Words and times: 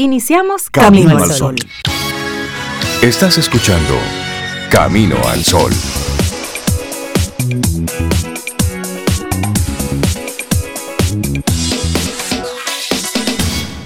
Iniciamos 0.00 0.70
Camino, 0.70 1.18
al 1.18 1.32
Sol. 1.32 1.56
Estás 3.02 3.36
escuchando 3.36 3.94
Camino 4.70 5.16
al 5.26 5.42
Sol. 5.42 5.72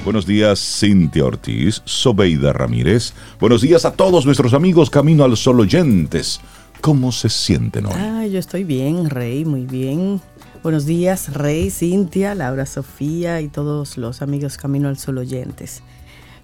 Buenos 0.04 0.26
días, 0.26 0.60
Cintia 0.60 1.24
Ortiz, 1.24 1.80
Sobeida 1.86 2.52
Ramírez. 2.52 3.14
Buenos 3.40 3.62
días 3.62 3.86
a 3.86 3.92
todos 3.92 4.26
nuestros 4.26 4.52
amigos 4.52 4.90
Camino 4.90 5.24
al 5.24 5.38
Sol 5.38 5.60
oyentes. 5.60 6.42
¿Cómo 6.82 7.10
se 7.10 7.30
sienten 7.30 7.86
hoy? 7.86 7.94
Ah, 7.96 8.26
yo 8.26 8.38
estoy 8.38 8.64
bien, 8.64 9.08
Rey, 9.08 9.46
muy 9.46 9.64
bien. 9.64 10.20
Buenos 10.62 10.84
días, 10.84 11.32
Rey, 11.32 11.70
Cintia, 11.70 12.34
Laura, 12.34 12.66
Sofía 12.66 13.40
y 13.40 13.48
todos 13.48 13.96
los 13.96 14.20
amigos 14.20 14.58
Camino 14.58 14.88
al 14.88 14.98
Sol 14.98 15.16
oyentes. 15.16 15.82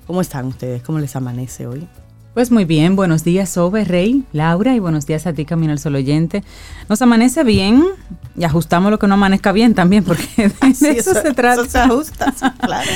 ¿Cómo 0.09 0.23
están 0.23 0.47
ustedes? 0.47 0.83
¿Cómo 0.83 1.01
les 1.01 1.15
amanece 1.17 1.67
hoy? 1.67 1.87
Pues 2.33 2.51
muy 2.51 2.65
bien, 2.65 2.97
buenos 2.97 3.25
días 3.25 3.51
Sobe, 3.51 3.85
Rey, 3.85 4.25
Laura 4.33 4.75
y 4.75 4.79
buenos 4.79 5.05
días 5.05 5.27
a 5.27 5.35
ti 5.35 5.45
Camino 5.45 5.71
al 5.71 5.79
Sol 5.79 5.97
Oyente. 5.97 6.43
Nos 6.89 7.03
amanece 7.03 7.45
bien 7.45 7.85
y 8.35 8.45
ajustamos 8.45 8.91
lo 8.91 8.99
que 8.99 9.07
no 9.07 9.15
amanezca 9.15 9.53
bien 9.53 9.75
también 9.75 10.05
porque 10.05 10.25
de 10.39 10.91
eso, 10.99 11.13
se 11.13 11.35
trata. 11.35 11.61
Eso 11.61 11.71
se 11.71 11.79
ajusta, 11.79 12.35
claro. 12.59 12.89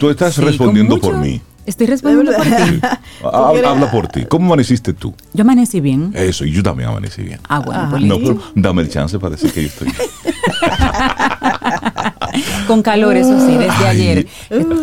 Tú, 0.00 0.08
estás 0.08 0.38
respondiendo 0.38 0.98
por 0.98 1.18
mí. 1.18 1.42
Estoy 1.66 1.86
respondiendo 1.86 2.32
por 2.32 2.44
ti. 2.44 2.80
Habla, 3.32 3.90
por 3.90 4.08
ti. 4.08 4.24
¿Cómo 4.26 4.46
amaneciste 4.46 4.92
tú? 4.92 5.14
Yo 5.32 5.42
amanecí 5.42 5.80
bien. 5.80 6.12
Eso, 6.14 6.44
y 6.44 6.52
yo 6.52 6.62
también 6.62 6.90
amanecí 6.90 7.22
bien. 7.22 7.40
Ah, 7.48 7.60
bueno, 7.60 7.88
pues 7.90 8.02
No, 8.02 8.18
pero 8.18 8.40
dame 8.54 8.82
el 8.82 8.90
chance 8.90 9.18
para 9.18 9.30
decir 9.36 9.52
que 9.52 9.62
yo 9.62 9.68
estoy 9.68 9.88
bien. 9.88 10.08
Con 12.66 12.82
calor, 12.82 13.16
eso 13.16 13.38
sí, 13.46 13.56
desde 13.56 13.86
ayer. 13.86 14.26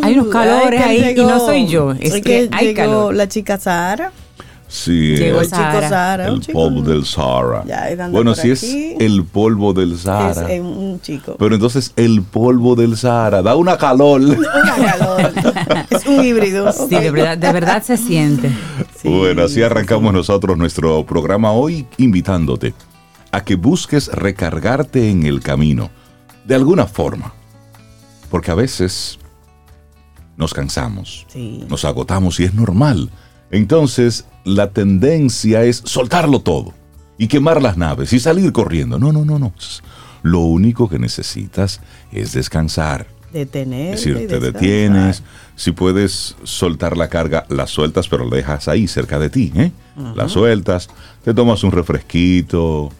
hay 0.03 0.13
unos 0.13 0.27
calores 0.27 0.81
ahí 0.81 1.13
y 1.17 1.23
no 1.23 1.39
soy 1.39 1.67
yo. 1.67 1.91
Es 1.99 2.21
que, 2.21 2.49
hay 2.51 2.73
calor. 2.73 3.13
la 3.13 3.27
chica 3.27 3.57
Sara. 3.57 4.11
Sí, 4.71 5.17
Llegó 5.17 5.41
el 5.41 5.47
chico 5.47 5.57
Sahara. 5.57 6.27
El 6.29 6.39
polvo 6.39 6.81
del 6.81 7.05
Sahara. 7.05 7.65
bueno, 8.09 8.33
si 8.33 8.51
es 8.51 8.63
el 8.63 9.25
polvo 9.25 9.73
del 9.73 9.97
Sahara. 9.97 10.49
Es 10.49 10.61
un 10.61 11.01
chico. 11.01 11.35
Pero 11.37 11.55
entonces 11.55 11.91
el 11.97 12.21
polvo 12.21 12.77
del 12.77 12.95
Sahara 12.95 13.41
da 13.41 13.57
una 13.57 13.77
calor. 13.77 14.21
Una 14.21 14.75
calor. 14.75 15.33
es 15.89 16.05
un 16.05 16.23
híbrido. 16.23 16.71
Sí, 16.71 16.95
de 16.95 17.11
verdad, 17.11 17.37
de 17.37 17.51
verdad 17.51 17.83
se 17.83 17.97
siente. 17.97 18.49
bueno, 19.03 19.43
así 19.43 19.61
arrancamos 19.61 20.13
nosotros 20.13 20.57
nuestro 20.57 21.05
programa 21.05 21.51
hoy 21.51 21.85
invitándote 21.97 22.73
a 23.33 23.43
que 23.43 23.55
busques 23.55 24.07
recargarte 24.07 25.09
en 25.09 25.25
el 25.25 25.41
camino, 25.41 25.91
de 26.45 26.55
alguna 26.55 26.85
forma. 26.85 27.33
Porque 28.29 28.51
a 28.51 28.55
veces 28.55 29.19
nos 30.37 30.53
cansamos, 30.53 31.27
nos 31.67 31.83
agotamos 31.83 32.39
y 32.39 32.45
es 32.45 32.53
normal. 32.53 33.09
Entonces, 33.51 34.25
la 34.43 34.71
tendencia 34.71 35.63
es 35.63 35.81
soltarlo 35.85 36.39
todo 36.39 36.73
y 37.17 37.27
quemar 37.27 37.61
las 37.61 37.77
naves 37.77 38.13
y 38.13 38.19
salir 38.19 38.51
corriendo. 38.51 38.99
No, 38.99 39.11
no, 39.11 39.25
no, 39.25 39.39
no. 39.39 39.53
Lo 40.23 40.39
único 40.39 40.89
que 40.89 40.99
necesitas 40.99 41.81
es 42.11 42.33
descansar. 42.33 43.07
Detener. 43.31 43.93
Es 43.93 44.03
decir, 44.03 44.27
te 44.27 44.39
detienes. 44.39 45.23
Si 45.55 45.71
puedes 45.71 46.35
soltar 46.43 46.97
la 46.97 47.07
carga, 47.07 47.45
la 47.49 47.67
sueltas, 47.67 48.07
pero 48.07 48.25
la 48.25 48.35
dejas 48.35 48.67
ahí, 48.67 48.87
cerca 48.87 49.19
de 49.19 49.29
ti. 49.29 49.51
¿eh? 49.55 49.71
La 50.15 50.27
sueltas, 50.27 50.89
te 51.23 51.33
tomas 51.33 51.63
un 51.63 51.71
refresquito, 51.71 52.91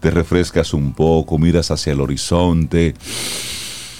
te 0.00 0.10
refrescas 0.10 0.74
un 0.74 0.92
poco, 0.94 1.38
miras 1.38 1.70
hacia 1.70 1.92
el 1.92 2.00
horizonte 2.00 2.94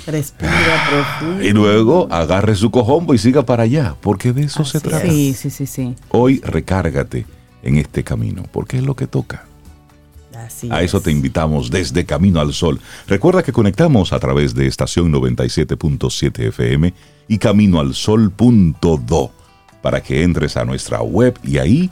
Respira 0.06 0.86
profundo. 0.90 1.42
Y 1.42 1.50
luego 1.50 2.08
agarre 2.10 2.54
su 2.54 2.70
cojombo 2.70 3.14
y 3.14 3.18
siga 3.18 3.44
para 3.44 3.62
allá, 3.62 3.94
porque 4.00 4.32
de 4.32 4.44
eso 4.44 4.64
se 4.64 4.80
trata. 4.80 5.06
Sí, 5.06 5.34
sí, 5.34 5.50
sí, 5.50 5.66
sí. 5.66 5.94
Hoy 6.10 6.40
recárgate 6.44 7.26
en 7.62 7.76
este 7.76 8.04
camino, 8.04 8.44
porque 8.52 8.78
es 8.78 8.82
lo 8.82 8.94
que 8.94 9.06
toca. 9.06 9.44
Así 10.36 10.68
a 10.70 10.82
eso 10.82 11.00
te 11.00 11.10
invitamos 11.10 11.70
desde 11.70 12.04
Camino 12.04 12.40
al 12.40 12.52
Sol. 12.52 12.80
Recuerda 13.06 13.42
que 13.42 13.52
conectamos 13.52 14.12
a 14.12 14.18
través 14.18 14.54
de 14.54 14.66
estación 14.66 15.12
97.7 15.12 16.48
FM 16.48 16.92
y 17.28 17.38
caminoalsol.do 17.38 19.30
para 19.80 20.02
que 20.02 20.22
entres 20.22 20.56
a 20.56 20.64
nuestra 20.64 21.02
web 21.02 21.38
y 21.42 21.58
ahí 21.58 21.90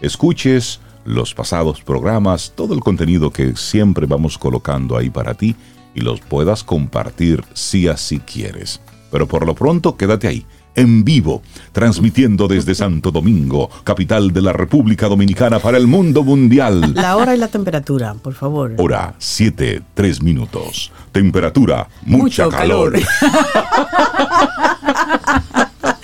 escuches 0.00 0.80
los 1.04 1.34
pasados 1.34 1.82
programas, 1.82 2.52
todo 2.54 2.74
el 2.74 2.80
contenido 2.80 3.30
que 3.30 3.56
siempre 3.56 4.06
vamos 4.06 4.38
colocando 4.38 4.96
ahí 4.96 5.10
para 5.10 5.34
ti 5.34 5.56
y 5.94 6.00
los 6.00 6.20
puedas 6.20 6.64
compartir 6.64 7.44
si 7.54 7.88
así 7.88 8.20
quieres. 8.20 8.80
Pero 9.10 9.26
por 9.26 9.46
lo 9.46 9.54
pronto 9.54 9.96
quédate 9.96 10.28
ahí, 10.28 10.46
en 10.74 11.04
vivo, 11.04 11.42
transmitiendo 11.72 12.48
desde 12.48 12.74
Santo 12.74 13.10
Domingo, 13.10 13.68
capital 13.84 14.32
de 14.32 14.42
la 14.42 14.52
República 14.52 15.08
Dominicana 15.08 15.58
para 15.58 15.76
el 15.76 15.86
mundo 15.86 16.22
mundial. 16.22 16.94
La 16.94 17.16
hora 17.16 17.34
y 17.34 17.38
la 17.38 17.48
temperatura, 17.48 18.14
por 18.14 18.34
favor. 18.34 18.74
Hora 18.78 19.14
7, 19.18 19.82
3 19.94 20.22
minutos. 20.22 20.90
Temperatura, 21.12 21.88
mucha 22.06 22.48
calor. 22.48 22.94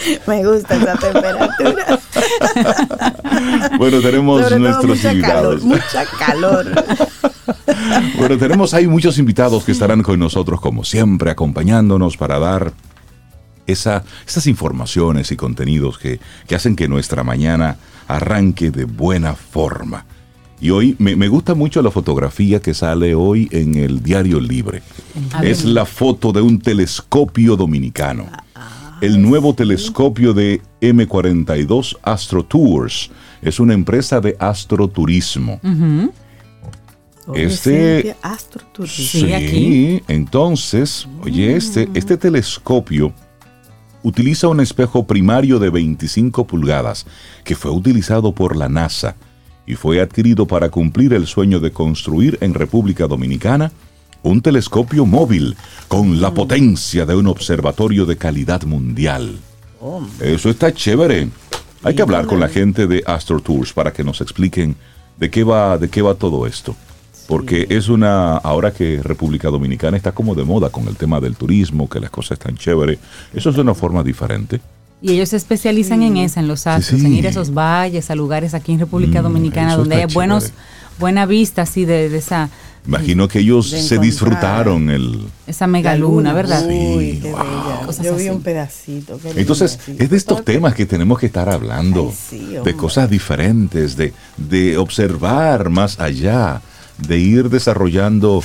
Me 0.26 0.44
gusta 0.44 0.76
esa 0.76 0.96
temperatura. 0.96 2.00
bueno, 3.78 4.00
tenemos 4.00 4.58
nuestros 4.58 5.04
invitados. 5.04 5.62
mucha 5.62 6.04
calor. 6.19 6.66
bueno, 8.19 8.38
tenemos 8.38 8.74
ahí 8.74 8.86
muchos 8.86 9.19
invitados 9.19 9.64
que 9.64 9.72
estarán 9.72 10.02
con 10.02 10.19
nosotros, 10.19 10.60
como 10.60 10.84
siempre, 10.84 11.30
acompañándonos 11.30 12.16
para 12.16 12.38
dar 12.38 12.72
esa, 13.66 14.04
esas 14.26 14.46
informaciones 14.46 15.30
y 15.30 15.36
contenidos 15.36 15.98
que, 15.98 16.20
hacen 16.54 16.76
que 16.76 16.88
nuestra 16.88 17.22
mañana 17.25 17.76
arranque 18.06 18.70
de 18.70 18.84
buena 18.84 19.34
forma. 19.34 20.06
Y 20.60 20.70
hoy 20.70 20.96
me, 20.98 21.28
gusta 21.28 21.54
mucho 21.54 21.82
la 21.82 21.92
fotografía 21.92 22.60
que 22.60 22.75
sale 22.75 23.14
hoy 23.14 23.48
en 23.52 23.76
el 23.76 24.02
Diario 24.02 24.40
Libre. 24.40 24.82
Es 25.40 25.64
la 25.64 25.86
foto 25.86 26.32
de 26.32 26.40
un 26.40 26.58
telescopio 26.58 27.54
dominicano. 27.54 28.26
El 29.00 29.22
nuevo 29.22 29.54
telescopio 29.54 30.32
de 30.34 30.60
M42 30.81 31.98
Astro 32.03 32.44
Tours. 32.44 33.10
Es 33.41 33.60
una 33.60 33.75
empresa 33.75 34.20
de 34.20 34.36
astroturismo. 34.38 35.60
Este, 37.34 38.16
sí, 38.87 39.32
aquí. 39.32 40.03
entonces, 40.08 41.06
oye, 41.22 41.56
este, 41.56 41.88
este 41.94 42.16
telescopio 42.16 43.12
utiliza 44.03 44.48
un 44.48 44.60
espejo 44.60 45.06
primario 45.06 45.58
de 45.58 45.70
25 45.70 46.47
pulgadas 46.47 47.06
que 47.44 47.54
fue 47.54 47.70
utilizado 47.70 48.32
por 48.32 48.56
la 48.56 48.69
NASA 48.69 49.16
y 49.66 49.75
fue 49.75 50.00
adquirido 50.00 50.47
para 50.47 50.70
cumplir 50.70 51.12
el 51.12 51.26
sueño 51.26 51.60
de 51.60 51.70
construir 51.70 52.38
en 52.41 52.54
República 52.54 53.06
Dominicana 53.06 53.70
un 54.22 54.40
telescopio 54.40 55.06
móvil 55.06 55.56
con 55.88 56.20
la 56.20 56.30
mm. 56.30 56.34
potencia 56.34 57.06
de 57.06 57.16
un 57.16 57.26
observatorio 57.26 58.06
de 58.06 58.16
calidad 58.16 58.62
mundial. 58.62 59.38
Eso 60.20 60.50
está 60.50 60.72
chévere. 60.72 61.28
Hay 61.84 61.94
que 61.94 62.02
hablar 62.02 62.26
con 62.26 62.40
la 62.40 62.48
gente 62.48 62.86
de 62.86 63.02
Astro 63.06 63.40
Tours 63.40 63.72
para 63.72 63.92
que 63.92 64.02
nos 64.02 64.20
expliquen 64.20 64.76
de 65.16 65.30
qué 65.30 65.44
va, 65.44 65.78
de 65.78 65.88
qué 65.88 66.02
va 66.02 66.14
todo 66.14 66.46
esto 66.46 66.74
porque 67.28 67.66
es 67.68 67.90
una, 67.90 68.38
ahora 68.38 68.72
que 68.72 69.02
República 69.02 69.50
Dominicana 69.50 69.98
está 69.98 70.12
como 70.12 70.34
de 70.34 70.44
moda 70.44 70.70
con 70.70 70.88
el 70.88 70.96
tema 70.96 71.20
del 71.20 71.36
turismo, 71.36 71.86
que 71.86 72.00
las 72.00 72.08
cosas 72.08 72.38
están 72.38 72.56
chéveres, 72.56 72.98
eso 73.34 73.50
es 73.50 73.54
de 73.54 73.60
una 73.60 73.74
forma 73.74 74.02
diferente. 74.02 74.62
Y 75.02 75.12
ellos 75.12 75.28
se 75.28 75.36
especializan 75.36 76.02
en 76.02 76.16
eso, 76.16 76.40
en 76.40 76.48
los 76.48 76.66
astros, 76.66 77.02
en 77.02 77.12
ir 77.12 77.26
a 77.26 77.30
esos 77.30 77.52
valles, 77.52 78.10
a 78.10 78.14
lugares 78.14 78.54
aquí 78.54 78.72
en 78.72 78.80
República 78.80 79.20
mm, 79.20 79.24
Dominicana 79.24 79.76
donde 79.76 79.96
hay 79.96 80.06
buenos, 80.06 80.52
buena 80.98 81.26
vista 81.26 81.62
así 81.62 81.84
de, 81.84 82.06
esa... 82.16 82.48
Imagino 82.86 83.28
que 83.28 83.40
ellos 83.40 83.68
se 83.68 83.98
disfrutaron 83.98 84.88
el... 84.88 85.26
Esa 85.46 85.66
megaluna, 85.66 86.32
¿verdad? 86.32 86.66
Sí, 86.66 87.22
Yo 88.02 88.16
vi 88.16 88.28
un 88.28 88.42
pedacito. 88.42 89.20
Entonces, 89.36 89.78
es 89.98 90.10
de 90.10 90.16
estos 90.16 90.44
temas 90.44 90.74
que 90.74 90.86
tenemos 90.86 91.19
que 91.19 91.26
estar 91.26 91.48
hablando, 91.48 92.12
de 92.64 92.75
cosas 92.75 93.10
diferentes, 93.10 93.96
de, 93.96 94.14
de 94.36 94.78
observar 94.78 95.69
más 95.69 96.00
allá 96.00 96.62
de 97.06 97.19
ir 97.19 97.48
desarrollando 97.48 98.42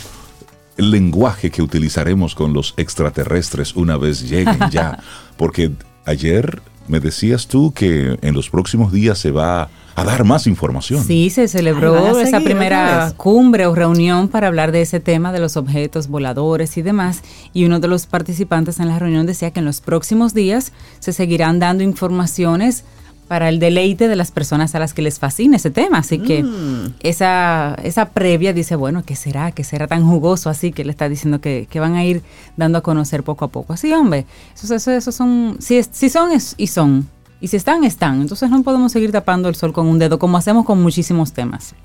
el 0.78 0.92
lenguaje 0.92 1.52
que 1.52 1.62
utilizaremos 1.62 2.36
con 2.36 2.54
los 2.54 2.74
extraterrestres 2.78 3.76
una 3.76 3.98
vez 3.98 4.28
lleguen 4.30 4.60
ya. 4.72 5.00
Porque 5.38 5.72
ayer 6.06 6.62
me 6.88 7.00
decías 7.00 7.48
tú 7.48 7.74
que 7.74 8.18
en 8.22 8.34
los 8.34 8.50
próximos 8.50 8.92
días 8.92 9.18
se 9.18 9.32
va 9.32 9.70
a 9.96 10.04
dar 10.04 10.24
más 10.24 10.48
información. 10.48 11.04
Sí, 11.04 11.30
se 11.30 11.48
celebró 11.48 12.18
esa 12.20 12.40
primera 12.40 13.14
cumbre 13.16 13.68
o 13.68 13.76
reunión 13.76 14.28
para 14.28 14.48
hablar 14.48 14.72
de 14.72 14.82
ese 14.82 15.00
tema 15.00 15.32
de 15.32 15.40
los 15.40 15.56
objetos 15.56 16.08
voladores 16.08 16.78
y 16.78 16.82
demás. 16.82 17.22
Y 17.54 17.66
uno 17.66 17.80
de 17.80 17.88
los 17.88 18.08
participantes 18.08 18.80
en 18.80 18.88
la 18.88 18.98
reunión 18.98 19.26
decía 19.28 19.52
que 19.52 19.60
en 19.60 19.66
los 19.66 19.82
próximos 19.82 20.34
días 20.34 20.72
se 21.00 21.14
seguirán 21.14 21.60
dando 21.60 21.84
informaciones 21.84 22.84
para 23.28 23.50
el 23.50 23.58
deleite 23.60 24.08
de 24.10 24.16
las 24.16 24.32
personas 24.32 24.76
a 24.76 24.80
las 24.80 24.94
que 24.94 25.02
les 25.02 25.18
fascina 25.20 25.56
ese 25.56 25.70
tema. 25.72 26.00
Así 26.00 26.20
que 26.20 26.44
Mm. 26.44 26.96
esa, 27.02 27.76
esa 27.84 28.10
previa 28.10 28.52
dice, 28.52 28.76
bueno, 28.76 29.04
¿qué 29.06 29.16
será? 29.16 29.52
¿Qué 29.52 29.64
será 29.64 29.88
tan 29.88 30.06
jugoso 30.08 30.50
así 30.50 30.72
que 30.72 30.84
le 30.84 30.92
está 30.92 31.08
diciendo 31.08 31.40
que, 31.40 31.68
que 31.70 31.80
van 31.80 31.96
a 31.96 32.04
ir 32.04 32.22
dando 32.58 32.80
a 32.80 32.82
conocer 32.82 33.24
poco 33.24 33.46
a 33.46 33.48
poco? 33.48 33.74
Así, 33.74 33.94
hombre, 33.94 34.26
esos, 34.56 34.72
esos, 34.72 34.94
esos 34.94 35.16
son, 35.16 35.58
si, 35.60 35.78
es- 35.78 35.90
si 35.92 36.10
son 36.10 36.32
es- 36.32 36.54
y 36.58 36.68
son, 36.68 37.08
y 37.44 37.50
si 37.50 37.58
están, 37.58 37.84
están. 37.84 38.22
Entonces 38.22 38.50
no 38.50 38.64
podemos 38.64 38.94
seguir 38.94 39.12
tapando 39.12 39.50
el 39.50 39.56
sol 39.56 39.74
con 39.74 39.86
un 39.88 40.00
dedo 40.00 40.18
como 40.18 40.38
hacemos 40.38 40.66
con 40.66 40.82
muchísimos 40.82 41.34
temas. 41.34 41.76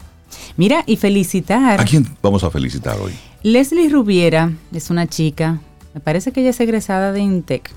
Mira, 0.57 0.85
y 0.87 0.95
felicitar. 0.97 1.81
¿A 1.81 1.85
quién 1.85 2.07
vamos 2.23 2.45
a 2.45 2.51
felicitar 2.51 2.97
hoy? 3.01 3.13
Leslie 3.43 3.89
Rubiera 3.89 4.53
es 4.73 4.89
una 4.89 5.09
chica, 5.09 5.59
me 5.95 6.01
parece 6.01 6.31
que 6.31 6.43
ella 6.43 6.51
es 6.51 6.61
egresada 6.61 7.11
de 7.11 7.21
Intec. 7.21 7.73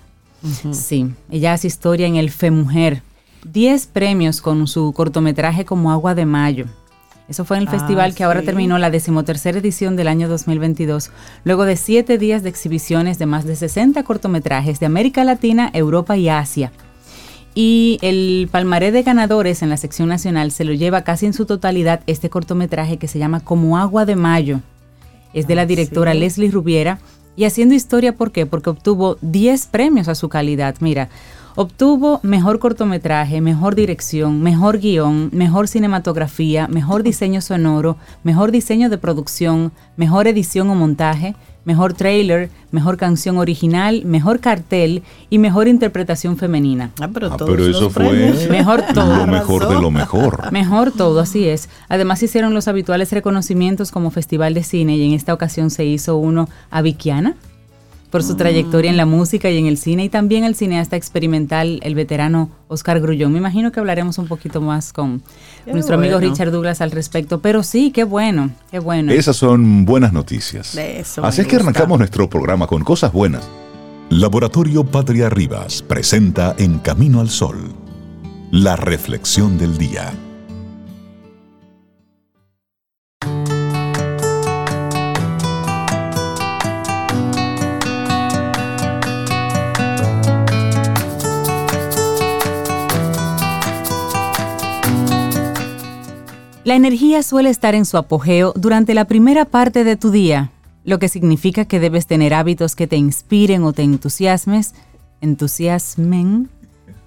Sí, 0.71 1.11
ella 1.31 1.53
hace 1.53 1.65
historia 1.67 2.05
en 2.05 2.17
el 2.17 2.29
FEMujer. 2.29 3.01
10 3.51 3.87
premios 3.87 4.41
con 4.41 4.67
su 4.67 4.93
cortometraje 4.93 5.65
como 5.65 5.91
Agua 5.91 6.13
de 6.13 6.27
Mayo. 6.27 6.65
Eso 7.29 7.45
fue 7.45 7.57
en 7.57 7.63
el 7.63 7.69
Ah, 7.69 7.71
festival 7.71 8.13
que 8.13 8.23
ahora 8.23 8.43
terminó 8.43 8.77
la 8.77 8.91
decimotercera 8.91 9.57
edición 9.57 9.95
del 9.95 10.07
año 10.07 10.29
2022, 10.29 11.09
luego 11.45 11.65
de 11.65 11.77
siete 11.77 12.19
días 12.19 12.43
de 12.43 12.49
exhibiciones 12.49 13.17
de 13.17 13.25
más 13.25 13.45
de 13.45 13.55
60 13.55 14.03
cortometrajes 14.03 14.79
de 14.79 14.85
América 14.85 15.23
Latina, 15.23 15.71
Europa 15.73 16.15
y 16.15 16.29
Asia. 16.29 16.71
Y 17.53 17.99
el 18.01 18.47
palmaré 18.51 18.91
de 18.91 19.03
ganadores 19.03 19.61
en 19.61 19.69
la 19.69 19.77
sección 19.77 20.07
nacional 20.07 20.51
se 20.51 20.63
lo 20.63 20.73
lleva 20.73 21.01
casi 21.03 21.25
en 21.25 21.33
su 21.33 21.45
totalidad 21.45 22.01
este 22.07 22.29
cortometraje 22.29 22.97
que 22.97 23.07
se 23.09 23.19
llama 23.19 23.41
Como 23.41 23.77
Agua 23.77 24.05
de 24.05 24.15
Mayo. 24.15 24.61
Es 25.33 25.47
de 25.47 25.55
la 25.55 25.63
Ah, 25.63 25.65
directora 25.65 26.13
sí. 26.13 26.19
Leslie 26.19 26.51
Rubiera. 26.51 26.99
Y 27.35 27.45
haciendo 27.45 27.75
historia, 27.75 28.15
¿por 28.15 28.31
qué? 28.31 28.45
Porque 28.45 28.69
obtuvo 28.69 29.17
10 29.21 29.67
premios 29.67 30.07
a 30.07 30.15
su 30.15 30.27
calidad. 30.29 30.75
Mira, 30.79 31.09
obtuvo 31.55 32.19
mejor 32.23 32.59
cortometraje, 32.59 33.41
mejor 33.41 33.75
dirección, 33.75 34.41
mejor 34.41 34.79
guion, 34.79 35.29
mejor 35.33 35.67
cinematografía, 35.67 36.67
mejor 36.67 37.03
diseño 37.03 37.41
sonoro, 37.41 37.97
mejor 38.23 38.51
diseño 38.51 38.89
de 38.89 38.97
producción, 38.97 39.71
mejor 39.97 40.27
edición 40.27 40.69
o 40.69 40.75
montaje, 40.75 41.35
mejor 41.65 41.93
trailer, 41.93 42.49
mejor 42.71 42.97
canción 42.97 43.37
original, 43.37 44.03
mejor 44.05 44.39
cartel 44.39 45.03
y 45.29 45.37
mejor 45.37 45.67
interpretación 45.67 46.37
femenina. 46.37 46.91
Ah, 46.99 47.09
pero, 47.13 47.27
Ah, 47.33 47.37
pero 47.37 47.65
eso 47.65 47.89
fue. 47.89 48.33
Mejor 48.49 48.83
todo. 48.93 49.17
lo 49.17 49.27
mejor 49.27 49.67
de 49.67 49.75
lo 49.75 49.91
mejor. 49.91 50.51
Mejor 50.51 50.91
todo, 50.91 51.19
así 51.19 51.47
es. 51.47 51.69
Además 51.89 52.21
hicieron 52.23 52.53
los 52.53 52.67
habituales 52.67 53.11
reconocimientos 53.11 53.91
como 53.91 54.11
Festival 54.11 54.53
de 54.53 54.63
Cine 54.63 54.95
y 54.97 55.05
en 55.07 55.13
esta 55.13 55.33
ocasión 55.33 55.69
se 55.69 55.85
hizo 55.85 56.17
uno 56.17 56.49
a 56.69 56.81
Vikiana 56.81 57.35
por 58.11 58.23
su 58.23 58.35
trayectoria 58.35 58.91
en 58.91 58.97
la 58.97 59.05
música 59.05 59.49
y 59.49 59.57
en 59.57 59.65
el 59.65 59.77
cine 59.77 60.03
y 60.03 60.09
también 60.09 60.43
al 60.43 60.53
cineasta 60.53 60.97
experimental, 60.97 61.79
el 61.81 61.95
veterano 61.95 62.49
Oscar 62.67 62.99
Grullón. 62.99 63.31
Me 63.31 63.39
imagino 63.39 63.71
que 63.71 63.79
hablaremos 63.79 64.17
un 64.17 64.27
poquito 64.27 64.59
más 64.59 64.91
con 64.91 65.23
Qué 65.63 65.71
nuestro 65.71 65.95
amigo. 65.95 66.19
Richard 66.19 66.51
Douglas 66.51 66.81
al 66.81 66.91
respecto, 66.91 67.39
pero 67.39 67.63
sí, 67.63 67.91
qué 67.91 68.03
bueno, 68.03 68.51
qué 68.69 68.79
bueno. 68.79 69.13
Esas 69.13 69.37
son 69.37 69.85
buenas 69.85 70.11
noticias. 70.11 70.75
De 70.75 70.99
eso 70.99 71.25
Así 71.25 71.41
es 71.41 71.47
que 71.47 71.55
arrancamos 71.55 71.97
nuestro 71.97 72.29
programa 72.29 72.67
con 72.67 72.83
cosas 72.83 73.13
buenas. 73.13 73.47
Laboratorio 74.09 74.83
Patria 74.83 75.29
Rivas 75.29 75.81
presenta 75.81 76.53
En 76.57 76.79
Camino 76.79 77.21
al 77.21 77.29
Sol, 77.29 77.71
la 78.51 78.75
reflexión 78.75 79.57
del 79.57 79.77
día. 79.77 80.11
La 96.63 96.75
energía 96.75 97.23
suele 97.23 97.49
estar 97.49 97.73
en 97.73 97.85
su 97.85 97.97
apogeo 97.97 98.53
durante 98.55 98.93
la 98.93 99.05
primera 99.05 99.45
parte 99.45 99.83
de 99.83 99.95
tu 99.95 100.11
día, 100.11 100.51
lo 100.83 100.99
que 100.99 101.09
significa 101.09 101.65
que 101.65 101.79
debes 101.79 102.05
tener 102.05 102.35
hábitos 102.35 102.75
que 102.75 102.85
te 102.85 102.97
inspiren 102.97 103.63
o 103.63 103.73
te 103.73 103.81
entusiasmes, 103.81 104.75
entusiasmen 105.21 106.49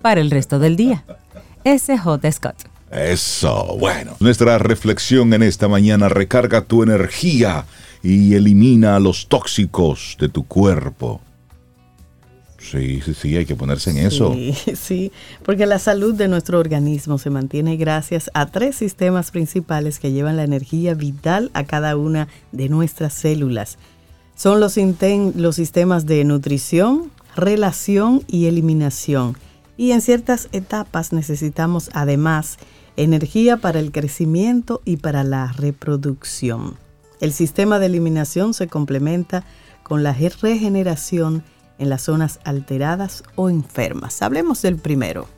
para 0.02 0.20
el 0.20 0.32
resto 0.32 0.58
del 0.58 0.74
día. 0.74 1.04
S.J. 1.62 2.32
Scott. 2.32 2.56
Eso, 2.90 3.76
bueno. 3.78 4.16
Nuestra 4.18 4.58
reflexión 4.58 5.32
en 5.32 5.44
esta 5.44 5.68
mañana 5.68 6.08
recarga 6.08 6.62
tu 6.62 6.82
energía 6.82 7.64
y 8.02 8.34
elimina 8.34 8.98
los 8.98 9.28
tóxicos 9.28 10.16
de 10.18 10.28
tu 10.28 10.44
cuerpo. 10.46 11.20
Sí, 12.70 13.00
sí, 13.04 13.12
sí, 13.14 13.36
hay 13.36 13.44
que 13.46 13.56
ponerse 13.56 13.90
en 13.90 13.98
eso. 13.98 14.32
Sí, 14.32 14.54
sí, 14.74 15.12
porque 15.44 15.66
la 15.66 15.78
salud 15.78 16.14
de 16.14 16.28
nuestro 16.28 16.58
organismo 16.58 17.18
se 17.18 17.30
mantiene 17.30 17.76
gracias 17.76 18.30
a 18.34 18.46
tres 18.46 18.76
sistemas 18.76 19.30
principales 19.30 19.98
que 19.98 20.12
llevan 20.12 20.36
la 20.36 20.44
energía 20.44 20.94
vital 20.94 21.50
a 21.54 21.64
cada 21.64 21.96
una 21.96 22.28
de 22.52 22.68
nuestras 22.68 23.12
células. 23.12 23.76
Son 24.36 24.60
los, 24.60 24.76
los 25.36 25.56
sistemas 25.56 26.06
de 26.06 26.24
nutrición, 26.24 27.10
relación 27.36 28.22
y 28.26 28.46
eliminación. 28.46 29.36
Y 29.76 29.90
en 29.92 30.00
ciertas 30.00 30.48
etapas 30.52 31.12
necesitamos 31.12 31.90
además 31.92 32.56
energía 32.96 33.56
para 33.56 33.80
el 33.80 33.90
crecimiento 33.92 34.80
y 34.84 34.96
para 34.98 35.24
la 35.24 35.52
reproducción. 35.52 36.76
El 37.20 37.32
sistema 37.32 37.78
de 37.78 37.86
eliminación 37.86 38.54
se 38.54 38.68
complementa 38.68 39.44
con 39.82 40.02
la 40.02 40.14
ge- 40.14 40.30
regeneración 40.40 41.42
en 41.78 41.88
las 41.88 42.02
zonas 42.02 42.40
alteradas 42.44 43.22
o 43.36 43.50
enfermas. 43.50 44.22
Hablemos 44.22 44.62
del 44.62 44.76
primero. 44.76 45.28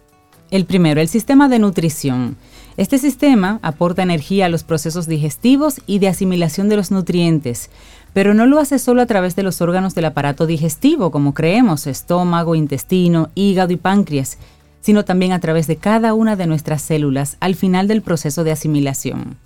El 0.50 0.64
primero, 0.64 1.00
el 1.00 1.08
sistema 1.08 1.48
de 1.48 1.58
nutrición. 1.58 2.36
Este 2.76 2.98
sistema 2.98 3.58
aporta 3.62 4.02
energía 4.02 4.46
a 4.46 4.48
los 4.48 4.62
procesos 4.62 5.06
digestivos 5.06 5.80
y 5.86 5.98
de 5.98 6.08
asimilación 6.08 6.68
de 6.68 6.76
los 6.76 6.90
nutrientes, 6.90 7.70
pero 8.12 8.32
no 8.32 8.46
lo 8.46 8.60
hace 8.60 8.78
solo 8.78 9.02
a 9.02 9.06
través 9.06 9.34
de 9.34 9.42
los 9.42 9.60
órganos 9.60 9.94
del 9.94 10.04
aparato 10.04 10.46
digestivo, 10.46 11.10
como 11.10 11.34
creemos, 11.34 11.86
estómago, 11.86 12.54
intestino, 12.54 13.30
hígado 13.34 13.72
y 13.72 13.76
páncreas, 13.76 14.38
sino 14.80 15.04
también 15.04 15.32
a 15.32 15.40
través 15.40 15.66
de 15.66 15.76
cada 15.76 16.14
una 16.14 16.36
de 16.36 16.46
nuestras 16.46 16.80
células 16.80 17.38
al 17.40 17.56
final 17.56 17.88
del 17.88 18.02
proceso 18.02 18.44
de 18.44 18.52
asimilación. 18.52 19.38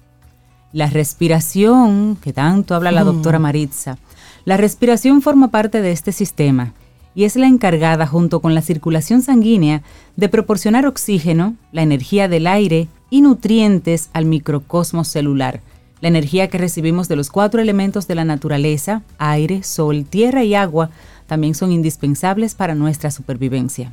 La 0.73 0.87
respiración, 0.87 2.17
que 2.17 2.33
tanto 2.33 2.75
habla 2.75 2.93
la 2.93 3.05
doctora 3.05 3.39
Maritza, 3.39 3.97
la 4.45 4.57
respiración 4.57 5.23
forma 5.23 5.49
parte 5.49 5.81
de 5.81 5.93
este 5.93 6.13
sistema 6.13 6.75
y 7.15 7.25
es 7.25 7.37
la 7.37 7.47
encargada, 7.47 8.07
junto 8.07 8.41
con 8.41 8.55
la 8.55 8.62
circulación 8.62 9.23
sanguínea, 9.23 9.83
de 10.17 10.29
proporcionar 10.29 10.87
oxígeno, 10.87 11.57
la 11.73 11.83
energía 11.83 12.29
del 12.29 12.47
aire 12.47 12.89
y 13.11 13.21
nutrientes 13.23 14.11
al 14.12 14.27
microcosmos 14.27 15.09
celular, 15.09 15.61
la 16.01 16.09
energía 16.09 16.49
que 16.49 16.59
recibimos 16.59 17.09
de 17.09 17.17
los 17.17 17.31
cuatro 17.31 17.61
elementos 17.61 18.07
de 18.07 18.15
la 18.15 18.25
naturaleza, 18.25 19.03
aire, 19.19 19.62
sol, 19.62 20.05
tierra 20.09 20.45
y 20.45 20.55
agua, 20.55 20.91
también 21.27 21.55
son 21.55 21.73
indispensables 21.73 22.55
para 22.55 22.75
nuestra 22.75 23.11
supervivencia. 23.11 23.93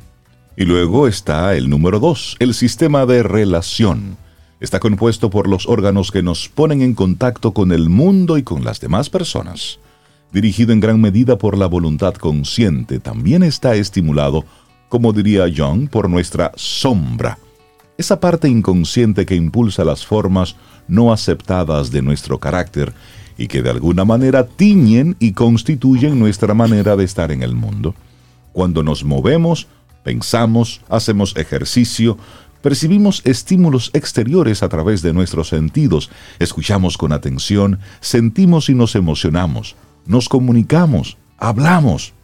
Y 0.56 0.64
luego 0.64 1.06
está 1.06 1.54
el 1.54 1.68
número 1.68 2.00
dos, 2.00 2.36
el 2.40 2.54
sistema 2.54 3.06
de 3.06 3.22
relación. 3.22 4.16
Está 4.58 4.80
compuesto 4.80 5.30
por 5.30 5.48
los 5.48 5.68
órganos 5.68 6.10
que 6.10 6.22
nos 6.22 6.48
ponen 6.48 6.82
en 6.82 6.94
contacto 6.94 7.52
con 7.52 7.70
el 7.70 7.88
mundo 7.90 8.38
y 8.38 8.42
con 8.42 8.64
las 8.64 8.80
demás 8.80 9.08
personas. 9.08 9.78
Dirigido 10.32 10.72
en 10.72 10.80
gran 10.80 11.00
medida 11.00 11.38
por 11.38 11.56
la 11.56 11.66
voluntad 11.66 12.14
consciente, 12.14 12.98
también 13.00 13.42
está 13.42 13.74
estimulado, 13.76 14.44
como 14.90 15.12
diría 15.12 15.46
Jung, 15.54 15.88
por 15.88 16.10
nuestra 16.10 16.52
sombra. 16.54 17.38
Esa 17.96 18.20
parte 18.20 18.48
inconsciente 18.48 19.24
que 19.24 19.34
impulsa 19.34 19.84
las 19.84 20.04
formas 20.04 20.56
no 20.86 21.12
aceptadas 21.12 21.90
de 21.90 22.02
nuestro 22.02 22.38
carácter 22.38 22.92
y 23.38 23.46
que 23.46 23.62
de 23.62 23.70
alguna 23.70 24.04
manera 24.04 24.46
tiñen 24.46 25.16
y 25.18 25.32
constituyen 25.32 26.18
nuestra 26.18 26.52
manera 26.52 26.94
de 26.94 27.04
estar 27.04 27.32
en 27.32 27.42
el 27.42 27.54
mundo. 27.54 27.94
Cuando 28.52 28.82
nos 28.82 29.04
movemos, 29.04 29.66
pensamos, 30.02 30.82
hacemos 30.88 31.36
ejercicio, 31.36 32.18
percibimos 32.60 33.22
estímulos 33.24 33.90
exteriores 33.94 34.62
a 34.62 34.68
través 34.68 35.00
de 35.02 35.12
nuestros 35.12 35.48
sentidos, 35.48 36.10
escuchamos 36.38 36.98
con 36.98 37.12
atención, 37.12 37.78
sentimos 38.00 38.68
y 38.68 38.74
nos 38.74 38.94
emocionamos, 38.94 39.76
nos 40.08 40.28
comunicamos, 40.28 41.16
hablamos. 41.36 42.14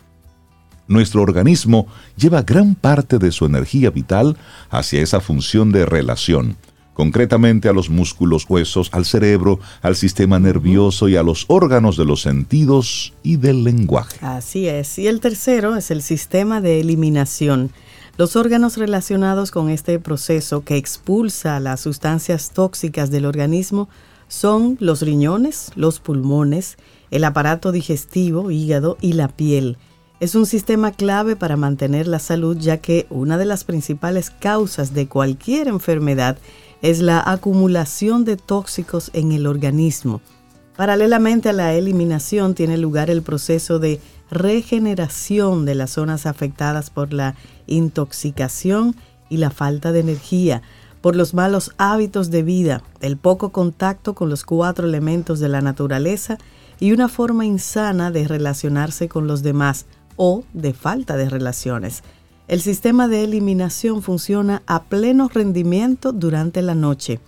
Nuestro 0.88 1.22
organismo 1.22 1.86
lleva 2.16 2.42
gran 2.42 2.74
parte 2.74 3.18
de 3.18 3.30
su 3.30 3.46
energía 3.46 3.90
vital 3.90 4.36
hacia 4.70 5.00
esa 5.00 5.20
función 5.20 5.70
de 5.70 5.86
relación, 5.86 6.56
concretamente 6.94 7.68
a 7.68 7.72
los 7.72 7.90
músculos, 7.90 8.46
huesos, 8.48 8.88
al 8.92 9.04
cerebro, 9.04 9.60
al 9.82 9.96
sistema 9.96 10.38
nervioso 10.38 11.08
y 11.08 11.16
a 11.16 11.22
los 11.22 11.44
órganos 11.48 11.96
de 11.96 12.04
los 12.04 12.22
sentidos 12.22 13.14
y 13.22 13.36
del 13.36 13.64
lenguaje. 13.64 14.18
Así 14.20 14.66
es. 14.66 14.98
Y 14.98 15.06
el 15.06 15.20
tercero 15.20 15.76
es 15.76 15.90
el 15.90 16.02
sistema 16.02 16.60
de 16.60 16.80
eliminación. 16.80 17.70
Los 18.16 18.36
órganos 18.36 18.76
relacionados 18.76 19.50
con 19.50 19.70
este 19.70 19.98
proceso 19.98 20.64
que 20.64 20.76
expulsa 20.76 21.60
las 21.60 21.80
sustancias 21.80 22.52
tóxicas 22.52 23.10
del 23.10 23.26
organismo 23.26 23.88
son 24.28 24.76
los 24.80 25.02
riñones, 25.02 25.72
los 25.74 26.00
pulmones, 26.00 26.76
el 27.10 27.24
aparato 27.24 27.72
digestivo, 27.72 28.50
hígado 28.50 28.96
y 29.00 29.14
la 29.14 29.28
piel. 29.28 29.78
Es 30.20 30.34
un 30.34 30.46
sistema 30.46 30.92
clave 30.92 31.36
para 31.36 31.56
mantener 31.56 32.06
la 32.06 32.18
salud 32.18 32.56
ya 32.58 32.78
que 32.78 33.06
una 33.10 33.36
de 33.36 33.44
las 33.44 33.64
principales 33.64 34.30
causas 34.30 34.94
de 34.94 35.08
cualquier 35.08 35.68
enfermedad 35.68 36.38
es 36.82 37.00
la 37.00 37.22
acumulación 37.24 38.24
de 38.24 38.36
tóxicos 38.36 39.10
en 39.12 39.32
el 39.32 39.46
organismo. 39.46 40.20
Paralelamente 40.76 41.48
a 41.48 41.52
la 41.52 41.74
eliminación 41.74 42.54
tiene 42.54 42.78
lugar 42.78 43.10
el 43.10 43.22
proceso 43.22 43.78
de 43.78 44.00
regeneración 44.30 45.64
de 45.64 45.74
las 45.74 45.90
zonas 45.90 46.26
afectadas 46.26 46.90
por 46.90 47.12
la 47.12 47.36
intoxicación 47.66 48.96
y 49.28 49.36
la 49.36 49.50
falta 49.50 49.92
de 49.92 50.00
energía, 50.00 50.62
por 51.00 51.16
los 51.16 51.34
malos 51.34 51.72
hábitos 51.76 52.30
de 52.30 52.42
vida, 52.42 52.82
el 53.00 53.16
poco 53.16 53.50
contacto 53.50 54.14
con 54.14 54.30
los 54.30 54.44
cuatro 54.44 54.86
elementos 54.86 55.38
de 55.38 55.48
la 55.48 55.60
naturaleza 55.60 56.38
y 56.80 56.92
una 56.92 57.08
forma 57.08 57.44
insana 57.44 58.10
de 58.10 58.26
relacionarse 58.26 59.08
con 59.08 59.26
los 59.26 59.42
demás 59.42 59.86
o 60.16 60.44
de 60.52 60.72
falta 60.72 61.16
de 61.16 61.28
relaciones. 61.28 62.02
El 62.46 62.60
sistema 62.60 63.08
de 63.08 63.24
eliminación 63.24 64.02
funciona 64.02 64.62
a 64.66 64.84
pleno 64.84 65.28
rendimiento 65.28 66.12
durante 66.12 66.60
la 66.62 66.74
noche. 66.74 67.20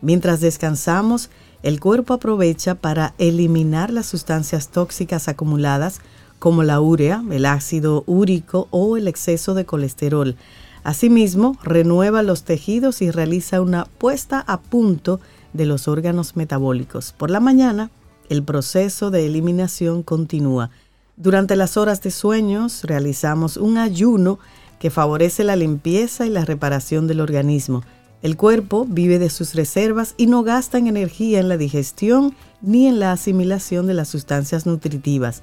Mientras 0.00 0.40
descansamos, 0.40 1.30
el 1.62 1.78
cuerpo 1.78 2.14
aprovecha 2.14 2.74
para 2.74 3.14
eliminar 3.18 3.90
las 3.92 4.06
sustancias 4.06 4.68
tóxicas 4.68 5.28
acumuladas 5.28 6.00
como 6.38 6.64
la 6.64 6.80
urea, 6.80 7.22
el 7.30 7.46
ácido 7.46 8.02
úrico 8.06 8.66
o 8.70 8.96
el 8.96 9.06
exceso 9.06 9.54
de 9.54 9.64
colesterol. 9.64 10.36
Asimismo, 10.82 11.56
renueva 11.62 12.22
los 12.22 12.42
tejidos 12.42 13.02
y 13.02 13.12
realiza 13.12 13.60
una 13.60 13.84
puesta 13.84 14.40
a 14.40 14.60
punto 14.60 15.20
de 15.52 15.66
los 15.66 15.86
órganos 15.86 16.34
metabólicos. 16.34 17.14
Por 17.16 17.30
la 17.30 17.38
mañana, 17.38 17.90
el 18.32 18.42
proceso 18.42 19.10
de 19.10 19.26
eliminación 19.26 20.02
continúa. 20.02 20.70
Durante 21.16 21.54
las 21.54 21.76
horas 21.76 22.02
de 22.02 22.10
sueños 22.10 22.82
realizamos 22.84 23.56
un 23.56 23.78
ayuno 23.78 24.38
que 24.80 24.90
favorece 24.90 25.44
la 25.44 25.54
limpieza 25.54 26.26
y 26.26 26.30
la 26.30 26.44
reparación 26.44 27.06
del 27.06 27.20
organismo. 27.20 27.82
El 28.22 28.36
cuerpo 28.36 28.84
vive 28.88 29.18
de 29.18 29.30
sus 29.30 29.54
reservas 29.54 30.14
y 30.16 30.26
no 30.26 30.42
gasta 30.42 30.78
en 30.78 30.86
energía 30.88 31.38
en 31.38 31.48
la 31.48 31.56
digestión 31.56 32.34
ni 32.60 32.86
en 32.86 32.98
la 32.98 33.12
asimilación 33.12 33.86
de 33.86 33.94
las 33.94 34.08
sustancias 34.08 34.66
nutritivas 34.66 35.42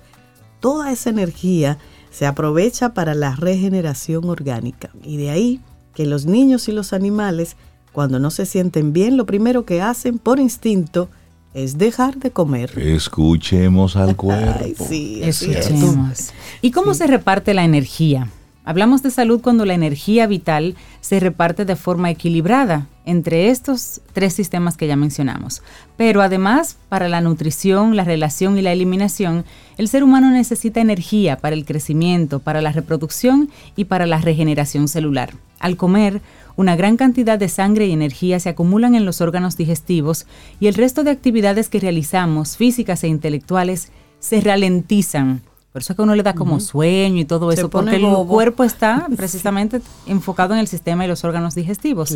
toda 0.59 0.91
esa 0.91 1.09
energía 1.09 1.77
se 2.11 2.25
aprovecha 2.25 2.93
para 2.93 3.13
la 3.13 3.35
regeneración 3.35 4.25
orgánica. 4.29 4.89
Y 5.03 5.17
de 5.17 5.29
ahí 5.29 5.61
que 5.93 6.05
los 6.05 6.25
niños 6.25 6.67
y 6.67 6.71
los 6.71 6.93
animales, 6.93 7.55
cuando 7.91 8.19
no 8.19 8.31
se 8.31 8.45
sienten 8.45 8.93
bien, 8.93 9.17
lo 9.17 9.25
primero 9.25 9.65
que 9.65 9.81
hacen 9.81 10.17
por 10.17 10.39
instinto 10.39 11.09
es 11.53 11.77
dejar 11.77 12.17
de 12.17 12.31
comer. 12.31 12.77
Escuchemos 12.77 13.95
al 13.95 14.15
cuerpo. 14.15 14.85
sí, 14.87 15.21
Escuchemos. 15.23 16.31
¿Y 16.61 16.71
cómo 16.71 16.93
se 16.93 17.07
reparte 17.07 17.53
la 17.53 17.63
energía? 17.63 18.27
Hablamos 18.65 19.01
de 19.01 19.09
salud 19.09 19.41
cuando 19.41 19.65
la 19.65 19.73
energía 19.73 20.27
vital 20.27 20.75
se 21.01 21.19
reparte 21.19 21.65
de 21.65 21.75
forma 21.75 22.11
equilibrada 22.11 22.85
entre 23.03 23.49
estos 23.49 24.01
tres 24.13 24.33
sistemas 24.33 24.77
que 24.77 24.85
ya 24.85 24.95
mencionamos. 24.95 25.63
Pero 25.97 26.21
además, 26.21 26.77
para 26.87 27.09
la 27.09 27.19
nutrición, 27.19 27.95
la 27.95 28.03
relación 28.03 28.59
y 28.59 28.61
la 28.61 28.71
eliminación, 28.71 29.43
el 29.79 29.87
ser 29.87 30.03
humano 30.03 30.29
necesita 30.29 30.81
energía 30.81 31.37
para 31.37 31.55
el 31.55 31.65
crecimiento, 31.65 32.41
para 32.41 32.61
la 32.61 32.71
reproducción 32.71 33.49
y 33.75 33.85
para 33.85 34.05
la 34.05 34.19
regeneración 34.19 34.87
celular. 34.87 35.33
Al 35.59 35.75
comer, 35.75 36.21
una 36.59 36.75
gran 36.75 36.97
cantidad 36.97 37.39
de 37.39 37.47
sangre 37.47 37.87
y 37.87 37.93
energía 37.93 38.37
se 38.41 38.49
acumulan 38.49 38.93
en 38.93 39.05
los 39.05 39.21
órganos 39.21 39.55
digestivos 39.55 40.25
y 40.59 40.67
el 40.67 40.73
resto 40.73 41.05
de 41.05 41.11
actividades 41.11 41.69
que 41.69 41.79
realizamos, 41.79 42.57
físicas 42.57 43.05
e 43.05 43.07
intelectuales, 43.07 43.93
se 44.19 44.41
ralentizan 44.41 45.41
por 45.71 45.83
eso 45.83 45.93
es 45.93 45.95
que 45.95 46.01
uno 46.01 46.15
le 46.15 46.23
da 46.23 46.33
como 46.33 46.59
sueño 46.59 47.21
y 47.21 47.25
todo 47.25 47.51
eso, 47.51 47.69
porque 47.69 47.95
el 47.95 48.11
cuerpo 48.27 48.63
está 48.63 49.07
precisamente 49.15 49.81
enfocado 50.07 50.53
en 50.55 50.59
el 50.59 50.67
sistema 50.67 51.05
y 51.05 51.07
los 51.07 51.23
órganos 51.23 51.53
digestivos. 51.55 52.13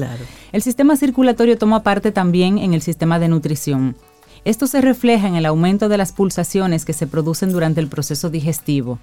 El 0.51 0.61
sistema 0.61 0.97
circulatorio 0.97 1.57
toma 1.57 1.83
parte 1.83 2.11
también 2.11 2.57
en 2.57 2.73
el 2.73 2.81
sistema 2.81 3.19
de 3.19 3.27
nutrición. 3.29 3.95
Esto 4.43 4.65
se 4.65 4.81
refleja 4.81 5.27
en 5.27 5.35
el 5.35 5.45
aumento 5.45 5.87
de 5.87 5.97
las 5.97 6.11
pulsaciones 6.11 6.83
que 6.83 6.93
se 6.93 7.07
producen 7.07 7.53
durante 7.53 7.79
el 7.79 7.87
proceso 7.87 8.31
digestivo. 8.31 8.97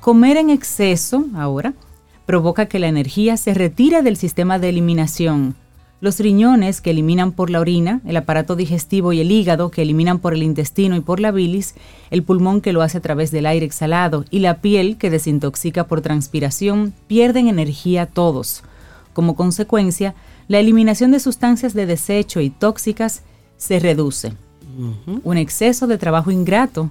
Comer 0.00 0.38
en 0.38 0.48
exceso, 0.48 1.26
ahora, 1.36 1.74
provoca 2.26 2.66
que 2.66 2.78
la 2.78 2.88
energía 2.88 3.36
se 3.36 3.54
retire 3.54 4.02
del 4.02 4.16
sistema 4.16 4.58
de 4.58 4.68
eliminación, 4.68 5.56
los 6.02 6.18
riñones 6.18 6.80
que 6.80 6.90
eliminan 6.90 7.30
por 7.30 7.48
la 7.48 7.60
orina, 7.60 8.00
el 8.04 8.16
aparato 8.16 8.56
digestivo 8.56 9.12
y 9.12 9.20
el 9.20 9.30
hígado 9.30 9.70
que 9.70 9.82
eliminan 9.82 10.18
por 10.18 10.34
el 10.34 10.42
intestino 10.42 10.96
y 10.96 11.00
por 11.00 11.20
la 11.20 11.30
bilis, 11.30 11.76
el 12.10 12.24
pulmón 12.24 12.60
que 12.60 12.72
lo 12.72 12.82
hace 12.82 12.98
a 12.98 13.02
través 13.02 13.30
del 13.30 13.46
aire 13.46 13.64
exhalado 13.64 14.24
y 14.28 14.40
la 14.40 14.60
piel 14.60 14.96
que 14.96 15.10
desintoxica 15.10 15.86
por 15.86 16.00
transpiración, 16.00 16.92
pierden 17.06 17.46
energía 17.46 18.06
todos. 18.06 18.64
Como 19.12 19.36
consecuencia, 19.36 20.16
la 20.48 20.58
eliminación 20.58 21.12
de 21.12 21.20
sustancias 21.20 21.72
de 21.72 21.86
desecho 21.86 22.40
y 22.40 22.50
tóxicas 22.50 23.22
se 23.56 23.78
reduce. 23.78 24.32
Un 25.22 25.36
exceso 25.36 25.86
de 25.86 25.98
trabajo 25.98 26.32
ingrato 26.32 26.90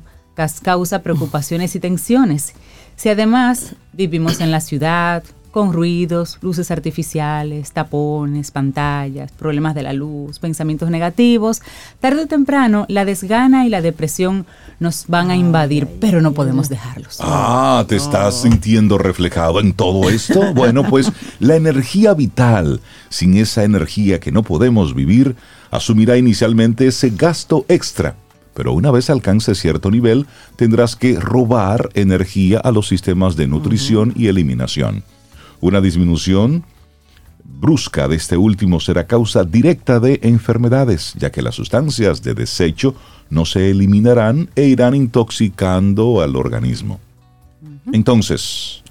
causa 0.64 1.04
preocupaciones 1.04 1.76
y 1.76 1.82
tensiones. 1.82 2.54
Si 3.02 3.10
además 3.10 3.74
vivimos 3.94 4.42
en 4.42 4.52
la 4.52 4.62
ciudad, 4.62 5.24
con 5.50 5.74
ruidos, 5.74 6.38
luces 6.42 6.70
artificiales, 6.70 7.72
tapones, 7.72 8.52
pantallas, 8.52 9.32
problemas 9.32 9.74
de 9.74 9.82
la 9.82 9.92
luz, 9.92 10.38
pensamientos 10.38 10.92
negativos, 10.92 11.64
tarde 12.00 12.26
o 12.26 12.28
temprano 12.28 12.86
la 12.90 13.04
desgana 13.04 13.66
y 13.66 13.70
la 13.70 13.82
depresión 13.82 14.46
nos 14.80 15.08
van 15.08 15.32
a 15.32 15.36
invadir, 15.36 15.88
pero 16.00 16.22
no 16.22 16.34
podemos 16.34 16.70
dejarlos. 16.70 17.18
Ah, 17.22 17.84
¿te 17.88 17.96
estás 17.96 18.44
sintiendo 18.44 19.00
reflejado 19.00 19.60
en 19.60 19.74
todo 19.74 20.08
esto? 20.12 20.40
Bueno, 20.54 20.84
pues 20.88 21.12
la 21.40 21.56
energía 21.56 22.14
vital, 22.14 22.82
sin 23.10 23.36
esa 23.36 23.64
energía 23.64 24.20
que 24.20 24.32
no 24.32 24.44
podemos 24.44 24.94
vivir, 24.94 25.36
asumirá 25.72 26.18
inicialmente 26.18 26.86
ese 26.86 27.10
gasto 27.10 27.66
extra 27.68 28.16
pero 28.54 28.74
una 28.74 28.92
vez 28.92 29.10
alcance 29.10 29.56
cierto 29.56 29.92
nivel, 29.92 30.28
tendrás 30.56 30.96
que 30.96 31.20
robar 31.20 31.90
energía 31.94 32.60
a 32.60 32.72
los 32.72 32.88
sistemas 32.88 33.36
de 33.36 33.48
nutrición 33.48 34.14
y 34.16 34.28
eliminación. 34.28 35.04
Una 35.62 35.82
disminución 35.82 36.64
brusca 37.44 38.08
de 38.08 38.16
este 38.16 38.38
último 38.38 38.80
será 38.80 39.06
causa 39.08 39.44
directa 39.44 40.00
de 40.00 40.20
enfermedades, 40.24 41.14
ya 41.18 41.32
que 41.32 41.42
las 41.42 41.56
sustancias 41.56 42.24
de 42.24 42.34
desecho 42.34 42.96
no 43.30 43.46
se 43.46 43.70
eliminarán 43.70 44.50
e 44.56 44.66
irán 44.68 44.96
intoxicando 44.96 46.22
al 46.22 46.36
organismo. 46.36 47.00
Entonces, 47.94 48.84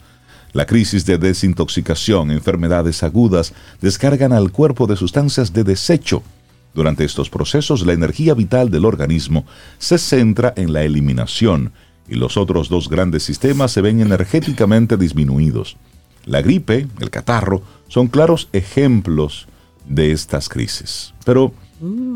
la 0.52 0.66
crisis 0.66 1.06
de 1.06 1.18
desintoxicación, 1.18 2.30
enfermedades 2.30 3.02
agudas, 3.02 3.52
descargan 3.80 4.32
al 4.32 4.50
cuerpo 4.50 4.86
de 4.86 4.96
sustancias 4.96 5.52
de 5.52 5.64
desecho. 5.64 6.22
Durante 6.74 7.04
estos 7.04 7.30
procesos, 7.30 7.84
la 7.84 7.92
energía 7.92 8.34
vital 8.34 8.70
del 8.70 8.84
organismo 8.84 9.44
se 9.78 9.98
centra 9.98 10.52
en 10.56 10.72
la 10.72 10.82
eliminación 10.82 11.72
y 12.08 12.14
los 12.14 12.36
otros 12.36 12.68
dos 12.68 12.88
grandes 12.88 13.22
sistemas 13.22 13.72
se 13.72 13.80
ven 13.80 14.00
energéticamente 14.00 14.96
disminuidos. 14.96 15.76
La 16.24 16.42
gripe, 16.42 16.86
el 17.00 17.10
catarro, 17.10 17.62
son 17.88 18.08
claros 18.08 18.48
ejemplos 18.52 19.46
de 19.86 20.12
estas 20.12 20.48
crisis. 20.48 21.14
Pero, 21.24 21.52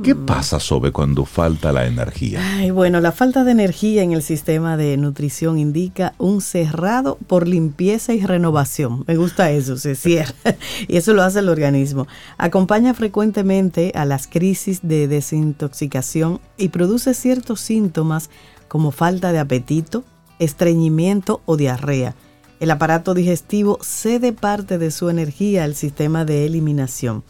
¿qué 0.03 0.15
pasa, 0.15 0.61
Sobe, 0.61 0.93
cuando 0.93 1.25
falta 1.25 1.73
la 1.73 1.87
energía? 1.87 2.41
Ay, 2.57 2.71
bueno, 2.71 3.01
la 3.01 3.13
falta 3.13 3.45
de 3.45 3.53
energía 3.53 4.03
en 4.03 4.13
el 4.13 4.23
sistema 4.23 4.77
de 4.77 4.97
nutrición 4.97 5.59
indica 5.59 6.15
un 6.19 6.41
cerrado 6.41 7.19
por 7.27 7.49
limpieza 7.49 8.15
y 8.15 8.25
renovación. 8.25 9.05
Me 9.07 9.17
gusta 9.17 9.51
eso, 9.51 9.77
se 9.77 9.95
cierra. 9.95 10.35
y 10.89 10.97
eso 10.97 11.15
lo 11.15 11.23
hace 11.23 11.41
el 11.41 11.49
organismo. 11.49 12.07
Acompaña 12.39 12.95
frecuentemente 12.95 13.93
a 13.95 14.05
las 14.05 14.27
crisis 14.27 14.81
de 14.83 15.09
desintoxicación 15.09 16.41
y 16.57 16.69
produce 16.69 17.15
ciertos 17.15 17.61
síntomas 17.61 18.31
como 18.69 18.91
falta 18.91 19.33
de 19.33 19.39
apetito, 19.39 20.05
estreñimiento 20.39 21.41
o 21.47 21.57
diarrea 21.57 22.15
el 22.61 22.71
aparato 22.71 23.15
digestivo 23.15 23.79
cede 23.83 24.33
parte 24.33 24.79
de 24.79 24.91
su 24.91 25.11
energía 25.11 25.65
al 25.65 25.75
sistema 25.75 26.25
de 26.25 26.47
eliminación. 26.47 27.23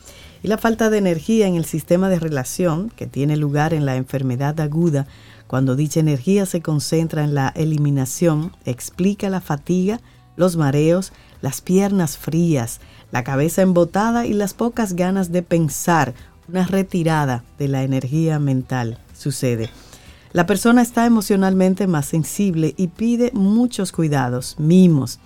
Y 0.45 0.49
la 0.49 0.59
falta 0.59 0.91
de 0.91 0.99
energía 0.99 1.47
en 1.47 1.55
el 1.55 1.65
sistema 1.65 2.11
de 2.11 2.21
relación, 2.21 2.91
que 2.91 3.07
tiene 3.07 3.39
lugar 3.39 3.73
en 3.73 3.87
la 3.87 3.97
enfermedad 3.97 4.61
aguda, 4.61 5.07
cuando 5.47 5.75
dicha 5.75 6.01
energía 6.01 6.45
se 6.45 6.61
concentra 6.61 7.25
en 7.25 7.35
la 7.35 7.49
eliminación, 7.57 8.53
explica 8.67 9.31
la 9.31 9.41
fatiga, 9.41 10.03
los 10.37 10.59
mareos, 10.59 11.15
las 11.41 11.63
piernas 11.63 12.19
frías, 12.19 12.81
la 13.11 13.25
cabeza 13.25 13.63
embotada 13.63 14.27
y 14.27 14.35
las 14.35 14.53
pocas 14.53 14.93
ganas 14.93 15.33
de 15.33 15.41
pensar, 15.41 16.13
una 16.47 16.67
retirada 16.67 17.43
de 17.59 17.69
la 17.69 17.83
energía 17.83 18.39
mental 18.39 18.99
sucede. 19.17 19.71
La 20.35 20.45
persona 20.45 20.83
está 20.83 21.07
emocionalmente 21.07 21.87
más 21.87 22.05
sensible 22.05 22.75
y 22.77 22.89
pide 22.89 23.31
muchos 23.33 23.93
cuidados, 23.93 24.57
mimos. 24.59 25.21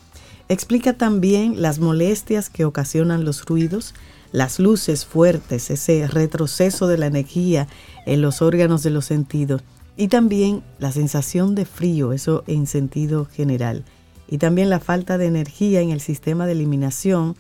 Explica 0.49 0.93
también 0.93 1.61
las 1.61 1.81
molestias 1.81 2.49
que 2.49 2.65
ocasionan 2.65 3.25
los 3.25 3.45
ruidos, 3.45 3.95
las 4.33 4.59
luces 4.59 5.07
fuertes, 5.07 5.71
ese 5.71 6.07
retroceso 6.07 6.87
de 6.87 6.99
la 6.99 7.07
energía 7.07 7.69
en 8.07 8.21
los 8.21 8.43
órganos 8.43 8.83
de 8.83 8.91
los 8.91 9.07
sentidos 9.07 9.63
y 9.97 10.09
también 10.09 10.63
la 10.79 10.93
sensación 10.93 11.55
de 11.55 11.65
frío, 11.65 12.13
eso 12.13 12.45
en 12.47 12.67
sentido 12.67 13.25
general. 13.25 13.85
y 14.31 14.37
también 14.37 14.69
la 14.69 14.79
falta 14.79 15.17
de 15.17 15.25
energía 15.25 15.81
en 15.81 15.91
el 15.91 16.03
sistema 16.03 16.45
de 16.45 16.53
eliminación 16.53 17.35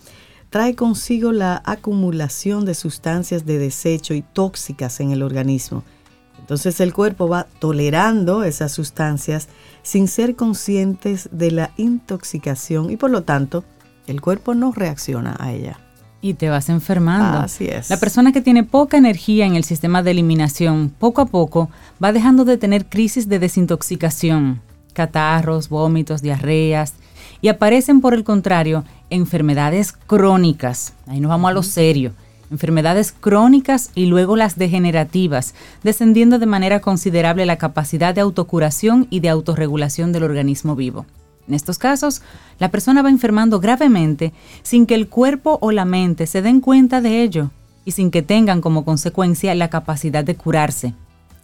trae 0.48 0.74
consigo 0.74 1.32
la 1.32 1.62
acumulación 1.66 2.64
de 2.64 2.74
sustancias 2.74 3.44
de 3.44 3.58
desecho 3.58 4.14
y 4.14 4.22
tóxicas 4.22 5.00
en 5.00 5.10
el 5.10 5.22
organismo. 5.22 5.84
Entonces 6.38 6.80
el 6.80 6.94
cuerpo 6.94 7.28
va 7.28 7.46
tolerando 7.58 8.42
esas 8.42 8.72
sustancias 8.72 9.48
sin 9.82 10.08
ser 10.08 10.34
conscientes 10.34 11.28
de 11.30 11.50
la 11.50 11.72
intoxicación 11.76 12.90
y 12.90 12.96
por 12.96 13.10
lo 13.10 13.22
tanto 13.22 13.64
el 14.06 14.22
cuerpo 14.22 14.54
no 14.54 14.72
reacciona 14.72 15.36
a 15.38 15.52
ella. 15.52 15.78
Y 16.20 16.34
te 16.34 16.48
vas 16.48 16.68
enfermando. 16.68 17.38
Así 17.38 17.66
es. 17.66 17.90
La 17.90 17.98
persona 17.98 18.32
que 18.32 18.40
tiene 18.40 18.64
poca 18.64 18.96
energía 18.96 19.46
en 19.46 19.54
el 19.54 19.64
sistema 19.64 20.02
de 20.02 20.10
eliminación, 20.10 20.92
poco 20.98 21.20
a 21.20 21.26
poco 21.26 21.70
va 22.02 22.12
dejando 22.12 22.44
de 22.44 22.58
tener 22.58 22.86
crisis 22.86 23.28
de 23.28 23.38
desintoxicación, 23.38 24.60
catarros, 24.94 25.68
vómitos, 25.68 26.20
diarreas, 26.22 26.94
y 27.40 27.48
aparecen 27.48 28.00
por 28.00 28.14
el 28.14 28.24
contrario 28.24 28.84
enfermedades 29.10 29.92
crónicas. 29.92 30.94
Ahí 31.06 31.20
nos 31.20 31.28
vamos 31.28 31.50
a 31.50 31.54
lo 31.54 31.62
serio. 31.62 32.12
Enfermedades 32.50 33.12
crónicas 33.12 33.90
y 33.94 34.06
luego 34.06 34.34
las 34.34 34.56
degenerativas, 34.56 35.54
descendiendo 35.84 36.38
de 36.38 36.46
manera 36.46 36.80
considerable 36.80 37.44
la 37.46 37.58
capacidad 37.58 38.14
de 38.14 38.22
autocuración 38.22 39.06
y 39.10 39.20
de 39.20 39.28
autorregulación 39.28 40.12
del 40.12 40.24
organismo 40.24 40.74
vivo. 40.74 41.04
En 41.48 41.54
estos 41.54 41.78
casos, 41.78 42.20
la 42.58 42.70
persona 42.70 43.00
va 43.00 43.08
enfermando 43.08 43.58
gravemente 43.58 44.34
sin 44.62 44.84
que 44.84 44.94
el 44.94 45.08
cuerpo 45.08 45.58
o 45.62 45.72
la 45.72 45.86
mente 45.86 46.26
se 46.26 46.42
den 46.42 46.60
cuenta 46.60 47.00
de 47.00 47.22
ello 47.22 47.50
y 47.86 47.92
sin 47.92 48.10
que 48.10 48.20
tengan 48.20 48.60
como 48.60 48.84
consecuencia 48.84 49.54
la 49.54 49.70
capacidad 49.70 50.22
de 50.22 50.36
curarse. 50.36 50.92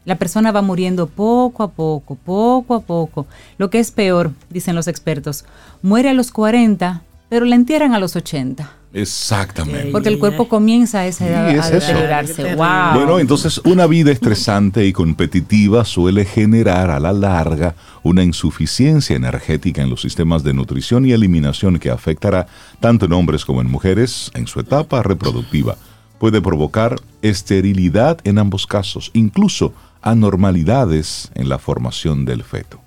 La 0.05 0.17
persona 0.17 0.53
va 0.53 0.61
muriendo 0.61 1.07
poco 1.07 1.63
a 1.63 1.71
poco, 1.71 2.17
poco 2.17 2.75
a 2.75 2.81
poco. 2.81 3.27
Lo 3.57 3.71
que 3.71 3.79
es 3.79 3.91
peor, 3.91 4.33
dicen 4.51 4.75
los 4.75 4.87
expertos, 4.87 5.47
muere 5.81 6.11
a 6.11 6.15
los 6.15 6.31
40, 6.31 7.03
pero 7.35 7.47
la 7.47 7.57
entierran 7.57 7.95
a 7.95 7.99
los 7.99 8.15
80. 8.15 8.71
Exactamente. 8.93 9.91
Porque 9.91 10.09
el 10.09 10.21
cuerpo 10.21 10.49
comienza 10.49 11.01
a 11.01 11.07
esa 11.09 11.27
edad 11.27 11.51
Sí, 11.51 11.57
es 11.57 11.65
a 11.65 11.71
deteriorarse. 11.71 12.55
Wow. 12.55 12.95
Bueno, 12.95 13.19
entonces 13.19 13.61
una 13.65 13.89
vida 13.89 14.13
estresante 14.13 14.87
y 14.87 14.93
competitiva 14.93 15.85
suele 15.85 16.27
generar 16.27 16.93
a 16.93 17.01
la 17.01 17.13
larga 17.13 17.75
una 18.05 18.23
insuficiencia 18.23 19.17
energética 19.17 19.83
en 19.83 19.91
los 19.91 20.03
sistemas 20.03 20.45
de 20.45 20.55
nutrición 20.55 21.07
y 21.07 21.11
eliminación 21.11 21.81
que 21.81 21.91
afectará 21.91 22.47
tanto 22.79 23.07
en 23.07 23.15
hombres 23.15 23.45
como 23.45 23.61
en 23.63 23.69
mujeres 23.69 24.31
en 24.35 24.47
su 24.47 24.61
etapa 24.61 25.03
reproductiva. 25.03 25.75
Puede 26.21 26.41
provocar 26.41 26.95
esterilidad 27.21 28.21
en 28.23 28.39
ambos 28.39 28.69
casos, 28.69 29.11
incluso 29.13 29.75
anormalidades 30.03 31.33
en 31.35 31.49
la 31.49 31.59
formación 31.59 32.27
del 32.27 32.45
feto. 32.45 32.84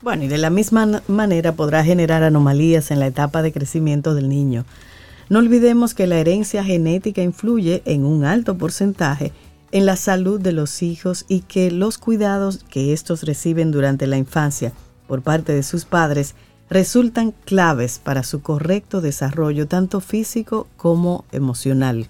Bueno, 0.00 0.24
y 0.24 0.28
de 0.28 0.38
la 0.38 0.50
misma 0.50 1.02
manera 1.08 1.52
podrá 1.52 1.82
generar 1.82 2.22
anomalías 2.22 2.90
en 2.92 3.00
la 3.00 3.08
etapa 3.08 3.42
de 3.42 3.52
crecimiento 3.52 4.14
del 4.14 4.28
niño. 4.28 4.64
No 5.28 5.40
olvidemos 5.40 5.92
que 5.92 6.06
la 6.06 6.18
herencia 6.18 6.62
genética 6.62 7.22
influye 7.22 7.82
en 7.84 8.04
un 8.04 8.24
alto 8.24 8.56
porcentaje 8.56 9.32
en 9.72 9.86
la 9.86 9.96
salud 9.96 10.40
de 10.40 10.52
los 10.52 10.82
hijos 10.82 11.24
y 11.28 11.40
que 11.40 11.70
los 11.70 11.98
cuidados 11.98 12.60
que 12.70 12.92
estos 12.92 13.24
reciben 13.24 13.70
durante 13.70 14.06
la 14.06 14.16
infancia 14.16 14.72
por 15.06 15.22
parte 15.22 15.52
de 15.52 15.62
sus 15.62 15.84
padres 15.84 16.34
resultan 16.70 17.34
claves 17.44 18.00
para 18.02 18.22
su 18.22 18.40
correcto 18.40 19.00
desarrollo 19.00 19.66
tanto 19.66 20.00
físico 20.00 20.68
como 20.76 21.24
emocional. 21.32 22.08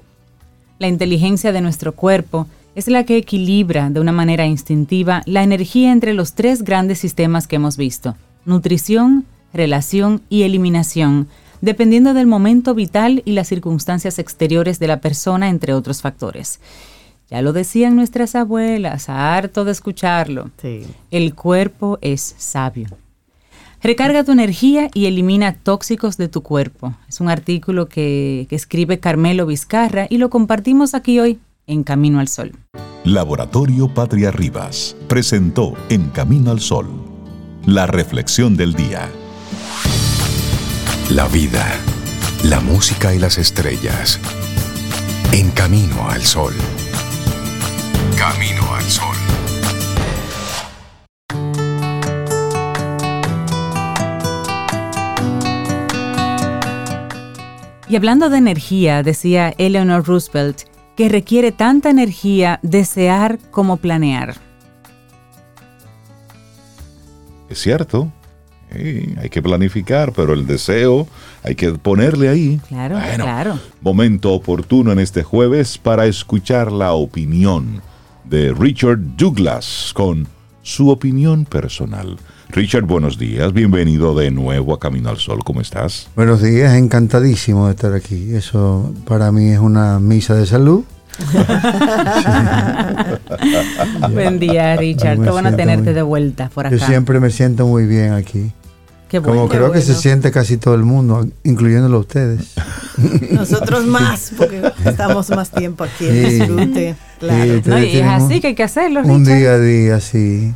La 0.78 0.88
inteligencia 0.88 1.52
de 1.52 1.60
nuestro 1.60 1.92
cuerpo 1.92 2.46
es 2.78 2.86
la 2.86 3.02
que 3.02 3.16
equilibra 3.16 3.90
de 3.90 3.98
una 3.98 4.12
manera 4.12 4.46
instintiva 4.46 5.22
la 5.26 5.42
energía 5.42 5.90
entre 5.90 6.14
los 6.14 6.34
tres 6.34 6.62
grandes 6.62 7.00
sistemas 7.00 7.48
que 7.48 7.56
hemos 7.56 7.76
visto, 7.76 8.14
nutrición, 8.44 9.26
relación 9.52 10.22
y 10.28 10.42
eliminación, 10.42 11.26
dependiendo 11.60 12.14
del 12.14 12.28
momento 12.28 12.76
vital 12.76 13.22
y 13.24 13.32
las 13.32 13.48
circunstancias 13.48 14.20
exteriores 14.20 14.78
de 14.78 14.86
la 14.86 15.00
persona, 15.00 15.48
entre 15.48 15.74
otros 15.74 16.02
factores. 16.02 16.60
Ya 17.28 17.42
lo 17.42 17.52
decían 17.52 17.96
nuestras 17.96 18.36
abuelas, 18.36 19.08
harto 19.08 19.64
de 19.64 19.72
escucharlo. 19.72 20.52
Sí. 20.62 20.82
El 21.10 21.34
cuerpo 21.34 21.98
es 22.00 22.36
sabio. 22.38 22.86
Recarga 23.82 24.22
tu 24.22 24.30
energía 24.30 24.88
y 24.94 25.06
elimina 25.06 25.52
tóxicos 25.52 26.16
de 26.16 26.28
tu 26.28 26.44
cuerpo. 26.44 26.94
Es 27.08 27.20
un 27.20 27.28
artículo 27.28 27.88
que, 27.88 28.46
que 28.48 28.54
escribe 28.54 29.00
Carmelo 29.00 29.46
Vizcarra 29.46 30.06
y 30.08 30.18
lo 30.18 30.30
compartimos 30.30 30.94
aquí 30.94 31.18
hoy 31.18 31.40
en 31.68 31.84
Camino 31.84 32.18
al 32.18 32.26
Sol. 32.28 32.52
Laboratorio 33.04 33.92
Patria 33.94 34.30
Rivas 34.32 34.96
presentó 35.06 35.74
En 35.88 36.08
Camino 36.08 36.50
al 36.50 36.60
Sol, 36.60 36.86
la 37.66 37.86
reflexión 37.86 38.56
del 38.56 38.74
día. 38.74 39.08
La 41.10 41.28
vida, 41.28 41.64
la 42.42 42.60
música 42.60 43.14
y 43.14 43.18
las 43.18 43.38
estrellas. 43.38 44.18
En 45.32 45.50
camino 45.50 46.08
al 46.08 46.22
sol. 46.22 46.54
Camino 48.16 48.74
al 48.74 48.84
sol. 48.84 49.16
Y 57.90 57.96
hablando 57.96 58.28
de 58.28 58.36
energía, 58.36 59.02
decía 59.02 59.54
Eleanor 59.56 60.04
Roosevelt, 60.04 60.67
que 60.98 61.08
requiere 61.08 61.52
tanta 61.52 61.90
energía 61.90 62.58
desear 62.62 63.38
como 63.52 63.76
planear. 63.76 64.34
Es 67.48 67.60
cierto, 67.60 68.10
sí, 68.74 69.14
hay 69.16 69.30
que 69.30 69.40
planificar, 69.40 70.12
pero 70.12 70.32
el 70.32 70.44
deseo 70.44 71.06
hay 71.44 71.54
que 71.54 71.70
ponerle 71.74 72.28
ahí. 72.28 72.60
Claro, 72.66 72.96
Bueno, 72.96 73.22
claro. 73.22 73.60
Momento 73.80 74.32
oportuno 74.32 74.90
en 74.90 74.98
este 74.98 75.22
jueves 75.22 75.78
para 75.78 76.06
escuchar 76.06 76.72
la 76.72 76.94
opinión 76.94 77.80
de 78.24 78.52
Richard 78.52 78.98
Douglas 79.16 79.92
con 79.94 80.26
su 80.62 80.88
opinión 80.90 81.44
personal. 81.44 82.18
Richard, 82.50 82.84
buenos 82.86 83.18
días, 83.18 83.52
bienvenido 83.52 84.14
de 84.14 84.30
nuevo 84.30 84.72
a 84.74 84.80
Camino 84.80 85.10
al 85.10 85.18
Sol, 85.18 85.44
¿cómo 85.44 85.60
estás? 85.60 86.08
Buenos 86.16 86.42
días, 86.42 86.74
encantadísimo 86.74 87.66
de 87.66 87.72
estar 87.72 87.92
aquí. 87.92 88.34
Eso 88.34 88.92
para 89.06 89.30
mí 89.32 89.50
es 89.50 89.58
una 89.58 89.98
misa 90.00 90.34
de 90.34 90.46
salud. 90.46 90.84
Buen 94.12 94.38
día, 94.38 94.76
Richard. 94.76 95.20
Qué 95.20 95.30
bueno 95.30 95.54
tenerte 95.56 95.86
muy- 95.86 95.94
de 95.94 96.02
vuelta 96.02 96.48
por 96.54 96.66
acá. 96.66 96.76
Yo 96.76 96.84
siempre 96.86 97.18
me 97.20 97.30
siento 97.30 97.66
muy 97.66 97.86
bien 97.86 98.12
aquí. 98.12 98.52
Qué 99.08 99.18
bueno. 99.20 99.34
Como 99.36 99.48
Qué 99.48 99.56
creo 99.56 99.72
que 99.72 99.80
se 99.80 99.94
siente 99.94 100.30
casi 100.30 100.58
todo 100.58 100.74
el 100.74 100.82
mundo, 100.82 101.26
incluyéndolo 101.44 101.96
a 101.96 102.00
ustedes. 102.00 102.52
Nosotros 103.32 103.86
más, 103.86 104.32
porque 104.36 104.70
estamos 104.84 105.30
más 105.30 105.50
tiempo 105.50 105.84
aquí 105.84 106.06
en 106.06 106.14
Sí. 106.26 106.30
disfrute. 106.40 106.96
Claro. 107.18 107.42
Sí, 107.44 107.48
No, 107.50 107.56
ustedes 107.56 107.94
y 107.94 107.96
es 107.98 108.06
así 108.06 108.40
que 108.40 108.46
hay 108.48 108.54
que 108.54 108.62
hacerlo, 108.64 109.00
Un 109.02 109.24
Richard. 109.24 109.38
día 109.38 109.50
a 109.52 109.58
día, 109.58 110.00
sí. 110.00 110.54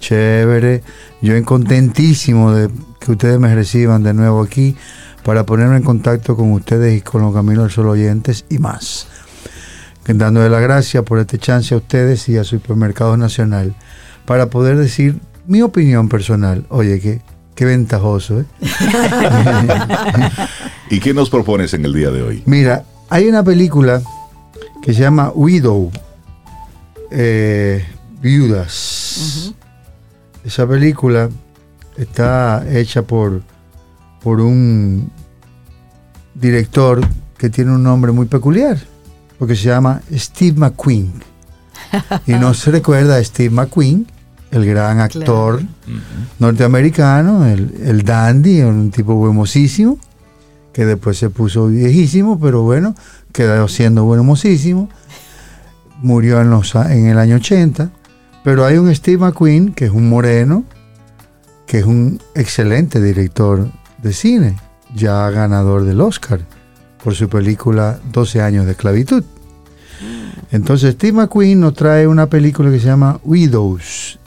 Chévere. 0.00 0.82
Yo 1.22 1.34
en 1.34 1.44
contentísimo 1.44 2.52
de 2.52 2.68
que 3.00 3.12
ustedes 3.12 3.38
me 3.38 3.54
reciban 3.54 4.02
de 4.02 4.12
nuevo 4.14 4.42
aquí 4.42 4.76
para 5.24 5.46
ponerme 5.46 5.76
en 5.76 5.82
contacto 5.82 6.36
con 6.36 6.52
ustedes 6.52 6.96
y 6.98 7.00
con 7.00 7.22
los 7.22 7.32
Caminos 7.34 7.64
del 7.64 7.72
Sol 7.72 7.88
oyentes 7.88 8.44
y 8.48 8.58
más. 8.58 9.06
Dándole 10.06 10.48
las 10.50 10.62
gracias 10.62 11.02
por 11.04 11.18
este 11.18 11.38
chance 11.38 11.74
a 11.74 11.78
ustedes 11.78 12.28
y 12.28 12.36
a 12.38 12.44
Supermercados 12.44 13.18
Nacional 13.18 13.74
para 14.24 14.50
poder 14.50 14.76
decir 14.76 15.18
mi 15.46 15.62
opinión 15.62 16.08
personal. 16.08 16.64
Oye, 16.68 17.00
qué, 17.00 17.20
qué 17.56 17.64
ventajoso, 17.64 18.40
¿eh? 18.40 18.44
¿Y 20.90 21.00
qué 21.00 21.12
nos 21.12 21.30
propones 21.30 21.74
en 21.74 21.84
el 21.84 21.92
día 21.92 22.10
de 22.10 22.22
hoy? 22.22 22.42
Mira, 22.46 22.84
hay 23.08 23.26
una 23.26 23.42
película 23.42 24.02
que 24.82 24.94
se 24.94 25.00
llama 25.00 25.32
Widow, 25.34 25.90
eh, 27.10 27.84
Viudas. 28.20 29.52
Esa 30.44 30.68
película 30.68 31.28
está 31.96 32.64
hecha 32.70 33.02
por, 33.02 33.42
por 34.22 34.40
un 34.40 35.10
director 36.34 37.00
que 37.38 37.48
tiene 37.50 37.72
un 37.72 37.82
nombre 37.82 38.12
muy 38.12 38.26
peculiar, 38.26 38.78
porque 39.38 39.56
se 39.56 39.64
llama 39.64 40.02
Steve 40.12 40.58
McQueen. 40.58 41.12
Y 42.26 42.32
no 42.32 42.52
se 42.52 42.70
recuerda 42.70 43.16
a 43.16 43.24
Steve 43.24 43.50
McQueen, 43.50 44.06
el 44.56 44.66
gran 44.66 45.00
actor 45.00 45.62
norteamericano, 46.38 47.46
el, 47.46 47.74
el 47.84 48.02
dandy, 48.02 48.62
un 48.62 48.90
tipo 48.90 49.26
hermosísimo, 49.26 49.98
que 50.72 50.84
después 50.84 51.16
se 51.18 51.30
puso 51.30 51.68
viejísimo, 51.68 52.38
pero 52.38 52.62
bueno, 52.62 52.94
quedó 53.32 53.68
siendo 53.68 54.12
hermosísimo. 54.14 54.88
Murió 56.02 56.40
en, 56.40 56.50
los, 56.50 56.74
en 56.74 57.06
el 57.06 57.18
año 57.18 57.36
80. 57.36 57.90
Pero 58.44 58.64
hay 58.64 58.76
un 58.76 58.94
Steve 58.94 59.18
McQueen, 59.18 59.72
que 59.72 59.86
es 59.86 59.90
un 59.90 60.08
moreno, 60.08 60.64
que 61.66 61.78
es 61.78 61.84
un 61.84 62.20
excelente 62.34 63.00
director 63.02 63.68
de 64.02 64.12
cine, 64.12 64.56
ya 64.94 65.28
ganador 65.30 65.84
del 65.84 66.00
Oscar 66.00 66.40
por 67.02 67.14
su 67.14 67.28
película 67.28 67.98
12 68.12 68.42
años 68.42 68.66
de 68.66 68.72
esclavitud. 68.72 69.24
Entonces 70.52 70.94
Steve 70.94 71.12
McQueen 71.12 71.60
nos 71.60 71.74
trae 71.74 72.06
una 72.06 72.26
película 72.26 72.70
que 72.70 72.80
se 72.80 72.86
llama 72.86 73.18
Widows, 73.24 74.18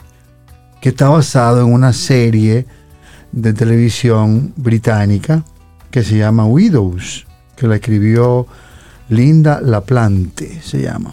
que 0.80 0.90
está 0.90 1.08
basado 1.08 1.60
en 1.66 1.72
una 1.72 1.92
serie 1.92 2.66
de 3.32 3.52
televisión 3.52 4.52
británica 4.56 5.44
que 5.90 6.02
se 6.02 6.16
llama 6.16 6.46
Widows, 6.46 7.26
que 7.56 7.66
la 7.66 7.76
escribió 7.76 8.46
Linda 9.08 9.60
Laplante, 9.60 10.60
se 10.62 10.82
llama. 10.82 11.12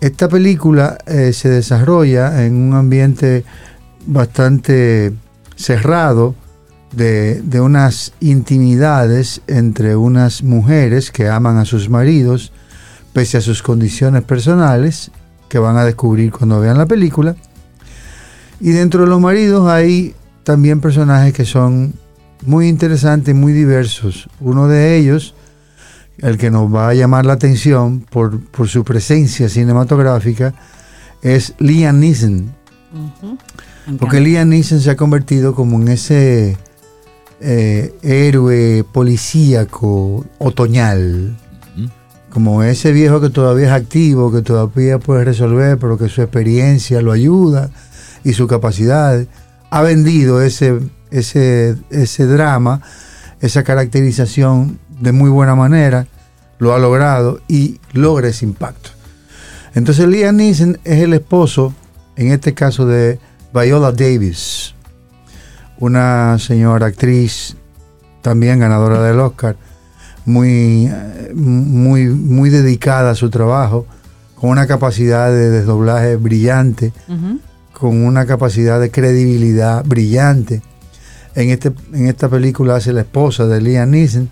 Esta 0.00 0.28
película 0.28 0.98
eh, 1.06 1.32
se 1.32 1.48
desarrolla 1.48 2.44
en 2.44 2.54
un 2.54 2.74
ambiente 2.74 3.44
bastante 4.06 5.12
cerrado 5.56 6.34
de, 6.92 7.40
de, 7.42 7.60
unas 7.60 8.12
intimidades 8.20 9.40
entre 9.46 9.96
unas 9.96 10.42
mujeres 10.42 11.10
que 11.10 11.28
aman 11.28 11.56
a 11.56 11.64
sus 11.64 11.88
maridos 11.88 12.52
pese 13.12 13.38
a 13.38 13.40
sus 13.40 13.62
condiciones 13.62 14.22
personales 14.22 15.10
que 15.48 15.58
van 15.58 15.76
a 15.78 15.84
descubrir 15.84 16.30
cuando 16.30 16.60
vean 16.60 16.78
la 16.78 16.86
película. 16.86 17.34
Y 18.60 18.70
dentro 18.70 19.02
de 19.02 19.08
los 19.08 19.20
maridos 19.20 19.68
hay 19.68 20.14
también 20.44 20.80
personajes 20.80 21.34
que 21.34 21.44
son 21.44 21.94
muy 22.44 22.68
interesantes, 22.68 23.34
muy 23.34 23.52
diversos. 23.52 24.28
Uno 24.40 24.68
de 24.68 24.96
ellos, 24.96 25.34
el 26.18 26.38
que 26.38 26.50
nos 26.50 26.72
va 26.72 26.88
a 26.88 26.94
llamar 26.94 27.26
la 27.26 27.34
atención 27.34 28.00
por, 28.00 28.40
por 28.40 28.68
su 28.68 28.84
presencia 28.84 29.48
cinematográfica, 29.48 30.54
es 31.22 31.54
Liam 31.58 32.00
Neeson. 32.00 32.54
Porque 33.98 34.20
Liam 34.20 34.48
Neeson 34.48 34.80
se 34.80 34.90
ha 34.90 34.96
convertido 34.96 35.54
como 35.54 35.80
en 35.80 35.88
ese 35.88 36.56
eh, 37.40 37.94
héroe 38.02 38.84
policíaco 38.90 40.24
otoñal. 40.38 41.36
Como 42.30 42.62
ese 42.62 42.92
viejo 42.92 43.20
que 43.20 43.30
todavía 43.30 43.66
es 43.66 43.72
activo, 43.72 44.30
que 44.30 44.42
todavía 44.42 44.98
puede 44.98 45.24
resolver, 45.24 45.78
pero 45.78 45.96
que 45.96 46.08
su 46.08 46.20
experiencia 46.20 47.00
lo 47.00 47.12
ayuda 47.12 47.70
y 48.26 48.32
su 48.32 48.48
capacidad. 48.48 49.24
Ha 49.70 49.82
vendido 49.82 50.42
ese, 50.42 50.80
ese, 51.12 51.76
ese 51.90 52.26
drama, 52.26 52.82
esa 53.40 53.62
caracterización 53.62 54.80
de 55.00 55.12
muy 55.12 55.30
buena 55.30 55.54
manera, 55.54 56.08
lo 56.58 56.74
ha 56.74 56.78
logrado 56.80 57.38
y 57.46 57.78
logra 57.92 58.28
ese 58.28 58.44
impacto. 58.44 58.90
Entonces 59.76 60.08
Liam 60.08 60.36
Neeson 60.36 60.80
es 60.82 61.02
el 61.02 61.12
esposo, 61.12 61.72
en 62.16 62.32
este 62.32 62.52
caso 62.52 62.84
de 62.84 63.20
Viola 63.54 63.92
Davis, 63.92 64.74
una 65.78 66.36
señora 66.40 66.86
actriz, 66.86 67.56
también 68.22 68.58
ganadora 68.58 69.02
del 69.02 69.20
Oscar, 69.20 69.56
muy, 70.24 70.90
muy, 71.32 72.06
muy 72.06 72.50
dedicada 72.50 73.12
a 73.12 73.14
su 73.14 73.30
trabajo, 73.30 73.86
con 74.34 74.50
una 74.50 74.66
capacidad 74.66 75.30
de 75.30 75.50
desdoblaje 75.50 76.16
brillante. 76.16 76.92
Con 77.78 78.06
una 78.06 78.24
capacidad 78.24 78.80
de 78.80 78.90
credibilidad 78.90 79.84
brillante. 79.84 80.62
En, 81.34 81.50
este, 81.50 81.72
en 81.92 82.06
esta 82.06 82.26
película 82.30 82.76
hace 82.76 82.94
la 82.94 83.02
esposa 83.02 83.46
de 83.46 83.60
Liam 83.60 83.90
Neeson. 83.90 84.30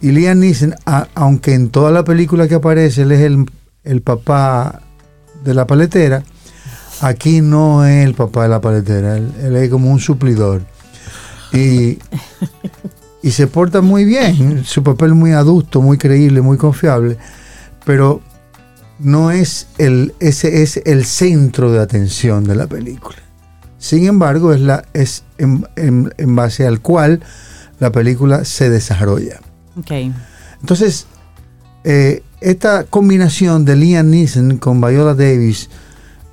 Y 0.00 0.12
Liam 0.12 0.38
Neeson, 0.38 0.76
aunque 1.14 1.54
en 1.54 1.70
toda 1.70 1.90
la 1.90 2.04
película 2.04 2.46
que 2.46 2.54
aparece 2.54 3.02
él 3.02 3.10
es 3.10 3.22
el, 3.22 3.46
el 3.82 4.00
papá 4.02 4.82
de 5.42 5.54
la 5.54 5.66
paletera, 5.66 6.22
aquí 7.00 7.40
no 7.40 7.84
es 7.84 8.06
el 8.06 8.14
papá 8.14 8.44
de 8.44 8.48
la 8.50 8.60
paletera, 8.60 9.16
él, 9.16 9.32
él 9.42 9.56
es 9.56 9.68
como 9.68 9.90
un 9.90 9.98
suplidor. 9.98 10.62
Y, 11.52 11.98
y, 13.22 13.30
se 13.32 13.48
porta 13.48 13.80
muy 13.80 14.04
bien, 14.04 14.64
su 14.64 14.84
papel 14.84 15.14
muy 15.14 15.32
adusto, 15.32 15.82
muy 15.82 15.98
creíble, 15.98 16.40
muy 16.42 16.58
confiable, 16.58 17.18
pero 17.84 18.22
no 19.02 19.30
es 19.30 19.66
el, 19.78 20.14
ese 20.20 20.62
es 20.62 20.80
el 20.84 21.04
centro 21.04 21.72
de 21.72 21.80
atención 21.80 22.44
de 22.44 22.54
la 22.54 22.66
película. 22.66 23.18
Sin 23.78 24.06
embargo, 24.06 24.52
es, 24.52 24.60
la, 24.60 24.84
es 24.92 25.24
en, 25.38 25.66
en, 25.76 26.12
en 26.16 26.36
base 26.36 26.66
al 26.66 26.80
cual 26.80 27.20
la 27.80 27.90
película 27.90 28.44
se 28.44 28.70
desarrolla. 28.70 29.40
Okay. 29.76 30.12
Entonces, 30.60 31.06
eh, 31.82 32.22
esta 32.40 32.84
combinación 32.84 33.64
de 33.64 33.74
Liam 33.76 34.10
Neeson 34.10 34.58
con 34.58 34.80
Viola 34.80 35.14
Davis 35.14 35.68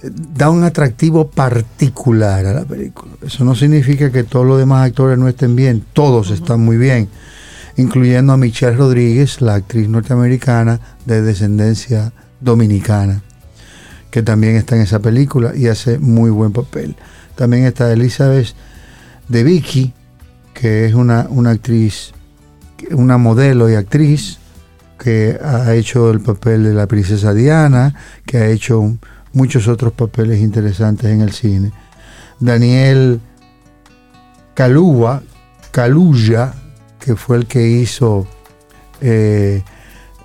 eh, 0.04 0.12
da 0.12 0.52
un 0.52 0.64
atractivo 0.64 1.32
particular 1.32 2.46
a 2.46 2.54
la 2.54 2.66
película. 2.66 3.14
Eso 3.26 3.44
no 3.44 3.56
significa 3.56 4.12
que 4.12 4.24
todos 4.24 4.46
los 4.46 4.60
demás 4.60 4.88
actores 4.88 5.18
no 5.18 5.28
estén 5.28 5.56
bien, 5.56 5.84
todos 5.94 6.30
uh 6.30 6.34
-huh. 6.34 6.36
están 6.36 6.60
muy 6.60 6.78
bien, 6.78 7.10
incluyendo 7.78 8.34
a 8.34 8.38
Michelle 8.38 8.78
Rodríguez, 8.78 9.42
la 9.42 9.56
actriz 9.56 9.90
norteamericana 9.90 10.80
de 11.08 11.24
descendencia 11.24 12.14
dominicana, 12.39 13.21
que 14.12 14.23
también 14.23 14.56
está 14.56 14.75
en 14.75 14.82
esa 14.82 14.99
película 14.99 15.56
y 15.56 15.67
hace 15.67 15.99
muy 15.99 16.30
buen 16.30 16.52
papel. 16.52 16.95
También 17.36 17.65
está 17.65 17.91
Elizabeth 17.91 18.54
de 19.28 19.43
Vicky, 19.43 19.93
que 20.54 20.86
es 20.86 20.93
una, 20.93 21.28
una 21.30 21.52
actriz, 21.52 22.12
una 22.91 23.17
modelo 23.17 23.69
y 23.69 23.75
actriz 23.75 24.39
que 24.97 25.39
ha 25.41 25.73
hecho 25.75 26.12
el 26.12 26.19
papel 26.19 26.63
de 26.63 26.73
la 26.73 26.88
princesa 26.88 27.34
Diana, 27.34 27.95
que 28.25 28.38
ha 28.38 28.47
hecho 28.47 28.97
muchos 29.34 29.67
otros 29.67 29.93
papeles 29.93 30.39
interesantes 30.39 31.10
en 31.10 31.21
el 31.21 31.32
cine. 31.32 31.71
Daniel 32.39 33.21
Kaluuya, 34.54 35.21
Kaluuya 35.71 36.54
que 36.99 37.15
fue 37.15 37.38
el 37.38 37.45
que 37.47 37.65
hizo 37.67 38.28
eh, 39.02 39.63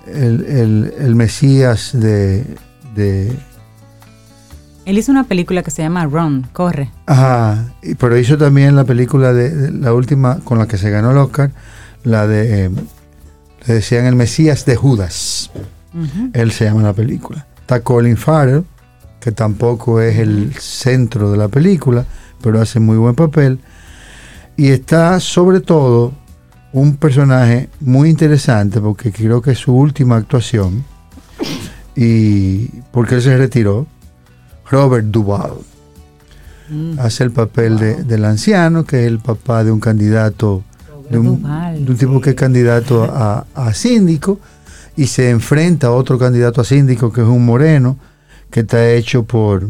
el, 0.07 0.45
el, 0.45 0.93
el, 0.99 1.15
Mesías 1.15 1.91
de, 1.93 2.45
de, 2.95 3.31
Él 4.85 4.97
hizo 4.97 5.11
una 5.11 5.23
película 5.23 5.63
que 5.63 5.71
se 5.71 5.81
llama 5.81 6.05
Run, 6.05 6.47
Corre. 6.53 6.91
Ajá, 7.05 7.73
pero 7.99 8.17
hizo 8.17 8.37
también 8.37 8.75
la 8.75 8.83
película 8.83 9.33
de, 9.33 9.49
de 9.49 9.71
la 9.71 9.93
última 9.93 10.39
con 10.43 10.57
la 10.57 10.67
que 10.67 10.77
se 10.77 10.89
ganó 10.89 11.11
el 11.11 11.17
Oscar, 11.17 11.51
la 12.03 12.27
de, 12.27 12.65
eh, 12.65 12.69
le 13.65 13.73
decían 13.73 14.05
El 14.05 14.15
Mesías 14.15 14.65
de 14.65 14.75
Judas. 14.75 15.51
Uh 15.93 15.99
-huh. 15.99 16.31
Él 16.33 16.51
se 16.51 16.65
llama 16.65 16.83
la 16.83 16.93
película. 16.93 17.47
Está 17.61 17.79
Colin 17.81 18.17
Farrell, 18.17 18.63
que 19.19 19.31
tampoco 19.31 20.01
es 20.01 20.19
el 20.19 20.53
centro 20.59 21.31
de 21.31 21.37
la 21.37 21.47
película, 21.47 22.05
pero 22.41 22.61
hace 22.61 22.79
muy 22.79 22.97
buen 22.97 23.15
papel. 23.15 23.59
Y 24.55 24.69
está 24.69 25.19
sobre 25.19 25.61
todo 25.61 26.13
un 26.75 26.97
personaje 26.97 27.69
muy 27.79 28.09
interesante, 28.09 28.81
porque 28.81 29.09
creo 29.09 29.41
que 29.41 29.51
es 29.51 29.59
su 29.59 29.73
última 29.73 30.17
actuación, 30.17 30.83
y 31.95 32.67
porque 32.91 33.15
él 33.15 33.21
se 33.21 33.37
retiró, 33.37 33.87
Robert 34.69 35.05
Duvall. 35.05 35.53
Mm. 36.69 36.99
Hace 36.99 37.23
el 37.23 37.31
papel 37.31 37.75
wow. 37.75 37.79
de, 37.79 38.03
del 38.03 38.25
anciano, 38.25 38.83
que 38.83 39.03
es 39.03 39.07
el 39.07 39.19
papá 39.19 39.63
de 39.63 39.71
un 39.71 39.79
candidato, 39.79 40.63
de 41.09 41.17
un, 41.17 41.41
Duval, 41.41 41.85
de 41.85 41.91
un, 41.91 41.97
tipo 41.97 42.15
sí. 42.15 42.21
que 42.21 42.29
es 42.31 42.35
candidato 42.35 43.05
a, 43.05 43.45
a 43.55 43.73
síndico, 43.73 44.41
y 44.97 45.07
se 45.07 45.29
enfrenta 45.29 45.87
a 45.87 45.91
otro 45.91 46.19
candidato 46.19 46.59
a 46.59 46.65
síndico, 46.65 47.13
que 47.13 47.21
es 47.21 47.27
un 47.27 47.45
moreno, 47.45 47.97
que 48.51 48.61
está 48.61 48.85
hecho 48.91 49.23
por, 49.23 49.69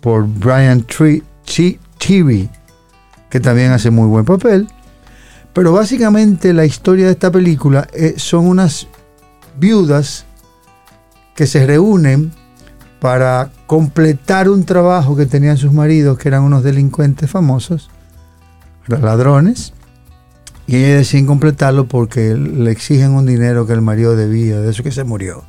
por 0.00 0.28
Brian 0.28 0.86
Cheery, 0.86 2.48
que 3.28 3.40
también 3.40 3.72
hace 3.72 3.90
muy 3.90 4.06
buen 4.06 4.24
papel. 4.24 4.68
Pero 5.54 5.72
básicamente 5.72 6.52
la 6.52 6.66
historia 6.66 7.06
de 7.06 7.12
esta 7.12 7.30
película 7.30 7.86
eh, 7.94 8.14
son 8.16 8.46
unas 8.46 8.88
viudas 9.58 10.26
que 11.36 11.46
se 11.46 11.64
reúnen 11.64 12.32
para 13.00 13.50
completar 13.66 14.48
un 14.48 14.64
trabajo 14.64 15.16
que 15.16 15.26
tenían 15.26 15.56
sus 15.56 15.72
maridos, 15.72 16.18
que 16.18 16.28
eran 16.28 16.42
unos 16.42 16.64
delincuentes 16.64 17.30
famosos, 17.30 17.90
ladrones, 18.88 19.74
y 20.66 20.76
ellas 20.76 20.98
deciden 20.98 21.26
completarlo 21.26 21.86
porque 21.86 22.34
le 22.34 22.70
exigen 22.70 23.12
un 23.12 23.26
dinero 23.26 23.66
que 23.66 23.74
el 23.74 23.82
marido 23.82 24.16
debía, 24.16 24.58
de 24.58 24.70
eso 24.70 24.82
que 24.82 24.90
se 24.90 25.04
murió. 25.04 25.44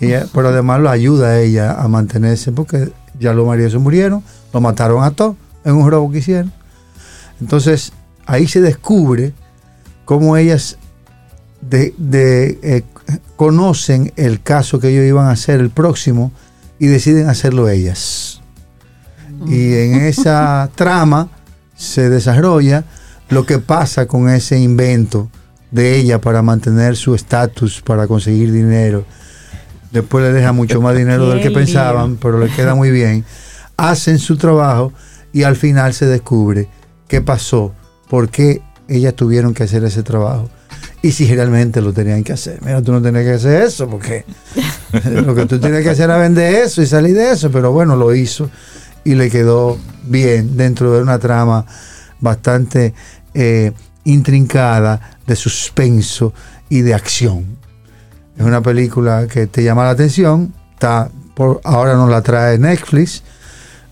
Y 0.00 0.06
ella, 0.06 0.26
pero 0.32 0.48
además 0.48 0.80
lo 0.80 0.88
ayuda 0.88 1.28
a 1.28 1.40
ella 1.40 1.72
a 1.72 1.88
mantenerse 1.88 2.52
porque 2.52 2.92
ya 3.18 3.32
los 3.32 3.46
maridos 3.46 3.72
se 3.72 3.78
murieron, 3.78 4.22
lo 4.52 4.60
mataron 4.60 5.02
a 5.02 5.10
todos 5.10 5.36
en 5.64 5.74
un 5.74 5.90
robo 5.90 6.10
que 6.10 6.18
hicieron. 6.18 6.52
Entonces 7.40 7.92
ahí 8.26 8.46
se 8.46 8.60
descubre 8.60 9.32
cómo 10.04 10.36
ellas 10.36 10.78
de, 11.60 11.94
de, 11.96 12.58
eh, 12.62 12.82
conocen 13.36 14.12
el 14.16 14.42
caso 14.42 14.78
que 14.78 14.88
ellos 14.88 15.04
iban 15.04 15.26
a 15.26 15.32
hacer 15.32 15.60
el 15.60 15.70
próximo 15.70 16.32
y 16.78 16.86
deciden 16.86 17.28
hacerlo 17.28 17.68
ellas. 17.68 18.40
Y 19.46 19.74
en 19.74 19.94
esa 19.96 20.70
trama 20.74 21.28
se 21.74 22.08
desarrolla 22.08 22.84
lo 23.28 23.44
que 23.46 23.58
pasa 23.58 24.06
con 24.06 24.28
ese 24.28 24.58
invento 24.58 25.30
de 25.70 25.96
ella 25.96 26.20
para 26.20 26.42
mantener 26.42 26.96
su 26.96 27.14
estatus, 27.14 27.82
para 27.82 28.06
conseguir 28.06 28.52
dinero 28.52 29.04
después 29.96 30.24
le 30.24 30.32
deja 30.32 30.52
mucho 30.52 30.80
más 30.80 30.96
dinero 30.96 31.28
del 31.28 31.42
que 31.42 31.50
pensaban, 31.50 32.16
pero 32.16 32.38
le 32.38 32.48
queda 32.48 32.74
muy 32.74 32.90
bien. 32.90 33.24
Hacen 33.76 34.18
su 34.18 34.36
trabajo 34.36 34.92
y 35.32 35.42
al 35.42 35.56
final 35.56 35.92
se 35.92 36.06
descubre 36.06 36.68
qué 37.08 37.20
pasó, 37.20 37.74
por 38.08 38.28
qué 38.28 38.62
ellas 38.88 39.14
tuvieron 39.14 39.54
que 39.54 39.64
hacer 39.64 39.84
ese 39.84 40.02
trabajo 40.02 40.48
y 41.02 41.12
si 41.12 41.32
realmente 41.32 41.80
lo 41.80 41.92
tenían 41.92 42.24
que 42.24 42.32
hacer. 42.32 42.60
Mira, 42.62 42.82
tú 42.82 42.92
no 42.92 43.02
tenías 43.02 43.24
que 43.24 43.32
hacer 43.32 43.62
eso 43.62 43.88
porque 43.88 44.24
lo 45.10 45.34
que 45.34 45.46
tú 45.46 45.58
tenías 45.58 45.82
que 45.82 45.90
hacer 45.90 46.04
era 46.04 46.18
vender 46.18 46.54
eso 46.54 46.82
y 46.82 46.86
salir 46.86 47.14
de 47.14 47.32
eso, 47.32 47.50
pero 47.50 47.72
bueno, 47.72 47.96
lo 47.96 48.14
hizo 48.14 48.50
y 49.04 49.14
le 49.14 49.30
quedó 49.30 49.78
bien 50.04 50.56
dentro 50.56 50.92
de 50.92 51.02
una 51.02 51.18
trama 51.18 51.64
bastante 52.20 52.94
eh, 53.34 53.72
intrincada 54.04 55.18
de 55.26 55.36
suspenso 55.36 56.32
y 56.68 56.80
de 56.80 56.94
acción. 56.94 57.56
Es 58.36 58.44
una 58.44 58.60
película 58.60 59.26
que 59.28 59.46
te 59.46 59.62
llama 59.62 59.84
la 59.84 59.90
atención, 59.90 60.52
está 60.74 61.08
por, 61.34 61.60
ahora 61.64 61.94
nos 61.94 62.10
la 62.10 62.22
trae 62.22 62.58
Netflix, 62.58 63.22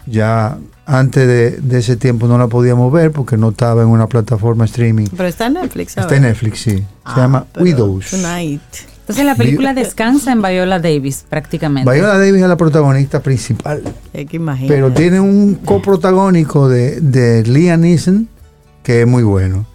ya 0.06 0.58
antes 0.86 1.26
de, 1.26 1.50
de 1.52 1.78
ese 1.78 1.96
tiempo 1.96 2.26
no 2.28 2.36
la 2.38 2.46
podíamos 2.48 2.92
ver 2.92 3.10
porque 3.12 3.36
no 3.36 3.50
estaba 3.50 3.82
en 3.82 3.88
una 3.88 4.06
plataforma 4.06 4.64
streaming. 4.66 5.06
Pero 5.16 5.28
está 5.28 5.46
en 5.46 5.54
Netflix. 5.54 5.96
Está 5.96 6.16
en 6.16 6.22
Netflix, 6.22 6.58
sí. 6.60 6.70
Se 6.78 6.84
Ah, 7.04 7.14
llama 7.16 7.46
Widows. 7.58 8.10
Tonight. 8.10 8.60
Entonces 9.00 9.24
la 9.26 9.34
película 9.34 9.74
descansa 9.74 10.32
en 10.32 10.40
Viola 10.40 10.78
Davis 10.80 11.24
prácticamente. 11.28 11.90
Viola 11.90 12.16
Davis 12.16 12.40
es 12.42 12.48
la 12.48 12.56
protagonista 12.56 13.20
principal, 13.20 13.82
Es 14.14 14.26
que 14.26 14.36
imagina. 14.36 14.68
pero 14.68 14.90
tiene 14.92 15.20
un 15.20 15.56
coprotagónico 15.56 16.68
de, 16.70 17.00
de 17.02 17.42
Liam 17.42 17.82
Neeson 17.82 18.28
que 18.82 19.02
es 19.02 19.06
muy 19.06 19.22
bueno. 19.22 19.66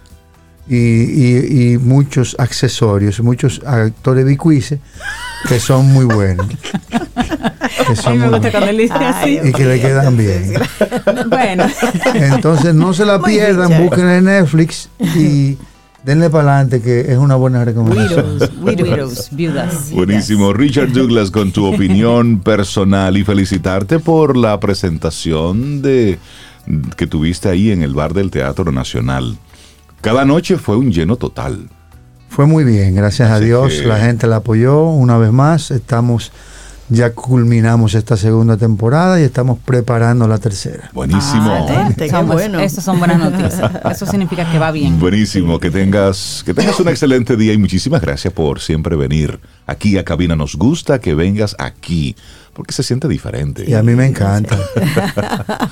Y, 0.68 0.76
y- 0.76 1.72
y 1.72 1.78
muchos 1.78 2.36
accesorios, 2.38 3.20
muchos 3.20 3.60
actores 3.66 4.24
bicuices 4.24 4.78
que 5.48 5.58
son 5.60 5.86
muy 5.92 6.04
buenos. 6.04 6.46
Que 7.76 7.82
A 7.86 7.90
mí 7.90 7.96
son 7.96 8.18
me 8.18 8.24
muy 8.26 8.34
gusta 8.34 8.50
cuando 8.50 8.70
él 8.70 8.76
dice 8.78 8.94
así. 8.94 9.40
Y 9.44 9.52
que 9.52 9.64
le 9.64 9.80
quedan 9.80 10.16
bien. 10.16 10.54
Bueno, 11.28 11.64
Entonces 12.14 12.74
no 12.74 12.92
se 12.92 13.04
la 13.04 13.18
Muy 13.18 13.30
pierdan, 13.30 13.82
busquen 13.82 14.08
en 14.08 14.24
Netflix 14.24 14.88
y 14.98 15.56
denle 16.04 16.30
para 16.30 16.56
adelante 16.56 16.80
que 16.82 17.12
es 17.12 17.18
una 17.18 17.36
buena 17.36 17.64
recomendación. 17.64 18.38
Widows, 18.60 18.86
Widows, 18.88 19.28
viudas. 19.32 19.90
Buenísimo. 19.92 20.52
Richard 20.52 20.92
Douglas, 20.92 21.30
con 21.30 21.52
tu 21.52 21.66
opinión 21.72 22.40
personal 22.40 23.16
y 23.16 23.24
felicitarte 23.24 23.98
por 23.98 24.36
la 24.36 24.58
presentación 24.60 25.82
de 25.82 26.18
que 26.96 27.06
tuviste 27.06 27.48
ahí 27.48 27.70
en 27.70 27.82
el 27.82 27.94
bar 27.94 28.14
del 28.14 28.30
Teatro 28.30 28.70
Nacional. 28.72 29.36
Cada 30.00 30.24
noche 30.24 30.56
fue 30.56 30.76
un 30.76 30.90
lleno 30.92 31.16
total. 31.16 31.68
Fue 32.28 32.46
muy 32.46 32.64
bien, 32.64 32.94
gracias 32.94 33.30
a 33.30 33.40
Dios. 33.40 33.72
que- 33.80 33.86
La 33.86 33.98
gente 33.98 34.26
la 34.26 34.36
apoyó 34.36 34.84
una 34.84 35.18
vez 35.18 35.32
más. 35.32 35.70
Estamos, 35.70 36.30
ya 36.90 37.12
culminamos 37.14 37.94
esta 37.94 38.16
segunda 38.16 38.56
temporada 38.56 39.20
y 39.20 39.24
estamos 39.24 39.58
preparando 39.64 40.26
la 40.28 40.38
tercera. 40.38 40.90
Buenísimo. 40.92 41.66
Ah, 41.68 41.88
Somos- 42.10 42.34
bueno. 42.34 42.60
Eso 42.60 42.80
son 42.80 42.98
buenas 42.98 43.18
noticias. 43.18 43.70
Eso 43.90 44.06
significa 44.06 44.50
que 44.50 44.58
va 44.58 44.70
bien. 44.72 44.98
Buenísimo, 44.98 45.58
que 45.58 45.70
tengas, 45.70 46.42
que 46.44 46.52
tengas 46.52 46.78
un 46.80 46.88
excelente 46.88 47.36
día 47.36 47.52
y 47.52 47.58
muchísimas 47.58 48.02
gracias 48.02 48.34
por 48.34 48.60
siempre 48.60 48.96
venir 48.96 49.40
aquí 49.66 49.96
a 49.98 50.04
Cabina. 50.04 50.34
Nos 50.36 50.56
gusta 50.56 50.98
que 51.00 51.14
vengas 51.14 51.54
aquí, 51.58 52.16
porque 52.60 52.74
se 52.74 52.82
siente 52.82 53.08
diferente. 53.08 53.64
Y 53.66 53.72
a 53.72 53.82
mí 53.82 53.94
me 53.94 54.04
encanta. 54.04 54.54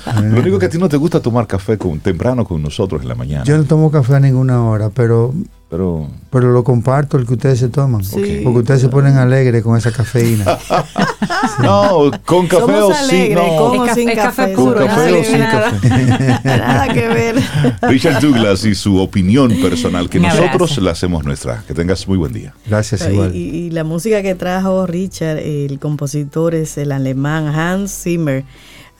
A 0.07 0.21
mí 0.21 0.27
me 0.27 0.33
Lo 0.37 0.41
único 0.41 0.57
que 0.57 0.65
a 0.65 0.69
ti 0.69 0.79
no 0.79 0.89
te 0.89 0.97
gusta 0.97 1.19
tomar 1.19 1.45
café 1.45 1.77
con, 1.77 1.99
temprano 1.99 2.43
con 2.45 2.63
nosotros 2.63 3.03
en 3.03 3.07
la 3.07 3.13
mañana. 3.15 3.43
Yo 3.43 3.55
no 3.57 3.63
tomo 3.65 3.91
café 3.91 4.15
a 4.15 4.19
ninguna 4.19 4.63
hora, 4.63 4.89
pero, 4.89 5.31
pero 5.69 6.07
pero 6.31 6.51
lo 6.51 6.63
comparto 6.63 7.17
el 7.17 7.27
que 7.27 7.33
ustedes 7.33 7.59
se 7.59 7.69
toman. 7.69 8.03
Sí. 8.03 8.41
Porque 8.43 8.59
ustedes 8.59 8.81
se 8.81 8.89
ponen 8.89 9.17
alegres 9.17 9.61
con 9.63 9.77
esa 9.77 9.91
cafeína. 9.91 10.45
no, 11.63 12.11
con 12.25 12.47
café 12.47 12.61
Somos 12.65 12.83
o 12.83 12.93
alegres, 12.93 13.35
no. 13.35 13.85
Es 13.85 13.93
sin 13.93 14.09
café- 14.09 14.11
es 14.11 14.15
café. 14.17 14.41
café 14.41 14.53
Con 14.53 14.65
puro, 14.65 14.85
café 14.85 15.11
no 15.11 15.19
o 15.19 15.23
sin 15.23 15.39
nada. 15.39 15.71
café. 15.71 16.39
Nada 16.43 16.93
que 16.93 17.07
ver. 17.07 17.35
Richard 17.83 18.21
Douglas 18.21 18.65
y 18.65 18.75
su 18.75 18.97
opinión 18.97 19.51
personal 19.61 20.09
que 20.09 20.19
Un 20.19 20.25
abrazo. 20.25 20.45
nosotros 20.45 20.77
la 20.83 20.91
hacemos 20.91 21.23
nuestra. 21.23 21.63
Que 21.67 21.73
tengas 21.73 22.07
muy 22.07 22.17
buen 22.17 22.33
día. 22.33 22.53
Gracias 22.67 23.07
igual. 23.09 23.35
y- 23.35 23.49
y 23.49 23.69
la 23.71 23.83
música 23.83 24.21
que 24.21 24.35
trajo 24.35 24.85
Richard, 24.87 25.37
el 25.39 25.79
compositor 25.79 26.55
es 26.55 26.77
el 26.79 26.91
alemán 26.91 27.47
Hans 27.47 28.03
Zimmer. 28.03 28.43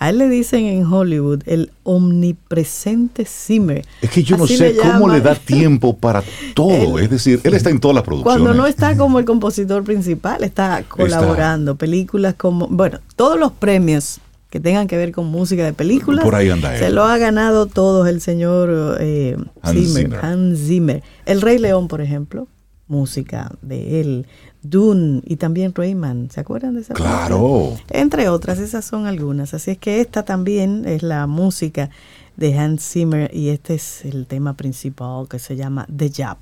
A 0.02 0.12
él 0.12 0.18
le 0.20 0.30
dicen 0.30 0.65
en 0.65 0.86
Hollywood 0.86 1.42
el 1.46 1.72
omnipresente 1.84 3.26
Zimmer. 3.26 3.86
Es 4.02 4.10
que 4.10 4.24
yo 4.24 4.38
no 4.38 4.48
sé 4.48 4.74
le 4.74 4.78
cómo 4.78 5.10
le 5.10 5.20
da 5.20 5.36
tiempo 5.36 5.98
para 5.98 6.24
todo. 6.56 7.00
es 7.00 7.10
decir, 7.10 7.42
él 7.44 7.54
está 7.54 7.70
en 7.70 7.80
todas 7.82 7.96
las 7.96 8.04
producciones. 8.06 8.42
Cuando 8.42 8.54
no 8.54 8.65
está 8.65 8.96
como 8.96 9.20
el 9.20 9.26
compositor 9.26 9.84
principal, 9.84 10.44
está 10.44 10.84
colaborando. 10.88 11.76
Películas 11.76 12.36
como, 12.36 12.68
bueno, 12.68 13.00
todos 13.18 13.38
los 13.38 13.52
premios 13.52 14.20
que 14.50 14.60
tengan 14.60 14.88
que 14.88 14.98
ver 14.98 15.12
con 15.12 15.26
música 15.28 15.65
de 15.65 15.74
películas. 15.74 16.24
Por 16.24 16.34
ahí 16.36 16.50
anda 16.50 16.76
Se 16.78 16.88
él. 16.88 16.96
lo 16.96 17.04
ha 17.04 17.18
ganado 17.18 17.65
todos 17.68 18.08
el 18.08 18.22
señor 18.22 18.98
eh, 19.02 19.36
Hans 19.62 19.78
Zimmer, 19.78 20.04
Zimmer. 20.04 20.26
Hans 20.26 20.60
Zimmer. 20.60 21.04
El 21.26 21.42
Rey 21.42 21.58
León, 21.60 21.88
por 21.88 22.02
ejemplo, 22.02 22.48
música 22.88 23.52
de 23.62 24.02
él. 24.02 24.26
Dune 24.62 25.22
y 25.26 25.38
también 25.38 25.74
Rayman. 25.74 26.30
¿Se 26.32 26.39
acuerdan 26.39 26.76
de 26.76 26.82
esa 26.82 26.93
película? 26.93 27.28
Claro. 27.28 27.78
Entre 27.89 28.30
otras, 28.30 28.60
esas 28.60 28.86
son 28.86 29.08
algunas. 29.08 29.54
Así 29.54 29.72
es 29.72 29.78
que 29.78 30.02
esta 30.02 30.24
también 30.24 30.86
es 30.86 31.04
la 31.04 31.28
música 31.28 31.89
de 32.36 32.58
Hans 32.58 32.84
Zimmer 32.84 33.30
y 33.34 33.50
este 33.50 33.76
es 33.76 34.06
el 34.06 34.26
tema 34.26 34.54
principal 34.56 35.28
que 35.28 35.39
se 35.39 35.56
llama 35.56 35.86
The 35.95 36.12
Job. 36.15 36.38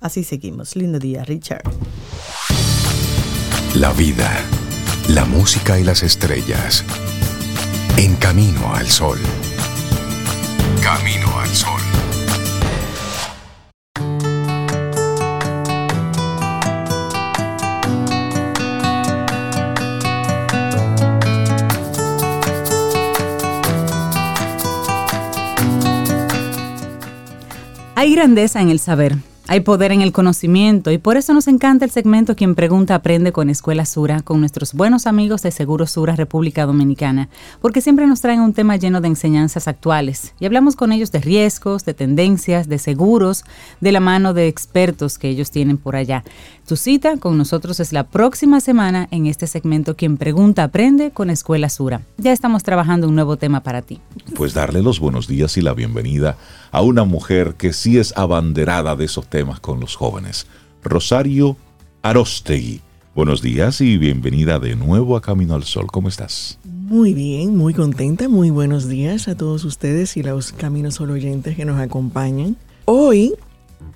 Así 0.00 0.24
seguimos. 0.24 0.76
Lindo 0.76 0.98
día, 0.98 1.24
Richard. 1.24 1.62
La 3.74 3.92
vida, 3.92 4.30
la 5.08 5.24
música 5.24 5.78
y 5.78 5.84
las 5.84 6.02
estrellas. 6.02 6.84
En 7.96 8.16
camino 8.16 8.74
al 8.74 8.86
sol. 8.86 9.18
Camino 10.82 11.38
al 11.38 11.48
sol. 11.48 11.89
Hay 28.00 28.14
grandeza 28.14 28.62
en 28.62 28.70
el 28.70 28.78
saber, 28.78 29.18
hay 29.46 29.60
poder 29.60 29.92
en 29.92 30.00
el 30.00 30.10
conocimiento 30.10 30.90
y 30.90 30.96
por 30.96 31.18
eso 31.18 31.34
nos 31.34 31.46
encanta 31.48 31.84
el 31.84 31.90
segmento 31.90 32.34
Quien 32.34 32.54
Pregunta 32.54 32.94
Aprende 32.94 33.30
con 33.30 33.50
Escuela 33.50 33.84
Sura, 33.84 34.22
con 34.22 34.40
nuestros 34.40 34.72
buenos 34.72 35.06
amigos 35.06 35.42
de 35.42 35.50
Seguro 35.50 35.86
Sura 35.86 36.16
República 36.16 36.64
Dominicana, 36.64 37.28
porque 37.60 37.82
siempre 37.82 38.06
nos 38.06 38.22
traen 38.22 38.40
un 38.40 38.54
tema 38.54 38.76
lleno 38.76 39.02
de 39.02 39.08
enseñanzas 39.08 39.68
actuales 39.68 40.32
y 40.40 40.46
hablamos 40.46 40.76
con 40.76 40.92
ellos 40.92 41.12
de 41.12 41.20
riesgos, 41.20 41.84
de 41.84 41.92
tendencias, 41.92 42.70
de 42.70 42.78
seguros, 42.78 43.44
de 43.82 43.92
la 43.92 44.00
mano 44.00 44.32
de 44.32 44.48
expertos 44.48 45.18
que 45.18 45.28
ellos 45.28 45.50
tienen 45.50 45.76
por 45.76 45.94
allá. 45.94 46.24
Tu 46.70 46.76
cita 46.76 47.16
con 47.16 47.36
nosotros 47.36 47.80
es 47.80 47.92
la 47.92 48.04
próxima 48.04 48.60
semana 48.60 49.08
en 49.10 49.26
este 49.26 49.48
segmento 49.48 49.96
Quien 49.96 50.16
Pregunta 50.16 50.62
Aprende 50.62 51.10
con 51.10 51.28
Escuela 51.28 51.68
Sura. 51.68 52.02
Ya 52.16 52.30
estamos 52.30 52.62
trabajando 52.62 53.08
un 53.08 53.16
nuevo 53.16 53.36
tema 53.36 53.64
para 53.64 53.82
ti. 53.82 53.98
Pues 54.36 54.54
darle 54.54 54.80
los 54.80 55.00
buenos 55.00 55.26
días 55.26 55.56
y 55.56 55.62
la 55.62 55.74
bienvenida 55.74 56.38
a 56.70 56.82
una 56.82 57.02
mujer 57.02 57.54
que 57.54 57.72
sí 57.72 57.98
es 57.98 58.16
abanderada 58.16 58.94
de 58.94 59.06
esos 59.06 59.26
temas 59.26 59.58
con 59.58 59.80
los 59.80 59.96
jóvenes. 59.96 60.46
Rosario 60.84 61.56
Arostegui. 62.02 62.82
Buenos 63.16 63.42
días 63.42 63.80
y 63.80 63.98
bienvenida 63.98 64.60
de 64.60 64.76
nuevo 64.76 65.16
a 65.16 65.20
Camino 65.20 65.56
al 65.56 65.64
Sol. 65.64 65.88
¿Cómo 65.88 66.08
estás? 66.08 66.60
Muy 66.62 67.14
bien, 67.14 67.56
muy 67.56 67.74
contenta. 67.74 68.28
Muy 68.28 68.50
buenos 68.50 68.86
días 68.86 69.26
a 69.26 69.36
todos 69.36 69.64
ustedes 69.64 70.16
y 70.16 70.22
los 70.22 70.52
Caminos 70.52 70.94
Sol 70.94 71.10
oyentes 71.10 71.56
que 71.56 71.64
nos 71.64 71.80
acompañan. 71.80 72.54
Hoy 72.84 73.34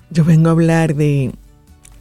yo 0.09 0.25
vengo 0.25 0.49
a 0.49 0.51
hablar 0.51 0.95
de 0.95 1.31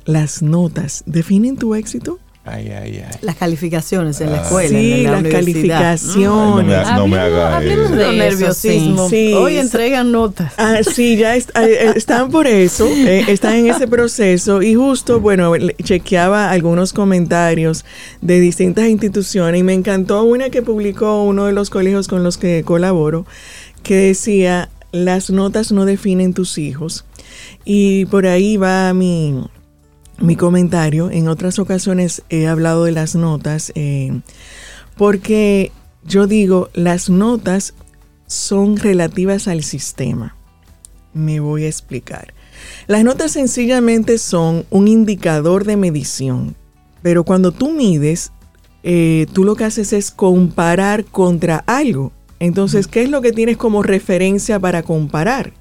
las 0.04 0.42
notas. 0.42 1.02
¿Definen 1.06 1.56
tu 1.56 1.74
éxito? 1.74 2.18
Ay, 2.46 2.68
ay, 2.68 3.02
ay. 3.08 3.16
Las 3.22 3.36
calificaciones 3.36 4.20
en 4.20 4.30
la 4.30 4.42
escuela. 4.42 4.68
sí, 4.68 4.92
en 4.92 5.04
la 5.04 5.12
las 5.22 5.32
calificaciones. 5.32 6.88
No 6.94 7.06
me 7.08 7.16
haga 7.18 7.56
Hablemos 7.56 7.86
eso. 7.86 7.96
de 7.96 8.12
nerviosismo. 8.18 9.08
sí. 9.08 9.28
Sí, 9.28 9.32
Hoy 9.32 9.56
entregan 9.56 10.12
notas. 10.12 10.52
Ah, 10.58 10.80
sí, 10.82 11.16
ya 11.16 11.36
est- 11.36 11.56
eh, 11.56 11.92
están 11.96 12.30
por 12.30 12.46
eso, 12.46 12.86
eh, 12.86 13.24
están 13.28 13.54
en 13.54 13.68
ese 13.68 13.88
proceso 13.88 14.60
y 14.60 14.74
justo, 14.74 15.20
bueno, 15.20 15.52
chequeaba 15.82 16.50
algunos 16.50 16.92
comentarios 16.92 17.86
de 18.20 18.40
distintas 18.40 18.88
instituciones 18.88 19.58
y 19.60 19.62
me 19.62 19.72
encantó 19.72 20.22
una 20.24 20.50
que 20.50 20.60
publicó 20.60 21.22
uno 21.24 21.46
de 21.46 21.52
los 21.52 21.70
colegios 21.70 22.08
con 22.08 22.22
los 22.22 22.36
que 22.36 22.62
colaboro, 22.62 23.24
que 23.82 23.94
decía, 23.96 24.68
las 24.92 25.30
notas 25.30 25.72
no 25.72 25.86
definen 25.86 26.34
tus 26.34 26.58
hijos. 26.58 27.06
Y 27.64 28.04
por 28.06 28.26
ahí 28.26 28.58
va 28.58 28.92
mi, 28.92 29.44
mi 30.18 30.37
comentario. 30.37 31.11
En 31.11 31.29
otras 31.29 31.59
ocasiones 31.59 32.22
he 32.29 32.46
hablado 32.46 32.85
de 32.85 32.92
las 32.92 33.14
notas 33.14 33.72
eh, 33.74 34.20
porque 34.96 35.72
yo 36.07 36.27
digo, 36.27 36.68
las 36.74 37.11
notas 37.11 37.74
son 38.27 38.77
relativas 38.77 39.48
al 39.48 39.62
sistema. 39.62 40.37
Me 41.12 41.40
voy 41.40 41.64
a 41.64 41.68
explicar. 41.68 42.35
Las 42.87 43.05
notas 43.05 43.33
sencillamente 43.33 44.18
son 44.18 44.66
un 44.70 44.88
indicador 44.88 45.64
de 45.64 45.77
medición, 45.77 46.55
pero 47.03 47.24
cuando 47.24 47.53
tú 47.53 47.70
mides, 47.72 48.33
eh, 48.83 49.27
tú 49.33 49.44
lo 49.44 49.57
que 49.57 49.64
haces 49.64 49.92
es 49.92 50.11
comparar 50.11 51.05
contra 51.05 51.59
algo. 51.66 52.12
Entonces, 52.38 52.87
¿qué 52.87 53.03
es 53.03 53.11
lo 53.11 53.22
que 53.22 53.33
tienes 53.33 53.57
como 53.57 53.83
referencia 53.83 54.59
para 54.59 54.83
comparar? 54.83 55.53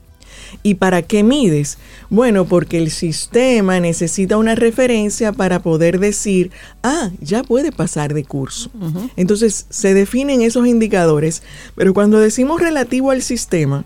¿Y 0.62 0.76
para 0.76 1.02
qué 1.02 1.24
mides? 1.24 1.78
Bueno, 2.10 2.46
porque 2.46 2.78
el 2.78 2.92
sistema 2.92 3.80
necesita 3.80 4.38
una 4.38 4.56
referencia 4.56 5.32
para 5.32 5.62
poder 5.62 6.00
decir, 6.00 6.52
ah, 6.84 7.10
ya 7.20 7.44
puede 7.44 7.72
pasar 7.72 8.13
de 8.13 8.24
curso. 8.24 8.70
Entonces, 9.16 9.66
se 9.70 9.94
definen 9.94 10.42
esos 10.42 10.68
indicadores, 10.68 11.42
pero 11.76 11.94
cuando 11.94 12.20
decimos 12.20 12.62
relativo 12.62 13.12
al 13.12 13.22
sistema, 13.22 13.86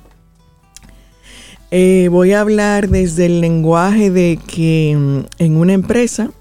Eh, 1.69 2.07
voy 2.09 2.31
a 2.31 2.39
hablar 2.39 2.87
desde 2.87 3.25
el 3.25 3.41
lenguaje 3.41 4.09
de 4.09 4.39
que 4.47 4.95
mm, 4.97 5.43
en 5.43 5.57
una 5.57 5.73
empresa, 5.73 6.31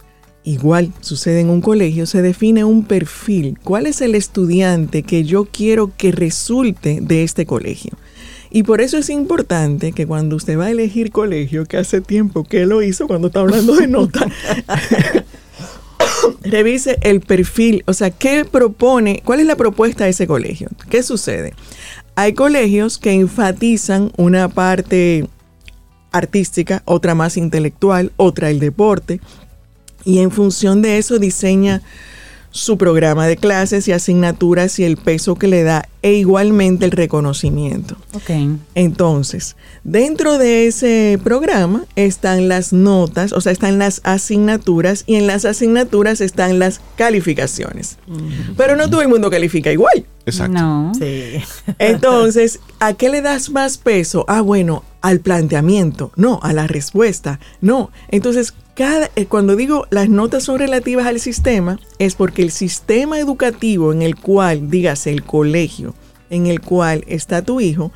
igual 0.45 0.93
sucede 1.01 1.41
en 1.41 1.51
un 1.51 1.61
colegio, 1.61 2.07
se 2.07 2.23
define 2.23 2.63
un 2.63 2.85
perfil. 2.85 3.59
¿Cuál 3.65 3.87
es 3.87 4.01
el 4.03 4.15
estudiante 4.15 5.03
que 5.03 5.25
yo 5.25 5.47
quiero 5.47 5.91
que 5.97 6.13
resulte 6.13 7.01
de 7.03 7.25
este 7.25 7.45
colegio? 7.45 7.99
Y 8.57 8.63
por 8.63 8.81
eso 8.81 8.97
es 8.97 9.11
importante 9.11 9.93
que 9.93 10.07
cuando 10.07 10.35
usted 10.35 10.59
va 10.59 10.65
a 10.65 10.71
elegir 10.71 11.11
colegio, 11.11 11.67
que 11.67 11.77
hace 11.77 12.01
tiempo 12.01 12.43
que 12.43 12.65
lo 12.65 12.81
hizo 12.81 13.07
cuando 13.07 13.27
está 13.27 13.41
hablando 13.41 13.77
de 13.77 13.87
nota, 13.87 14.27
revise 16.43 16.97
el 17.03 17.21
perfil, 17.21 17.85
o 17.87 17.93
sea, 17.93 18.09
¿qué 18.09 18.47
propone? 18.47 19.21
¿Cuál 19.27 19.41
es 19.41 19.47
la 19.47 19.57
propuesta 19.57 20.05
de 20.05 20.11
ese 20.13 20.27
colegio? 20.27 20.71
¿Qué 20.89 21.03
sucede? 21.03 21.53
Hay 22.15 22.33
colegios 22.33 22.97
que 22.97 23.13
enfatizan 23.13 24.11
una 24.17 24.49
parte 24.49 25.29
artística, 26.11 26.83
otra 26.87 27.15
más 27.15 27.37
intelectual, 27.37 28.11
otra 28.17 28.49
el 28.49 28.59
deporte, 28.59 29.21
y 30.03 30.21
en 30.21 30.31
función 30.31 30.81
de 30.81 30.97
eso 30.97 31.19
diseña 31.19 31.83
su 32.57 32.79
programa 32.79 33.27
de 33.27 33.37
clases 33.37 33.87
y 33.87 33.93
asignaturas 33.93 34.79
y 34.79 34.85
el 34.85 34.97
peso 34.97 35.35
que 35.35 35.47
le 35.47 35.63
da 35.63 35.89
e 36.01 36.15
igualmente 36.15 36.87
el 36.87 36.91
reconocimiento. 36.91 37.97
Ok. 38.15 38.31
Entonces, 38.75 39.57
dentro 39.85 40.39
de 40.39 40.67
ese 40.67 41.21
programa 41.23 41.85
están 41.97 42.49
las 42.49 42.73
notas, 42.73 43.33
o 43.33 43.43
sea, 43.43 43.53
están 43.53 43.79
las 43.79 44.01
asignaturas 44.05 45.05
y 45.07 45.17
en 45.17 45.27
las 45.27 45.45
asignaturas 45.45 46.23
están 46.23 46.59
las 46.59 46.81
calificaciones. 46.97 47.99
Pero 48.57 48.77
no 48.77 48.89
todo 48.89 49.03
el 49.03 49.09
mundo 49.09 49.31
califica 49.31 49.71
igual. 49.71 50.07
Exacto. 50.25 50.59
No. 50.59 50.93
Sí. 50.99 51.35
Entonces, 51.79 52.61
¿a 52.81 52.95
qué 52.95 53.11
le 53.11 53.21
das 53.21 53.51
más 53.51 53.77
peso? 53.77 54.25
Ah, 54.29 54.41
bueno, 54.41 54.83
al 55.03 55.21
planteamiento, 55.21 56.11
no, 56.17 56.41
a 56.43 56.55
la 56.55 56.67
respuesta, 56.67 57.39
no. 57.61 57.91
Entonces, 58.09 58.55
cada, 58.77 59.11
eh, 59.17 59.25
cuando 59.25 59.57
digo 59.57 59.87
las 59.91 60.11
notas 60.11 60.45
son 60.45 60.59
relativas 60.59 61.07
al 61.07 61.19
sistema, 61.19 61.81
es 61.99 62.15
porque 62.15 62.43
el 62.43 62.51
sistema 62.51 63.19
educativo 63.19 63.91
en 63.91 64.03
el 64.03 64.17
cual, 64.17 64.71
dígase, 64.71 65.11
el 65.11 65.25
colegio 65.25 65.95
en 66.29 66.47
el 66.47 66.61
cual 66.61 67.03
está 67.09 67.41
tu 67.41 67.61
hijo, 67.61 67.91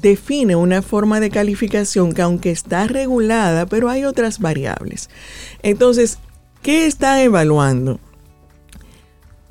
define 0.00 0.54
una 0.54 0.80
forma 0.80 1.18
de 1.18 1.30
calificación 1.30 2.12
que 2.12 2.22
aunque 2.22 2.52
está 2.52 2.86
regulada, 2.86 3.66
pero 3.66 3.88
hay 3.88 4.04
otras 4.04 4.38
variables. 4.38 5.10
Entonces, 5.64 6.18
¿qué 6.62 6.86
está 6.86 7.20
evaluando? 7.20 7.98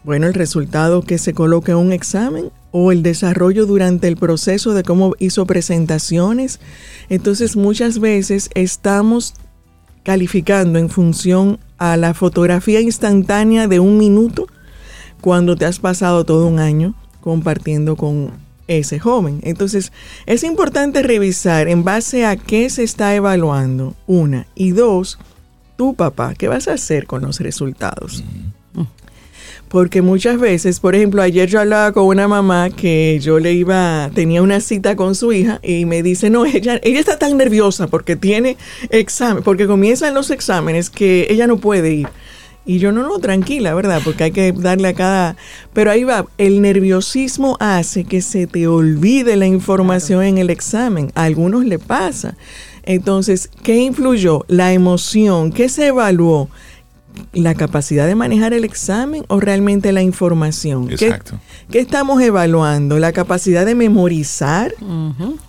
Bueno, 0.06 0.28
el 0.28 0.34
resultado 0.34 1.02
que 1.02 1.18
se 1.18 1.34
coloca 1.34 1.74
en 1.74 1.80
un 1.80 1.92
examen 1.92 2.50
o 2.72 2.94
el 2.94 3.04
desarrollo 3.04 3.66
durante 3.66 4.08
el 4.08 4.16
proceso 4.16 4.74
de 4.74 4.84
cómo 4.84 5.16
hizo 5.20 5.46
presentaciones. 5.46 6.62
Entonces 7.10 7.58
muchas 7.58 8.00
veces 8.00 8.50
estamos 8.56 9.36
calificando 10.04 10.80
en 10.80 10.90
función 10.90 11.60
a 11.78 11.98
la 11.98 12.14
fotografía 12.14 12.82
instantánea 12.82 13.68
de 13.68 13.80
un 13.80 13.98
minuto 13.98 14.48
cuando 15.20 15.56
te 15.56 15.66
has 15.66 15.80
pasado 15.80 16.26
todo 16.26 16.48
un 16.48 16.60
año 16.60 16.96
compartiendo 17.22 17.96
con 17.96 18.32
ese 18.68 19.00
joven. 19.00 19.40
Entonces 19.44 19.92
es 20.26 20.44
importante 20.44 21.04
revisar 21.04 21.68
en 21.68 21.84
base 21.84 22.26
a 22.26 22.36
qué 22.36 22.70
se 22.70 22.84
está 22.84 23.16
evaluando, 23.16 23.96
una, 24.08 24.48
y 24.56 24.72
dos, 24.72 25.20
tu 25.76 25.94
papá, 25.94 26.34
¿qué 26.36 26.48
vas 26.48 26.68
a 26.68 26.74
hacer 26.74 27.06
con 27.06 27.22
los 27.22 27.40
resultados? 27.40 28.24
Porque 29.72 30.02
muchas 30.02 30.38
veces, 30.38 30.82
por 30.82 30.96
ejemplo, 30.96 31.22
ayer 31.22 31.48
yo 31.48 31.62
hablaba 31.62 31.94
con 31.94 32.04
una 32.04 32.28
mamá 32.28 32.70
que 32.70 33.18
yo 33.22 33.40
le 33.40 33.54
iba, 33.54 34.12
tenía 34.14 34.42
una 34.42 34.60
cita 34.60 34.98
con 34.98 35.16
su 35.16 35.32
hija 35.32 35.62
y 35.64 35.86
me 35.86 36.04
dice, 36.04 36.30
no, 36.30 36.46
ella, 36.46 36.78
ella 36.84 37.00
está 37.00 37.18
tan 37.18 37.38
nerviosa 37.38 37.88
porque 37.88 38.18
tiene 38.18 38.58
examen, 38.90 39.44
porque 39.44 39.68
comienzan 39.68 40.14
los 40.14 40.30
exámenes 40.30 40.90
que 40.90 41.26
ella 41.30 41.48
no 41.48 41.56
puede 41.56 41.94
ir. 41.94 42.10
Y 42.66 42.80
yo 42.80 42.92
no, 42.92 43.02
no, 43.04 43.18
tranquila, 43.20 43.74
¿verdad? 43.74 44.02
Porque 44.04 44.26
hay 44.26 44.32
que 44.32 44.52
darle 44.52 44.90
a 44.90 44.94
cada... 44.94 45.38
Pero 45.72 45.90
ahí 45.90 46.04
va, 46.04 46.26
el 46.38 46.62
nerviosismo 46.62 47.56
hace 47.62 48.04
que 48.04 48.22
se 48.22 48.48
te 48.48 48.68
olvide 48.68 49.38
la 49.38 49.48
información 49.48 50.24
en 50.24 50.38
el 50.38 50.50
examen. 50.50 51.14
A 51.16 51.24
algunos 51.24 51.64
le 51.64 51.80
pasa. 51.80 52.36
Entonces, 52.84 53.50
¿qué 53.64 53.78
influyó? 53.78 54.44
La 54.48 54.74
emoción, 54.74 55.54
¿qué 55.54 55.70
se 55.70 55.88
evaluó? 55.88 56.50
La 57.34 57.56
capacidad 57.56 58.08
de 58.08 58.16
manejar 58.16 58.54
el 58.54 58.64
examen 58.64 59.24
o 59.28 59.40
realmente 59.40 59.92
la 59.92 60.02
información? 60.02 60.88
¿Qué- 60.88 60.94
Exacto. 61.06 61.40
¿Qué, 61.70 61.80
estamos 61.80 62.22
evaluando? 62.22 63.00
¿La 63.00 63.12
capacidad 63.12 63.66
de 63.66 63.76
memorizar 63.76 64.74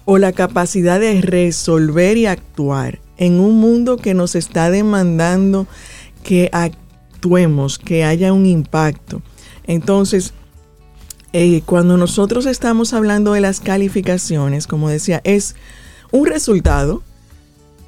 o 0.04 0.18
la 0.18 0.32
capacidad 0.32 1.00
de 1.00 1.20
resolver 1.20 2.16
y 2.16 2.26
actuar 2.26 2.98
en 3.16 3.40
un 3.40 3.58
mundo 3.60 3.96
que 3.96 4.14
nos 4.14 4.34
está 4.34 4.70
demandando 4.70 5.66
que 6.22 6.48
actuemos, 6.52 7.78
que 7.78 8.04
haya 8.04 8.32
un 8.32 8.46
impacto? 8.46 9.22
Entonces, 9.66 10.32
eh, 11.32 11.62
cuando 11.64 11.96
nosotros 11.96 12.46
estamos 12.46 12.92
hablando 12.92 13.32
de 13.32 13.40
las 13.40 13.60
calificaciones, 13.60 14.66
como 14.66 14.88
decía, 14.88 15.20
es 15.24 15.54
un 16.10 16.26
resultado, 16.26 17.02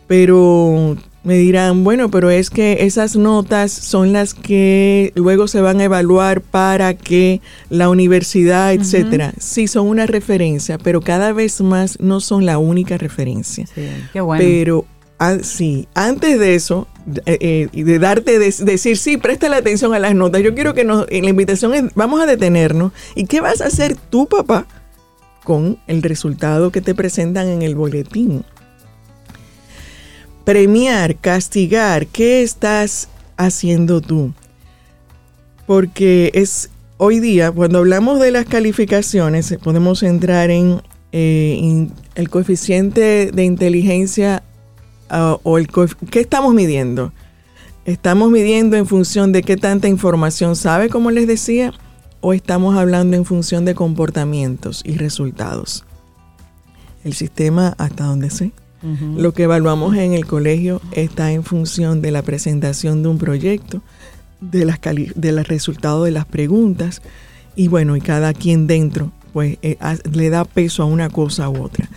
pero 0.06 0.96
me 1.24 1.36
dirán, 1.38 1.84
bueno, 1.84 2.10
pero 2.10 2.30
es 2.30 2.50
que 2.50 2.78
esas 2.80 3.16
notas 3.16 3.72
son 3.72 4.12
las 4.12 4.34
que 4.34 5.10
luego 5.14 5.48
se 5.48 5.62
van 5.62 5.80
a 5.80 5.84
evaluar 5.84 6.42
para 6.42 6.94
que 6.94 7.40
la 7.70 7.88
universidad, 7.88 8.74
etcétera. 8.74 9.32
Sí, 9.38 9.66
son 9.66 9.88
una 9.88 10.06
referencia, 10.06 10.76
pero 10.76 11.00
cada 11.00 11.32
vez 11.32 11.62
más 11.62 11.98
no 11.98 12.20
son 12.20 12.44
la 12.44 12.58
única 12.58 12.98
referencia. 12.98 13.66
Qué 14.12 14.20
bueno. 14.20 14.44
Pero 14.44 14.84
ah, 15.18 15.38
sí, 15.42 15.88
antes 15.94 16.38
de 16.38 16.54
eso, 16.54 16.86
eh, 17.24 17.68
eh, 17.72 17.82
de 17.84 17.98
darte, 17.98 18.38
de, 18.38 18.54
decir, 18.64 18.98
sí, 18.98 19.16
presta 19.16 19.48
la 19.48 19.56
atención 19.56 19.94
a 19.94 19.98
las 19.98 20.14
notas, 20.14 20.42
yo 20.42 20.54
quiero 20.54 20.74
que 20.74 20.84
nos, 20.84 21.06
en 21.08 21.24
la 21.24 21.30
invitación 21.30 21.72
es, 21.72 21.84
vamos 21.94 22.20
a 22.20 22.26
detenernos. 22.26 22.92
¿Y 23.14 23.24
qué 23.24 23.40
vas 23.40 23.62
a 23.62 23.66
hacer 23.66 23.96
tú, 23.96 24.26
papá, 24.26 24.66
con 25.42 25.78
el 25.86 26.02
resultado 26.02 26.70
que 26.70 26.82
te 26.82 26.94
presentan 26.94 27.48
en 27.48 27.62
el 27.62 27.76
boletín? 27.76 28.44
Premiar, 30.44 31.16
castigar, 31.16 32.06
¿qué 32.06 32.42
estás 32.42 33.08
haciendo 33.38 34.02
tú? 34.02 34.34
Porque 35.66 36.30
es 36.34 36.70
hoy 36.98 37.18
día, 37.18 37.50
cuando 37.50 37.78
hablamos 37.78 38.20
de 38.20 38.30
las 38.30 38.44
calificaciones, 38.44 39.56
podemos 39.62 40.02
entrar 40.02 40.50
en, 40.50 40.82
eh, 41.12 41.88
el 42.14 42.28
coeficiente 42.28 43.30
de 43.32 43.44
inteligencia 43.44 44.42
ah, 45.08 45.38
o 45.42 45.56
el 45.56 45.68
¿qué 46.10 46.20
estamos 46.20 46.52
midiendo? 46.52 47.12
¿Estamos 47.86 48.30
midiendo 48.30 48.76
en 48.76 48.86
función 48.86 49.32
de 49.32 49.42
qué 49.42 49.56
tanta 49.56 49.88
información 49.88 50.56
sabe, 50.56 50.90
como 50.90 51.10
les 51.10 51.26
decía? 51.26 51.72
¿O 52.20 52.34
estamos 52.34 52.76
hablando 52.76 53.16
en 53.16 53.24
función 53.24 53.64
de 53.64 53.74
comportamientos 53.74 54.82
y 54.84 54.96
resultados? 54.96 55.84
El 57.02 57.14
sistema, 57.14 57.74
hasta 57.78 58.04
donde 58.04 58.28
sé, 58.28 58.52
lo 59.16 59.32
que 59.32 59.44
evaluamos 59.44 59.96
en 59.96 60.12
el 60.12 60.26
colegio 60.26 60.80
está 60.92 61.32
en 61.32 61.42
función 61.42 62.02
de 62.02 62.10
la 62.10 62.22
presentación 62.22 63.02
de 63.02 63.08
un 63.08 63.18
proyecto, 63.18 63.80
de 64.40 64.66
las 64.66 64.78
de 64.82 65.32
los 65.32 65.48
resultados 65.48 66.04
de 66.04 66.10
las 66.10 66.26
preguntas 66.26 67.00
y 67.56 67.68
bueno, 67.68 67.96
y 67.96 68.00
cada 68.00 68.34
quien 68.34 68.66
dentro 68.66 69.10
pues 69.32 69.58
eh, 69.62 69.78
le 70.12 70.30
da 70.30 70.44
peso 70.44 70.82
a 70.82 70.86
una 70.86 71.08
cosa 71.08 71.48
u 71.48 71.62
otra. 71.62 71.88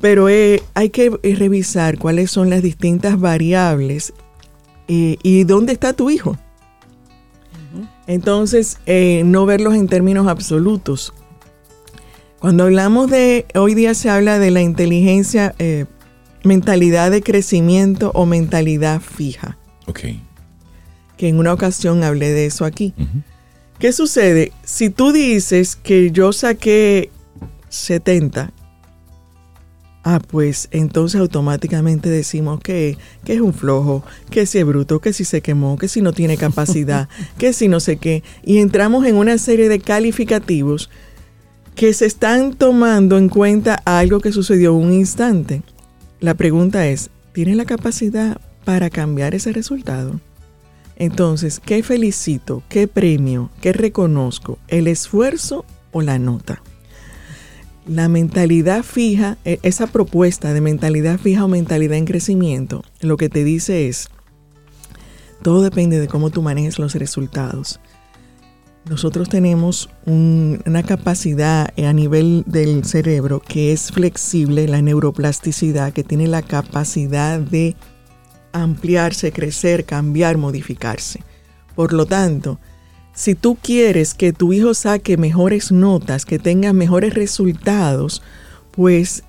Pero 0.00 0.28
eh, 0.28 0.62
hay 0.74 0.90
que 0.90 1.12
eh, 1.22 1.34
revisar 1.36 1.98
cuáles 1.98 2.30
son 2.30 2.50
las 2.50 2.62
distintas 2.62 3.18
variables 3.20 4.12
eh, 4.88 5.16
y 5.22 5.44
dónde 5.44 5.72
está 5.72 5.92
tu 5.92 6.10
hijo. 6.10 6.36
Entonces, 8.06 8.78
no 9.24 9.46
verlos 9.46 9.74
en 9.74 9.88
términos 9.88 10.28
absolutos. 10.28 11.12
Cuando 12.38 12.64
hablamos 12.64 13.10
de, 13.10 13.46
hoy 13.54 13.74
día 13.74 13.94
se 13.94 14.08
habla 14.10 14.38
de 14.38 14.50
la 14.50 14.62
inteligencia, 14.62 15.54
eh, 15.58 15.86
mentalidad 16.46 17.10
de 17.10 17.22
crecimiento 17.22 18.10
o 18.14 18.24
mentalidad 18.26 19.00
fija, 19.00 19.58
Ok. 19.86 20.00
que 21.16 21.28
en 21.28 21.38
una 21.38 21.52
ocasión 21.52 22.02
hablé 22.04 22.30
de 22.30 22.46
eso 22.46 22.64
aquí. 22.64 22.94
¿Qué 23.78 23.92
sucede? 23.92 24.52
Si 24.64 24.88
tú 24.88 25.12
dices 25.12 25.76
que 25.76 26.10
yo 26.10 26.32
saqué 26.32 27.10
70, 27.68 28.52
ah, 30.04 30.20
pues 30.26 30.68
entonces 30.70 31.20
automáticamente 31.20 32.08
decimos 32.08 32.60
que, 32.60 32.96
que 33.24 33.34
es 33.34 33.40
un 33.40 33.52
flojo, 33.52 34.02
que 34.30 34.46
si 34.46 34.58
es 34.58 34.64
bruto, 34.64 35.00
que 35.00 35.12
si 35.12 35.24
se 35.24 35.42
quemó, 35.42 35.76
que 35.76 35.88
si 35.88 36.00
no 36.00 36.12
tiene 36.12 36.36
capacidad, 36.36 37.08
que 37.38 37.52
si 37.52 37.68
no 37.68 37.80
sé 37.80 37.96
qué. 37.96 38.22
Y 38.44 38.58
entramos 38.58 39.04
en 39.06 39.16
una 39.16 39.36
serie 39.36 39.68
de 39.68 39.80
calificativos 39.80 40.88
que 41.74 41.92
se 41.92 42.06
están 42.06 42.54
tomando 42.54 43.18
en 43.18 43.28
cuenta 43.28 43.74
algo 43.84 44.20
que 44.20 44.32
sucedió 44.32 44.72
un 44.72 44.92
instante. 44.92 45.62
La 46.20 46.34
pregunta 46.34 46.86
es, 46.88 47.10
¿tienes 47.32 47.56
la 47.56 47.64
capacidad 47.64 48.40
para 48.64 48.90
cambiar 48.90 49.34
ese 49.34 49.52
resultado? 49.52 50.20
Entonces, 50.96 51.60
¿qué 51.64 51.82
felicito? 51.82 52.62
¿Qué 52.68 52.88
premio? 52.88 53.50
¿Qué 53.60 53.72
reconozco? 53.72 54.58
¿El 54.68 54.86
esfuerzo 54.88 55.64
o 55.92 56.02
la 56.02 56.18
nota? 56.18 56.62
la 57.86 58.08
mentalidad 58.08 58.82
fija, 58.82 59.38
e- 59.44 59.60
esa 59.62 59.86
propuesta 59.86 60.52
de 60.52 60.60
mentalidad 60.60 61.18
fija 61.18 61.44
o 61.44 61.48
mentalidad 61.48 61.96
en 61.96 62.04
crecimiento, 62.04 62.84
lo 63.00 63.16
que 63.16 63.28
te 63.28 63.44
dice 63.44 63.88
es, 63.88 64.08
todo 65.42 65.62
depende 65.62 66.00
de 66.00 66.08
cómo 66.08 66.30
tú 66.30 66.42
manejes 66.42 66.78
los 66.78 66.94
resultados. 66.94 67.80
Nosotros 68.88 69.28
tenemos 69.28 69.90
un- 70.04 70.62
una 70.64 70.84
capacidad 70.84 71.74
a 71.76 71.92
nivel 71.92 72.44
del 72.46 72.84
cerebro 72.84 73.40
que 73.40 73.72
es 73.72 73.90
flexible, 73.90 74.68
la 74.68 74.80
neuroplasticidad, 74.80 75.92
que 75.92 76.04
tiene 76.04 76.28
la 76.28 76.42
capacidad 76.42 77.40
de 77.40 77.74
ampliarse, 78.52 79.32
crecer, 79.32 79.84
cambiar, 79.84 80.38
modificarse. 80.38 81.20
Por 81.74 81.92
lo 81.92 82.06
tanto, 82.06 82.60
si 83.12 83.34
tú 83.34 83.58
quieres 83.60 84.14
que 84.14 84.32
tu 84.32 84.52
hijo 84.52 84.72
saque 84.72 85.16
mejores 85.16 85.72
notas, 85.72 86.24
que 86.24 86.38
tenga 86.38 86.72
mejores 86.72 87.12
resultados, 87.14 88.22
pues 88.70 89.24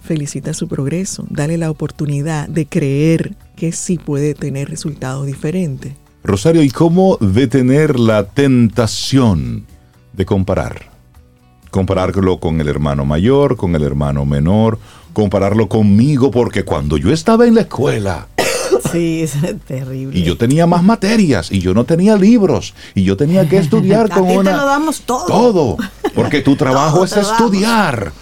felicita 0.00 0.54
su 0.54 0.68
progreso, 0.68 1.26
dale 1.28 1.58
la 1.58 1.70
oportunidad 1.70 2.48
de 2.48 2.64
creer 2.66 3.36
que 3.56 3.72
sí 3.72 3.98
puede 3.98 4.32
tener 4.32 4.70
resultados 4.70 5.26
diferentes. 5.26 5.92
Rosario, 6.26 6.62
¿y 6.62 6.70
cómo 6.70 7.18
detener 7.20 8.00
la 8.00 8.24
tentación 8.24 9.64
de 10.12 10.26
comparar? 10.26 10.90
Compararlo 11.70 12.40
con 12.40 12.60
el 12.60 12.68
hermano 12.68 13.04
mayor, 13.04 13.56
con 13.56 13.76
el 13.76 13.82
hermano 13.82 14.24
menor, 14.24 14.78
compararlo 15.12 15.68
conmigo, 15.68 16.30
porque 16.30 16.64
cuando 16.64 16.96
yo 16.96 17.12
estaba 17.12 17.46
en 17.46 17.54
la 17.54 17.62
escuela 17.62 18.26
Sí, 18.92 19.22
es 19.22 19.34
terrible. 19.66 20.18
y 20.18 20.22
yo 20.24 20.36
tenía 20.36 20.66
más 20.66 20.82
materias 20.82 21.50
y 21.52 21.60
yo 21.60 21.74
no 21.74 21.84
tenía 21.84 22.16
libros 22.16 22.74
y 22.94 23.04
yo 23.04 23.16
tenía 23.16 23.48
que 23.48 23.58
estudiar 23.58 24.06
A 24.10 24.14
con 24.16 24.26
ti 24.26 24.32
te 24.32 24.38
una... 24.38 24.56
lo 24.56 24.66
damos 24.66 25.02
todo. 25.02 25.26
Todo, 25.26 25.76
porque 26.14 26.40
tu 26.40 26.56
trabajo 26.56 27.04
es 27.04 27.16
estudiar. 27.16 28.12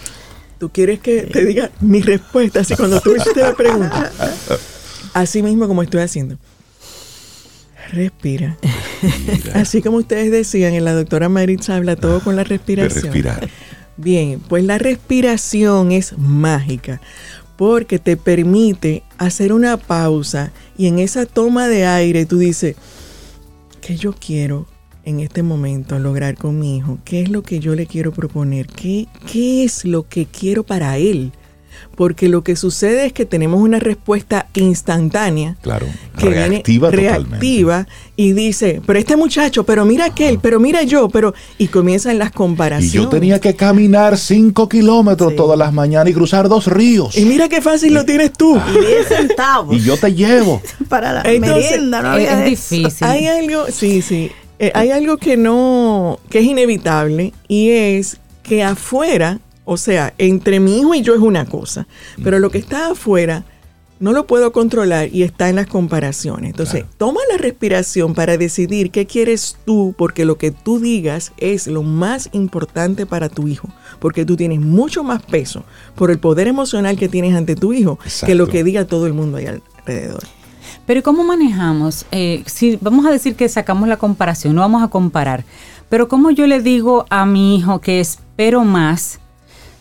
Tú 0.59 0.69
quieres 0.69 0.99
que 0.99 1.23
te 1.23 1.43
diga 1.43 1.71
mi 1.81 2.01
respuesta, 2.01 2.59
así 2.61 2.75
cuando 2.75 3.01
tú 3.01 3.15
hiciste 3.15 3.41
la 3.41 3.53
pregunta. 3.53 4.11
Así 5.13 5.41
mismo 5.41 5.65
como 5.65 5.81
estoy 5.81 6.01
haciendo. 6.01 6.37
Respira. 7.91 8.57
Así 9.53 9.81
como 9.81 9.97
ustedes 9.97 10.31
decían, 10.31 10.73
y 10.73 10.79
la 10.79 10.93
doctora 10.93 11.29
Maritza 11.29 11.75
habla 11.75 11.95
todo 11.95 12.19
con 12.21 12.35
la 12.35 12.43
De 12.43 12.49
respiración. 12.49 13.03
respirar. 13.05 13.49
Bien, 13.97 14.41
pues 14.47 14.63
la 14.63 14.77
respiración 14.77 15.91
es 15.91 16.17
mágica 16.17 17.01
porque 17.55 17.99
te 17.99 18.17
permite 18.17 19.03
hacer 19.17 19.53
una 19.53 19.77
pausa 19.77 20.51
y 20.77 20.87
en 20.87 20.99
esa 20.99 21.25
toma 21.25 21.67
de 21.69 21.85
aire 21.85 22.25
tú 22.25 22.37
dices, 22.37 22.75
¿qué 23.81 23.95
yo 23.95 24.13
quiero 24.13 24.67
en 25.05 25.21
este 25.21 25.43
momento 25.43 25.97
lograr 25.99 26.35
con 26.35 26.59
mi 26.59 26.77
hijo? 26.77 26.97
¿Qué 27.05 27.21
es 27.21 27.29
lo 27.29 27.43
que 27.43 27.59
yo 27.59 27.75
le 27.75 27.85
quiero 27.87 28.11
proponer? 28.11 28.67
¿Qué, 28.67 29.07
qué 29.31 29.63
es 29.63 29.85
lo 29.85 30.07
que 30.07 30.25
quiero 30.25 30.63
para 30.63 30.97
él? 30.97 31.31
Porque 31.95 32.27
lo 32.29 32.43
que 32.43 32.55
sucede 32.55 33.05
es 33.05 33.13
que 33.13 33.25
tenemos 33.25 33.61
una 33.61 33.79
respuesta 33.79 34.47
instantánea 34.53 35.55
Claro. 35.61 35.87
que 36.17 36.29
reactiva 36.29 36.89
viene 36.89 37.07
totalmente. 37.07 37.29
reactiva 37.37 37.87
y 38.17 38.33
dice, 38.33 38.81
pero 38.85 38.99
este 38.99 39.15
muchacho, 39.15 39.63
pero 39.65 39.85
mira 39.85 40.05
aquel, 40.05 40.39
pero 40.39 40.59
mira 40.59 40.83
yo, 40.83 41.09
pero 41.09 41.33
y 41.57 41.67
comienzan 41.67 42.17
las 42.17 42.29
Y 42.29 42.33
comparaciones. 42.33 42.93
yo 42.93 43.09
tenía 43.09 43.39
que 43.39 43.55
caminar 43.55 44.17
cinco 44.17 44.67
kilómetros 44.69 45.31
Sí. 45.31 45.35
todas 45.37 45.57
las 45.57 45.73
mañanas 45.73 46.09
y 46.11 46.13
cruzar 46.13 46.47
dos 46.49 46.67
ríos. 46.67 47.17
Y 47.17 47.25
mira 47.25 47.47
qué 47.49 47.61
fácil 47.61 47.93
lo 47.93 48.05
tienes 48.05 48.33
tú. 48.33 48.55
Y 48.73 48.79
10 48.79 49.07
centavos 49.07 49.75
Y 49.75 49.79
yo 49.81 49.97
te 49.97 50.13
llevo. 50.13 50.61
para 50.89 51.13
la 51.13 51.21
Entonces, 51.23 51.71
merienda, 51.71 52.01
no 52.01 52.17
es, 52.17 52.45
difícil. 52.45 53.07
Hay 53.07 53.27
algo, 53.27 53.65
sí, 53.71 54.01
sí. 54.01 54.31
Eh, 54.59 54.71
hay 54.73 54.91
algo 54.91 55.17
que 55.17 55.35
no, 55.37 56.19
que 56.29 56.39
es 56.39 56.45
inevitable 56.45 57.33
y 57.47 57.69
es 57.71 58.17
que 58.43 58.63
afuera, 58.63 59.39
o 59.65 59.77
sea, 59.77 60.13
entre 60.17 60.59
mi 60.59 60.79
hijo 60.79 60.93
y 60.95 61.01
yo 61.01 61.13
es 61.15 61.21
una 61.21 61.45
cosa, 61.45 61.87
pero 62.23 62.39
lo 62.39 62.49
que 62.49 62.59
está 62.59 62.91
afuera 62.91 63.43
no 63.97 64.11
lo 64.11 64.27
puedo 64.27 64.51
controlar 64.51 65.07
y 65.13 65.23
está 65.23 65.47
en 65.47 65.55
las 65.55 65.67
comparaciones. 65.67 66.51
Entonces, 66.51 66.81
Claro. 66.81 66.95
toma 66.97 67.21
la 67.31 67.37
respiración 67.37 68.13
para 68.13 68.37
decidir 68.37 68.91
qué 68.91 69.05
quieres 69.05 69.55
tú, 69.65 69.95
porque 69.97 70.25
lo 70.25 70.37
que 70.37 70.51
tú 70.51 70.79
digas 70.79 71.31
es 71.37 71.65
lo 71.67 71.81
más 71.81 72.29
importante 72.33 73.05
para 73.05 73.29
tu 73.29 73.47
hijo, 73.47 73.69
porque 73.99 74.25
tú 74.25 74.35
tienes 74.35 74.59
mucho 74.59 75.03
más 75.03 75.23
peso 75.23 75.63
por 75.95 76.11
el 76.11 76.19
poder 76.19 76.47
emocional 76.47 76.97
que 76.97 77.07
tienes 77.07 77.35
ante 77.35 77.55
tu 77.55 77.71
hijo 77.71 77.97
que 78.25 78.35
lo 78.35 78.47
que 78.47 78.63
diga 78.65 78.85
todo 78.85 79.07
el 79.07 79.13
mundo 79.13 79.37
ahí 79.37 79.45
alrededor. 79.47 80.23
Pero 80.85 81.01
¿cómo 81.01 81.23
manejamos? 81.23 82.05
Eh, 82.11 82.43
si 82.45 82.77
vamos 82.81 83.05
a 83.05 83.11
decir 83.11 83.35
que 83.35 83.47
sacamos 83.47 83.87
la 83.87 83.97
comparación, 83.97 84.55
no 84.55 84.61
vamos 84.61 84.83
a 84.83 84.89
comparar, 84.89 85.45
pero 85.89 86.09
¿cómo 86.09 86.31
yo 86.31 86.47
le 86.47 86.61
digo 86.61 87.05
a 87.09 87.25
mi 87.25 87.55
hijo 87.55 87.79
que 87.79 88.01
espero 88.01 88.65
más 88.65 89.19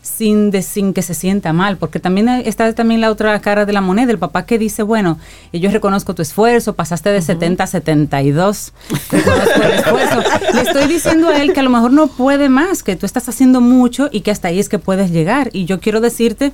sin, 0.04 0.50
de- 0.50 0.60
sin 0.62 0.92
que 0.92 1.00
se 1.02 1.14
sienta 1.14 1.52
mal? 1.54 1.78
Porque 1.78 1.98
también 1.98 2.28
está 2.28 2.72
también 2.74 3.00
la 3.00 3.10
otra 3.10 3.40
cara 3.40 3.64
de 3.64 3.72
la 3.72 3.80
moneda, 3.80 4.12
el 4.12 4.18
papá 4.18 4.44
que 4.44 4.58
dice, 4.58 4.82
bueno, 4.82 5.18
eh, 5.52 5.58
yo 5.60 5.70
reconozco 5.70 6.14
tu 6.14 6.20
esfuerzo, 6.20 6.74
pasaste 6.74 7.08
de 7.08 7.22
70 7.22 7.64
a 7.64 7.66
72, 7.66 8.72
reconozco 9.10 9.62
el 9.62 9.70
esfuerzo. 9.72 10.22
Le 10.54 10.60
estoy 10.60 10.86
diciendo 10.88 11.28
a 11.30 11.40
él 11.42 11.52
que 11.54 11.60
a 11.60 11.62
lo 11.62 11.70
mejor 11.70 11.90
no 11.92 12.06
puede 12.08 12.48
más, 12.50 12.82
que 12.82 12.96
tú 12.96 13.06
estás 13.06 13.28
haciendo 13.28 13.60
mucho 13.62 14.08
y 14.12 14.20
que 14.20 14.30
hasta 14.30 14.48
ahí 14.48 14.60
es 14.60 14.68
que 14.68 14.78
puedes 14.78 15.10
llegar. 15.10 15.48
Y 15.54 15.64
yo 15.64 15.80
quiero 15.80 16.00
decirte, 16.02 16.52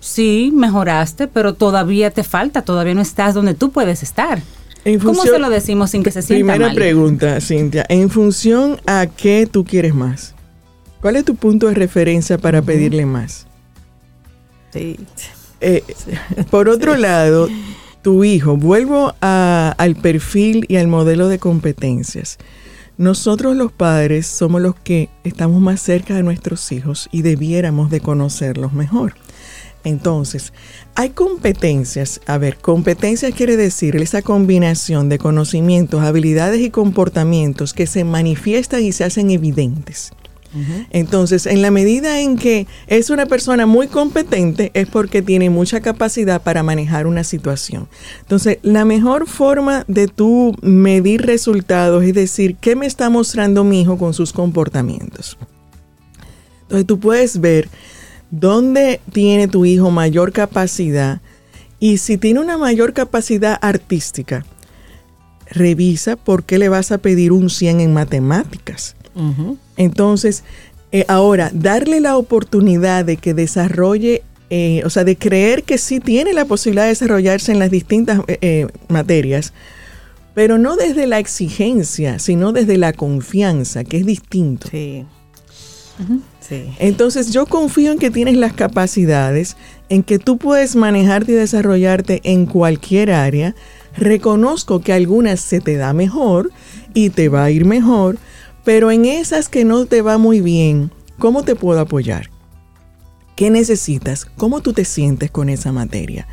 sí, 0.00 0.52
mejoraste, 0.54 1.26
pero 1.26 1.54
todavía 1.54 2.10
te 2.12 2.22
falta, 2.22 2.62
todavía 2.62 2.94
no 2.94 3.02
estás 3.02 3.34
donde 3.34 3.54
tú 3.54 3.70
puedes 3.72 4.02
estar. 4.02 4.40
En 4.84 4.98
¿Cómo 4.98 5.22
se 5.22 5.38
lo 5.38 5.48
decimos 5.50 5.90
sin 5.90 6.02
que 6.02 6.10
se 6.10 6.22
sienta 6.22 6.54
Primera 6.54 6.66
mal? 6.68 6.74
pregunta, 6.76 7.40
Cintia. 7.40 7.84
En 7.88 8.10
función 8.10 8.80
a 8.86 9.06
qué 9.06 9.48
tú 9.50 9.64
quieres 9.64 9.94
más. 9.94 10.34
¿Cuál 11.02 11.16
es 11.16 11.24
tu 11.26 11.34
punto 11.36 11.66
de 11.66 11.74
referencia 11.74 12.38
para 12.38 12.62
pedirle 12.62 13.04
más? 13.04 13.46
Sí. 14.72 14.96
Eh, 15.60 15.82
por 16.50 16.68
otro 16.68 16.96
lado, 16.96 17.48
tu 18.02 18.24
hijo, 18.24 18.56
vuelvo 18.56 19.14
a- 19.20 19.74
al 19.76 19.96
perfil 19.96 20.64
y 20.68 20.76
al 20.76 20.88
modelo 20.88 21.28
de 21.28 21.38
competencias. 21.38 22.38
Nosotros 22.98 23.56
los 23.56 23.72
padres 23.72 24.26
somos 24.26 24.60
los 24.62 24.74
que 24.76 25.08
estamos 25.24 25.60
más 25.60 25.80
cerca 25.80 26.14
de 26.14 26.22
nuestros 26.22 26.70
hijos 26.72 27.08
y 27.12 27.22
debiéramos 27.22 27.90
de 27.90 28.00
conocerlos 28.00 28.72
mejor. 28.72 29.14
Entonces, 29.84 30.52
hay 30.94 31.10
competencias. 31.10 32.20
A 32.26 32.38
ver, 32.38 32.58
competencias 32.58 33.34
quiere 33.34 33.56
decir 33.56 33.96
esa 33.96 34.22
combinación 34.22 35.08
de 35.08 35.18
conocimientos, 35.18 36.02
habilidades 36.02 36.60
y 36.60 36.70
comportamientos 36.70 37.72
que 37.74 37.88
se 37.88 38.04
manifiestan 38.04 38.84
y 38.84 38.92
se 38.92 39.02
hacen 39.04 39.30
evidentes. 39.32 40.12
Entonces, 40.90 41.46
en 41.46 41.62
la 41.62 41.70
medida 41.70 42.20
en 42.20 42.36
que 42.36 42.66
es 42.86 43.08
una 43.10 43.26
persona 43.26 43.64
muy 43.64 43.88
competente, 43.88 44.70
es 44.74 44.86
porque 44.86 45.22
tiene 45.22 45.48
mucha 45.48 45.80
capacidad 45.80 46.42
para 46.42 46.62
manejar 46.62 47.06
una 47.06 47.24
situación. 47.24 47.88
Entonces, 48.20 48.58
la 48.62 48.84
mejor 48.84 49.26
forma 49.26 49.84
de 49.88 50.08
tú 50.08 50.54
medir 50.60 51.22
resultados 51.22 52.04
es 52.04 52.14
decir, 52.14 52.56
¿qué 52.56 52.76
me 52.76 52.86
está 52.86 53.08
mostrando 53.08 53.64
mi 53.64 53.80
hijo 53.80 53.96
con 53.96 54.12
sus 54.12 54.32
comportamientos? 54.32 55.38
Entonces, 56.62 56.86
tú 56.86 56.98
puedes 57.00 57.40
ver 57.40 57.68
dónde 58.30 59.00
tiene 59.12 59.48
tu 59.48 59.64
hijo 59.64 59.90
mayor 59.90 60.32
capacidad 60.32 61.20
y 61.78 61.98
si 61.98 62.16
tiene 62.16 62.40
una 62.40 62.58
mayor 62.58 62.92
capacidad 62.92 63.58
artística, 63.60 64.44
revisa 65.50 66.16
por 66.16 66.44
qué 66.44 66.58
le 66.58 66.68
vas 66.68 66.92
a 66.92 66.98
pedir 66.98 67.32
un 67.32 67.50
100 67.50 67.80
en 67.80 67.92
matemáticas. 67.92 68.96
Entonces, 69.76 70.44
eh, 70.92 71.04
ahora, 71.08 71.50
darle 71.54 72.00
la 72.00 72.16
oportunidad 72.16 73.04
de 73.04 73.16
que 73.16 73.34
desarrolle, 73.34 74.22
eh, 74.50 74.82
o 74.84 74.90
sea, 74.90 75.04
de 75.04 75.16
creer 75.16 75.62
que 75.62 75.78
sí 75.78 76.00
tiene 76.00 76.34
la 76.34 76.44
posibilidad 76.44 76.84
de 76.84 76.90
desarrollarse 76.90 77.52
en 77.52 77.58
las 77.58 77.70
distintas 77.70 78.20
eh, 78.28 78.38
eh, 78.42 78.66
materias, 78.88 79.54
pero 80.34 80.58
no 80.58 80.76
desde 80.76 81.06
la 81.06 81.18
exigencia, 81.18 82.18
sino 82.18 82.52
desde 82.52 82.76
la 82.76 82.92
confianza, 82.92 83.84
que 83.84 83.98
es 83.98 84.06
distinto. 84.06 84.68
Sí. 84.70 85.06
Sí. 86.40 86.64
Entonces 86.78 87.32
yo 87.32 87.46
confío 87.46 87.92
en 87.92 87.98
que 87.98 88.10
tienes 88.10 88.36
las 88.36 88.52
capacidades, 88.52 89.56
en 89.88 90.02
que 90.02 90.18
tú 90.18 90.36
puedes 90.36 90.74
manejarte 90.74 91.32
y 91.32 91.34
desarrollarte 91.36 92.20
en 92.24 92.46
cualquier 92.46 93.12
área. 93.12 93.54
Reconozco 93.96 94.80
que 94.80 94.92
algunas 94.92 95.40
se 95.40 95.60
te 95.60 95.76
da 95.76 95.92
mejor 95.92 96.50
y 96.94 97.10
te 97.10 97.28
va 97.28 97.44
a 97.44 97.50
ir 97.50 97.64
mejor, 97.64 98.18
pero 98.64 98.90
en 98.90 99.04
esas 99.04 99.48
que 99.48 99.64
no 99.64 99.86
te 99.86 100.02
va 100.02 100.18
muy 100.18 100.40
bien, 100.40 100.90
¿cómo 101.18 101.42
te 101.42 101.54
puedo 101.54 101.80
apoyar? 101.80 102.30
¿Qué 103.36 103.50
necesitas? 103.50 104.24
¿Cómo 104.24 104.60
tú 104.60 104.72
te 104.72 104.84
sientes 104.84 105.30
con 105.30 105.48
esa 105.48 105.72
materia? 105.72 106.26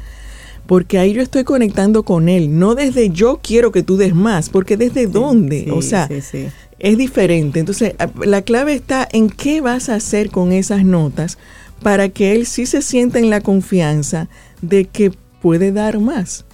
Porque 0.67 0.99
ahí 0.99 1.13
yo 1.13 1.21
estoy 1.21 1.43
conectando 1.43 2.03
con 2.03 2.29
él, 2.29 2.59
no 2.59 2.75
desde 2.75 3.09
yo 3.09 3.39
quiero 3.41 3.71
que 3.71 3.81
tú 3.81 3.97
des 3.97 4.13
más, 4.13 4.49
porque 4.49 4.77
desde 4.77 5.07
dónde, 5.07 5.63
Sí, 5.63 5.71
o 5.71 5.81
sea, 5.81 6.07
sí, 6.21 6.47
es 6.77 6.97
diferente. 6.97 7.59
Entonces, 7.59 7.95
la 8.23 8.41
clave 8.43 8.73
está 8.73 9.07
en 9.11 9.29
qué 9.29 9.61
vas 9.61 9.89
a 9.89 9.95
hacer 9.95 10.29
con 10.29 10.51
esas 10.51 10.85
notas 10.85 11.39
para 11.81 12.09
que 12.09 12.35
él 12.35 12.45
sí 12.45 12.65
se 12.65 12.81
sienta 12.81 13.17
en 13.17 13.29
la 13.29 13.41
confianza 13.41 14.29
de 14.61 14.85
que 14.85 15.11
puede 15.41 15.71
dar 15.71 15.99
más. 15.99 16.45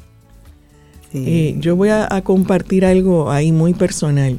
Eh, 1.13 1.55
yo 1.59 1.77
voy 1.77 1.89
a, 1.89 2.13
a 2.13 2.21
compartir 2.21 2.85
algo 2.85 3.31
ahí 3.31 3.53
muy 3.53 3.73
personal. 3.73 4.37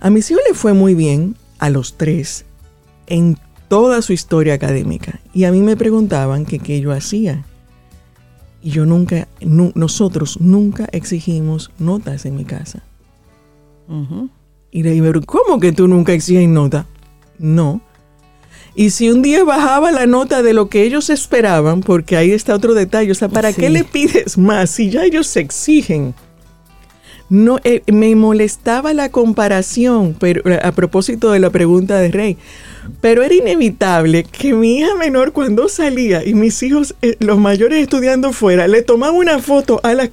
A 0.00 0.10
mis 0.10 0.30
hijos 0.30 0.42
le 0.48 0.54
fue 0.54 0.74
muy 0.74 0.94
bien, 0.94 1.34
a 1.58 1.70
los 1.70 1.96
tres, 1.96 2.44
en 3.06 3.36
toda 3.68 4.02
su 4.02 4.12
historia 4.12 4.54
académica. 4.54 5.20
Y 5.34 5.44
a 5.44 5.52
mí 5.52 5.60
me 5.60 5.76
preguntaban 5.76 6.46
que 6.46 6.58
qué 6.58 6.80
yo 6.80 6.92
hacía. 6.92 7.44
Y 8.62 8.70
yo 8.70 8.86
nunca, 8.86 9.28
nosotros 9.40 10.40
nunca 10.40 10.88
exigimos 10.92 11.70
notas 11.78 12.26
en 12.26 12.36
mi 12.36 12.44
casa. 12.44 12.82
Y 14.70 14.82
le 14.82 14.90
digo, 14.90 15.10
¿cómo 15.26 15.58
que 15.60 15.72
tú 15.72 15.88
nunca 15.88 16.12
exiges 16.12 16.48
nota? 16.48 16.86
No. 17.38 17.80
Y 18.74 18.90
si 18.90 19.10
un 19.10 19.22
día 19.22 19.42
bajaba 19.44 19.90
la 19.90 20.06
nota 20.06 20.42
de 20.42 20.52
lo 20.52 20.68
que 20.68 20.84
ellos 20.84 21.10
esperaban, 21.10 21.80
porque 21.80 22.16
ahí 22.16 22.30
está 22.30 22.54
otro 22.54 22.74
detalle, 22.74 23.10
o 23.10 23.14
sea, 23.14 23.28
¿para 23.28 23.52
qué 23.52 23.70
le 23.70 23.84
pides 23.84 24.38
más 24.38 24.70
si 24.70 24.90
ya 24.90 25.04
ellos 25.04 25.36
exigen? 25.36 26.14
No, 27.30 27.58
eh, 27.64 27.82
me 27.86 28.14
molestaba 28.14 28.94
la 28.94 29.10
comparación, 29.10 30.16
pero 30.18 30.42
a 30.62 30.72
propósito 30.72 31.30
de 31.30 31.40
la 31.40 31.50
pregunta 31.50 31.98
de 31.98 32.10
Rey, 32.10 32.38
pero 33.00 33.22
era 33.22 33.34
inevitable 33.34 34.24
que 34.24 34.54
mi 34.54 34.78
hija 34.78 34.94
menor 34.96 35.32
cuando 35.32 35.68
salía 35.68 36.24
y 36.24 36.34
mis 36.34 36.62
hijos, 36.62 36.94
eh, 37.02 37.16
los 37.20 37.38
mayores 37.38 37.80
estudiando 37.80 38.32
fuera, 38.32 38.66
le 38.66 38.82
tomaba 38.82 39.12
una 39.12 39.38
foto 39.40 39.80
a 39.82 39.92
la, 39.94 40.10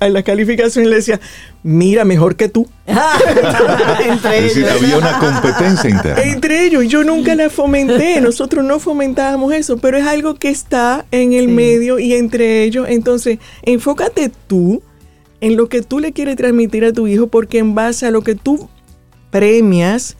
a 0.00 0.08
la 0.08 0.22
calificación 0.22 0.84
y 0.84 0.88
le 0.88 0.96
decía, 0.96 1.18
mira, 1.62 2.04
mejor 2.04 2.36
que 2.36 2.48
tú. 2.48 2.68
Entre 2.86 4.38
es 4.38 4.42
decir, 4.54 4.68
había 4.68 4.98
una 4.98 5.18
competencia 5.18 5.88
interna. 5.88 6.22
Entre 6.22 6.66
ellos, 6.66 6.86
yo 6.88 7.04
nunca 7.04 7.34
la 7.34 7.48
fomenté, 7.48 8.20
nosotros 8.20 8.64
no 8.64 8.78
fomentábamos 8.80 9.52
eso, 9.54 9.78
pero 9.78 9.96
es 9.96 10.06
algo 10.06 10.34
que 10.34 10.50
está 10.50 11.06
en 11.10 11.32
el 11.32 11.48
medio 11.48 11.98
y 11.98 12.14
entre 12.14 12.64
ellos. 12.64 12.86
Entonces, 12.88 13.38
enfócate 13.62 14.30
tú 14.46 14.82
en 15.40 15.56
lo 15.56 15.68
que 15.68 15.82
tú 15.82 15.98
le 15.98 16.12
quieres 16.12 16.36
transmitir 16.36 16.84
a 16.84 16.92
tu 16.92 17.06
hijo, 17.06 17.26
porque 17.28 17.58
en 17.58 17.74
base 17.74 18.06
a 18.06 18.10
lo 18.10 18.22
que 18.22 18.34
tú 18.34 18.68
premias, 19.30 20.16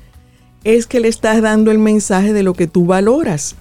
es 0.65 0.87
que 0.87 1.01
le 1.01 1.09
estás 1.09 1.43
dando 1.43 1.71
el 1.71 1.79
mensaje 1.79 2.33
de 2.33 2.43
lo 2.43 2.55
que 2.55 2.67
tú 2.67 2.87
valoras. 2.87 3.57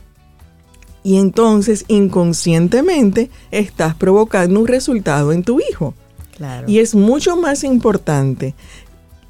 Y 1.04 1.18
entonces 1.18 1.86
inconscientemente 1.88 3.30
estás 3.52 3.96
provocando 3.96 4.60
un 4.60 4.68
resultado 4.68 5.32
en 5.32 5.44
tu 5.44 5.60
hijo. 5.60 5.94
Y 6.68 6.80
es 6.80 6.96
mucho 6.96 7.36
más 7.36 7.64
importante, 7.64 8.56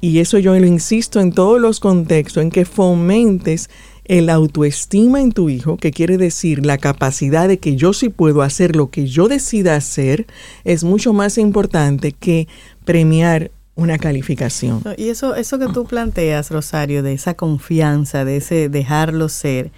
y 0.00 0.20
eso 0.20 0.38
yo 0.38 0.54
lo 0.58 0.66
insisto 0.66 1.20
en 1.20 1.32
todos 1.32 1.60
los 1.60 1.80
contextos, 1.80 2.42
en 2.42 2.50
que 2.50 2.64
fomentes 2.64 3.68
el 4.10 4.28
autoestima 4.28 5.20
en 5.20 5.30
tu 5.30 5.50
hijo, 5.50 5.76
que 5.76 5.92
quiere 5.92 6.18
decir 6.18 6.66
la 6.66 6.78
capacidad 6.78 7.46
de 7.46 7.60
que 7.60 7.76
yo 7.76 7.92
sí 7.92 8.08
puedo 8.08 8.42
hacer 8.42 8.74
lo 8.74 8.90
que 8.90 9.06
yo 9.06 9.28
decida 9.28 9.76
hacer, 9.76 10.26
es 10.64 10.82
mucho 10.82 11.12
más 11.12 11.38
importante 11.38 12.10
que 12.10 12.48
premiar 12.84 13.52
una 13.76 13.98
calificación. 13.98 14.82
Y 14.96 15.10
eso, 15.10 15.36
eso 15.36 15.60
que 15.60 15.68
tú 15.68 15.84
planteas, 15.84 16.50
Rosario, 16.50 17.04
de 17.04 17.12
esa 17.12 17.34
confianza, 17.34 18.24
de 18.24 18.38
ese 18.38 18.68
dejarlo 18.68 19.28
ser, 19.28 19.70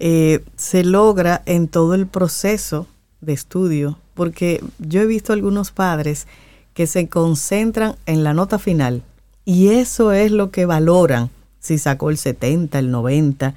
eh, 0.00 0.40
se 0.56 0.82
logra 0.82 1.42
en 1.46 1.68
todo 1.68 1.94
el 1.94 2.08
proceso 2.08 2.88
de 3.20 3.32
estudio, 3.32 3.96
porque 4.14 4.60
yo 4.80 5.02
he 5.02 5.06
visto 5.06 5.32
algunos 5.32 5.70
padres 5.70 6.26
que 6.74 6.88
se 6.88 7.08
concentran 7.08 7.94
en 8.06 8.24
la 8.24 8.34
nota 8.34 8.58
final 8.58 9.04
y 9.44 9.68
eso 9.68 10.10
es 10.10 10.32
lo 10.32 10.50
que 10.50 10.66
valoran, 10.66 11.30
si 11.68 11.78
sacó 11.78 12.10
el 12.10 12.18
70, 12.18 12.78
el 12.78 12.90
90. 12.90 13.54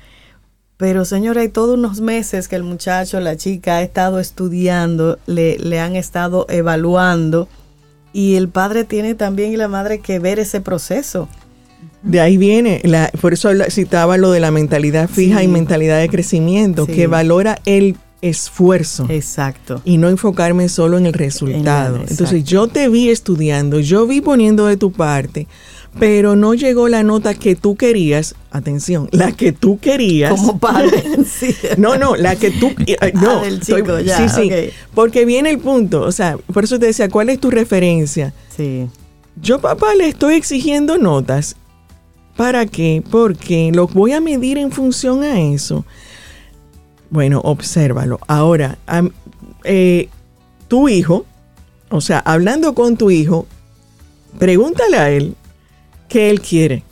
Pero 0.77 1.05
señora, 1.05 1.41
hay 1.41 1.49
todos 1.49 1.77
unos 1.77 2.01
meses 2.01 2.47
que 2.47 2.55
el 2.55 2.63
muchacho, 2.63 3.19
la 3.19 3.37
chica 3.37 3.77
ha 3.77 3.81
estado 3.81 4.19
estudiando, 4.19 5.19
le, 5.27 5.57
le 5.57 5.79
han 5.79 5.95
estado 5.95 6.45
evaluando 6.49 7.47
y 8.13 8.35
el 8.35 8.49
padre 8.49 8.83
tiene 8.83 9.15
también 9.15 9.53
y 9.53 9.57
la 9.57 9.67
madre 9.67 9.99
que 9.99 10.19
ver 10.19 10.39
ese 10.39 10.61
proceso. 10.61 11.29
De 12.03 12.19
ahí 12.19 12.37
viene, 12.37 12.81
la, 12.83 13.11
por 13.21 13.33
eso 13.33 13.49
citaba 13.69 14.17
lo 14.17 14.31
de 14.31 14.39
la 14.39 14.51
mentalidad 14.51 15.07
fija 15.07 15.43
y 15.43 15.47
mentalidad 15.47 15.99
de 15.99 16.09
crecimiento, 16.09 16.87
que 16.87 17.07
valora 17.07 17.59
el 17.65 17.95
esfuerzo. 18.21 19.05
Exacto. 19.09 19.81
Y 19.85 19.97
no 19.97 20.09
enfocarme 20.09 20.69
solo 20.69 20.97
en 20.97 21.05
el 21.05 21.13
resultado. 21.13 22.03
Entonces 22.07 22.43
yo 22.43 22.67
te 22.67 22.89
vi 22.89 23.09
estudiando, 23.09 23.79
yo 23.79 24.07
vi 24.07 24.21
poniendo 24.21 24.65
de 24.65 24.77
tu 24.77 24.91
parte, 24.91 25.47
pero 25.99 26.35
no 26.35 26.53
llegó 26.53 26.87
la 26.87 27.03
nota 27.03 27.33
que 27.33 27.55
tú 27.55 27.75
querías, 27.75 28.35
atención, 28.51 29.09
la 29.11 29.31
que 29.33 29.51
tú 29.51 29.79
querías. 29.79 30.31
Como 30.31 30.59
padre. 30.59 31.03
No, 31.77 31.97
no, 31.97 32.15
la 32.15 32.35
que 32.35 32.51
tú... 32.51 32.67
Eh, 32.85 32.97
eh, 33.01 33.13
no, 33.13 33.43
sí, 33.61 34.29
sí, 34.29 34.51
porque 34.93 35.25
viene 35.25 35.49
el 35.49 35.59
punto, 35.59 36.01
o 36.01 36.11
sea, 36.11 36.37
por 36.37 36.63
eso 36.63 36.79
te 36.79 36.87
decía, 36.87 37.09
¿cuál 37.09 37.29
es 37.29 37.39
tu 37.39 37.49
referencia? 37.49 38.33
Sí. 38.55 38.87
Yo, 39.41 39.59
papá, 39.59 39.95
le 39.95 40.07
estoy 40.07 40.35
exigiendo 40.35 40.97
notas. 40.97 41.55
¿Para 42.35 42.65
qué? 42.65 43.03
Porque 43.09 43.71
lo 43.73 43.87
voy 43.87 44.13
a 44.13 44.21
medir 44.21 44.57
en 44.57 44.71
función 44.71 45.23
a 45.23 45.41
eso. 45.41 45.85
Bueno, 47.09 47.41
obsérvalo. 47.43 48.19
Ahora, 48.27 48.77
eh, 49.63 50.09
tu 50.67 50.89
hijo, 50.89 51.25
o 51.89 52.01
sea, 52.01 52.19
hablando 52.19 52.73
con 52.73 52.97
tu 52.97 53.11
hijo, 53.11 53.47
pregúntale 54.39 54.97
a 54.97 55.09
él 55.09 55.35
qué 56.11 56.29
él 56.29 56.41
quiere. 56.41 56.83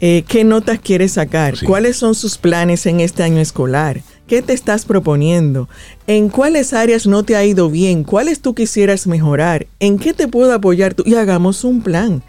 Eh, 0.00 0.24
¿Qué 0.28 0.44
notas 0.44 0.78
quiere 0.78 1.08
sacar? 1.08 1.54
¿Cuáles 1.64 1.96
son 1.96 2.14
sus 2.14 2.36
planes 2.36 2.86
en 2.86 3.00
este 3.00 3.22
año 3.22 3.38
escolar? 3.38 4.02
¿Qué 4.26 4.42
te 4.42 4.52
estás 4.52 4.84
proponiendo? 4.84 5.68
¿En 6.06 6.28
cuáles 6.28 6.72
áreas 6.72 7.06
no 7.06 7.22
te 7.22 7.36
ha 7.36 7.44
ido 7.44 7.70
bien? 7.70 8.04
¿Cuáles 8.04 8.40
tú 8.40 8.54
quisieras 8.54 9.06
mejorar? 9.06 9.68
¿En 9.78 9.98
qué 9.98 10.12
te 10.12 10.28
puedo 10.28 10.52
apoyar 10.52 10.94
tú? 10.94 11.02
Y 11.06 11.14
hagamos 11.14 11.64
un 11.64 11.82
plan. 11.82 12.22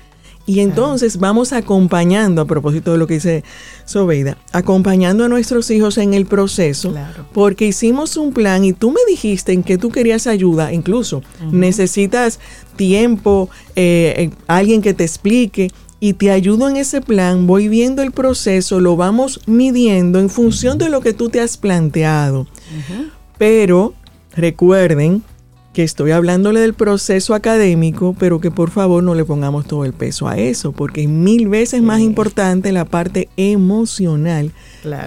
Y 0.45 0.59
entonces 0.59 1.17
vamos 1.19 1.53
acompañando, 1.53 2.41
a 2.41 2.45
propósito 2.45 2.91
de 2.91 2.97
lo 2.97 3.07
que 3.07 3.15
dice 3.15 3.43
Sobeida, 3.85 4.37
acompañando 4.51 5.23
a 5.23 5.29
nuestros 5.29 5.71
hijos 5.71 5.97
en 5.97 6.13
el 6.13 6.25
proceso, 6.25 6.93
porque 7.31 7.67
hicimos 7.67 8.17
un 8.17 8.33
plan 8.33 8.65
y 8.65 8.73
tú 8.73 8.91
me 8.91 8.99
dijiste 9.07 9.53
en 9.53 9.63
que 9.63 9.77
tú 9.77 9.89
querías 9.89 10.27
ayuda, 10.27 10.73
incluso 10.73 11.21
necesitas 11.51 12.39
tiempo, 12.75 13.49
eh, 13.77 14.13
eh, 14.17 14.29
alguien 14.47 14.81
que 14.81 14.93
te 14.93 15.05
explique 15.05 15.71
y 16.01 16.13
te 16.13 16.31
ayudo 16.31 16.67
en 16.67 16.75
ese 16.75 16.99
plan, 16.99 17.47
voy 17.47 17.69
viendo 17.69 18.01
el 18.01 18.11
proceso, 18.11 18.81
lo 18.81 18.97
vamos 18.97 19.39
midiendo 19.45 20.19
en 20.19 20.29
función 20.29 20.77
de 20.77 20.89
lo 20.89 20.99
que 20.99 21.13
tú 21.13 21.29
te 21.29 21.39
has 21.39 21.55
planteado. 21.55 22.47
Pero 23.37 23.93
recuerden 24.35 25.23
que 25.73 25.83
estoy 25.83 26.11
hablándole 26.11 26.59
del 26.59 26.75
proceso 26.75 27.33
académico, 27.33 28.15
pero 28.17 28.39
que 28.39 28.51
por 28.51 28.69
favor 28.69 29.03
no 29.03 29.15
le 29.15 29.25
pongamos 29.25 29.65
todo 29.65 29.85
el 29.85 29.93
peso 29.93 30.27
a 30.27 30.37
eso, 30.37 30.71
porque 30.71 31.01
es 31.03 31.09
mil 31.09 31.49
veces 31.49 31.81
más 31.81 31.99
importante 31.99 32.71
la 32.71 32.85
parte 32.85 33.27
emocional 33.37 34.51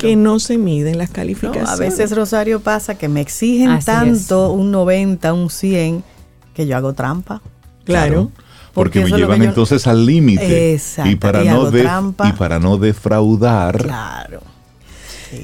que 0.00 0.16
no 0.16 0.40
se 0.40 0.58
mide 0.58 0.90
en 0.90 0.98
las 0.98 1.10
calificaciones. 1.10 1.70
a 1.70 1.76
veces, 1.76 2.14
Rosario, 2.14 2.60
pasa 2.60 2.96
que 2.96 3.08
me 3.08 3.20
exigen 3.20 3.78
tanto 3.84 4.52
un 4.52 4.72
90, 4.72 5.32
un 5.32 5.50
100, 5.50 6.02
que 6.52 6.66
yo 6.66 6.76
hago 6.76 6.92
trampa. 6.94 7.40
Claro. 7.84 8.32
porque, 8.74 9.04
me 9.04 9.10
llevan 9.10 9.42
entonces 9.42 9.86
al 9.86 10.04
límite. 10.04 10.80
Y 11.04 11.14
para, 11.14 11.44
no 11.44 11.70
y 11.70 12.32
para 12.32 12.58
no 12.58 12.76
defraudar. 12.76 13.78
Claro 13.78 14.55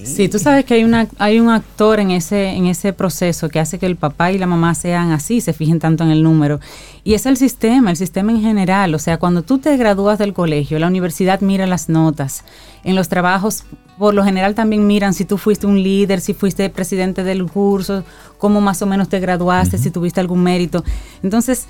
Sí. 0.05 0.29
tú 0.29 0.39
sabes 0.39 0.65
que 0.65 0.75
hay, 0.75 0.85
una, 0.85 1.09
hay 1.19 1.41
un 1.41 1.51
actor 1.51 1.99
en 2.01 2.11
ese, 2.11 2.51
en 2.51 2.67
ese 2.67 2.93
proceso 2.93 3.49
que 3.49 3.59
hace 3.59 3.79
que 3.79 3.87
el 3.87 3.97
papá 3.97 4.33
y 4.33 4.39
la 4.39 4.47
mamá 4.47 4.75
sean 4.75 5.11
así, 5.11 5.41
se 5.41 5.53
fijen 5.53 5.79
tanto 5.79 6.05
en 6.05 6.11
el 6.11 6.23
número. 6.23 6.61
Y 7.05 7.15
es 7.15 7.27
el 7.27 7.37
sistema, 7.37 7.91
el 7.91 7.97
sistema 7.97 8.33
en 8.33 8.41
general. 8.41 8.95
O 8.95 8.99
sea, 8.99 9.19
cuando 9.19 9.43
tú 9.43 9.59
te 9.59 9.77
gradúas 9.77 10.19
del 10.19 10.33
colegio, 10.33 10.79
la 10.79 10.87
universidad 10.87 11.41
mira 11.41 11.67
las 11.67 11.89
notas. 11.89 12.45
En 12.85 12.95
los 12.95 13.09
trabajos, 13.09 13.65
por 13.99 14.15
lo 14.15 14.25
general 14.25 14.55
también 14.55 14.87
miran 14.87 15.15
si 15.15 15.25
tú 15.25 15.39
fuiste 15.39 15.67
un 15.67 15.83
líder, 15.83 16.21
si 16.21 16.35
fuiste 16.35 16.69
presidente 16.71 17.25
del 17.25 17.45
curso, 17.47 18.05
cómo 18.39 18.61
más 18.61 18.83
o 18.83 18.87
menos 18.87 19.09
te 19.09 19.21
graduaste, 19.21 19.79
si 19.79 19.91
tuviste 19.91 20.21
algún 20.21 20.43
mérito. 20.43 20.85
Entonces, 21.23 21.67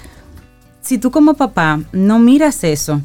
si 0.81 0.99
tú 0.99 1.11
como 1.11 1.35
papá 1.35 1.81
no 1.93 2.19
miras 2.19 2.65
eso, 2.65 3.01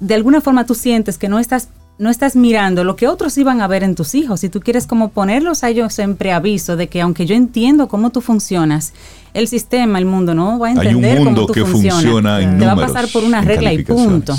de 0.00 0.14
alguna 0.14 0.40
forma 0.40 0.66
tú 0.66 0.74
sientes 0.74 1.18
que 1.18 1.28
no 1.28 1.38
estás 1.38 1.68
no 1.98 2.10
estás 2.10 2.36
mirando 2.36 2.84
lo 2.84 2.96
que 2.96 3.08
otros 3.08 3.36
iban 3.38 3.60
a 3.60 3.66
ver 3.66 3.82
en 3.82 3.94
tus 3.94 4.14
hijos. 4.14 4.40
Si 4.40 4.48
tú 4.48 4.60
quieres 4.60 4.86
como 4.86 5.10
ponerlos 5.10 5.64
a 5.64 5.68
ellos 5.68 5.98
en 5.98 6.16
preaviso 6.16 6.76
de 6.76 6.88
que 6.88 7.00
aunque 7.00 7.26
yo 7.26 7.34
entiendo 7.34 7.88
cómo 7.88 8.10
tú 8.10 8.20
funcionas, 8.20 8.92
el 9.34 9.48
sistema, 9.48 9.98
el 9.98 10.04
mundo 10.04 10.34
no 10.34 10.58
va 10.58 10.68
a 10.68 10.70
entender 10.72 11.18
cómo 11.18 11.46
tú 11.46 11.52
que 11.52 11.64
funciona. 11.64 12.58
Te 12.58 12.64
va 12.64 12.72
a 12.72 12.76
pasar 12.76 13.08
por 13.08 13.24
una 13.24 13.40
regla 13.40 13.72
y 13.72 13.82
punto. 13.82 14.36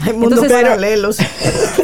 Hay 0.00 0.14
mundos 0.14 0.46
paralelos. 0.46 1.18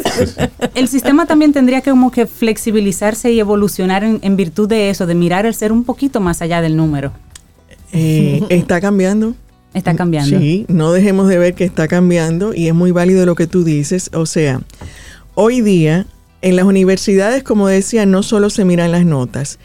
el 0.75 0.87
sistema 0.87 1.25
también 1.27 1.53
tendría 1.53 1.81
que 1.81 1.91
como 1.91 2.09
que 2.09 2.25
flexibilizarse 2.25 3.31
y 3.31 3.39
evolucionar 3.39 4.03
en, 4.03 4.35
virtud 4.35 4.67
de 4.67 4.89
eso, 4.89 5.05
de 5.05 5.13
mirar 5.13 5.45
el 5.45 5.53
ser 5.53 5.71
un 5.71 5.83
poquito 5.83 6.19
más 6.19 6.41
allá 6.41 6.61
del 6.61 6.75
número. 6.75 7.11
Eh, 7.91 8.43
está 8.49 8.81
cambiando. 8.81 9.35
Está 9.73 9.95
cambiando. 9.95 10.39
Sí, 10.39 10.65
no 10.67 10.91
dejemos 10.91 11.27
de 11.27 11.37
ver 11.37 11.53
que 11.53 11.63
está 11.63 11.87
cambiando 11.87 12.55
y 12.55 12.67
es 12.67 12.73
muy 12.73 12.91
válido 12.91 13.25
lo 13.27 13.35
que 13.35 13.45
tú 13.45 13.63
dices. 13.63 14.09
O 14.13 14.25
sea, 14.25 14.61
Hoy 15.39 15.61
día, 15.61 16.07
en 16.41 16.55
las 16.55 16.65
universidades, 16.65 17.43
como 17.43 17.67
decía, 17.67 18.07
no 18.07 18.23
solo 18.23 18.49
se 18.49 18.65
miran 18.65 18.91
las 18.91 19.05
notas. 19.05 19.59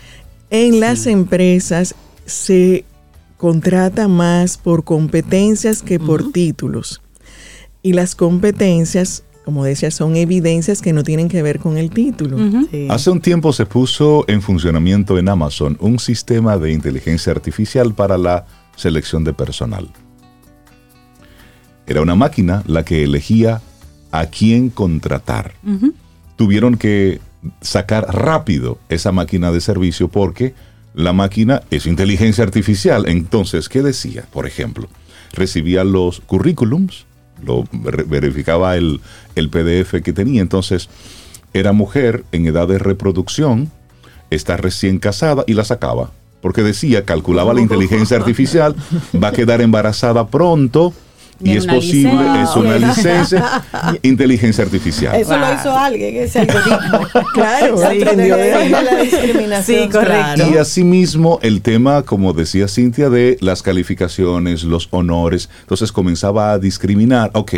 En 0.50 0.80
las 0.80 1.06
empresas 1.06 1.94
se 2.26 2.84
contrata 3.38 4.06
más 4.06 4.58
por 4.58 4.84
competencias 4.84 5.80
que 5.80 5.98
por 5.98 6.30
títulos. 6.30 7.00
Y 7.80 7.94
las 7.94 8.14
competencias 8.14 9.24
como 9.46 9.64
decía, 9.64 9.90
son 9.90 10.14
evidencias 10.14 10.82
que 10.82 10.92
no 10.92 11.02
tienen 11.04 11.30
que 11.30 11.42
ver 11.42 11.58
con 11.58 11.78
el 11.78 11.88
título. 11.88 12.36
Sí. 12.70 12.88
Hace 12.90 13.08
un 13.08 13.22
tiempo 13.22 13.54
se 13.54 13.64
puso 13.64 14.26
en 14.28 14.42
funcionamiento 14.42 15.16
en 15.16 15.30
Amazon 15.30 15.78
un 15.80 15.98
sistema 15.98 16.58
de 16.58 16.70
inteligencia 16.70 17.32
artificial 17.32 17.94
para 17.94 18.18
la 18.18 18.44
selección 18.76 19.24
de 19.24 19.32
personal. 19.32 19.88
Era 21.86 22.02
una 22.02 22.14
máquina 22.14 22.62
la 22.66 22.84
que 22.84 23.04
elegía 23.04 23.62
a 24.12 24.26
quién 24.26 24.70
contratar. 24.70 25.54
Tuvieron 26.36 26.76
que 26.76 27.20
sacar 27.60 28.06
rápido 28.14 28.78
esa 28.88 29.10
máquina 29.12 29.50
de 29.50 29.60
servicio 29.60 30.08
porque 30.08 30.54
la 30.94 31.12
máquina 31.12 31.62
es 31.70 31.86
inteligencia 31.86 32.44
artificial. 32.44 33.08
Entonces, 33.08 33.68
¿qué 33.68 33.82
decía? 33.82 34.24
Por 34.32 34.46
ejemplo, 34.46 34.88
recibía 35.32 35.82
los 35.84 36.20
currículums, 36.20 37.06
lo 37.44 37.64
ver- 37.72 38.04
verificaba 38.04 38.76
el, 38.76 39.00
el 39.34 39.48
PDF 39.48 40.02
que 40.04 40.12
tenía. 40.12 40.40
Entonces, 40.42 40.88
era 41.54 41.72
mujer 41.72 42.24
en 42.32 42.46
edad 42.46 42.68
de 42.68 42.78
reproducción, 42.78 43.70
está 44.30 44.56
recién 44.56 44.98
casada 44.98 45.44
y 45.46 45.54
la 45.54 45.64
sacaba. 45.64 46.10
Porque 46.40 46.62
decía, 46.62 47.04
calculaba 47.04 47.54
la 47.54 47.60
inteligencia 47.66 48.16
artificial, 48.16 48.74
va 49.22 49.28
a 49.28 49.32
quedar 49.32 49.60
embarazada 49.60 50.26
pronto 50.28 50.92
y 51.42 51.56
es 51.56 51.66
posible, 51.66 52.12
licencia. 52.12 52.42
es 52.44 52.56
una 52.56 52.78
licencia, 52.88 53.64
inteligencia 54.02 54.64
artificial. 54.64 55.14
Eso 55.16 55.36
lo 55.36 55.54
hizo 55.54 55.76
alguien, 55.76 56.16
ese 56.16 56.40
algoritmo. 56.40 57.00
Claro, 57.34 57.78
Se 57.78 57.86
aprendió 57.86 58.36
de 58.36 58.64
Sí. 58.64 58.68
la 58.70 59.02
discriminación. 59.02 59.82
Sí, 59.84 59.88
correcto. 59.90 60.50
Y 60.52 60.58
asimismo 60.58 61.38
el 61.42 61.62
tema, 61.62 62.02
como 62.02 62.32
decía 62.32 62.68
Cintia, 62.68 63.10
de 63.10 63.36
las 63.40 63.62
calificaciones, 63.62 64.64
los 64.64 64.88
honores. 64.90 65.48
Entonces 65.62 65.92
comenzaba 65.92 66.52
a 66.52 66.58
discriminar, 66.58 67.30
ok, 67.34 67.52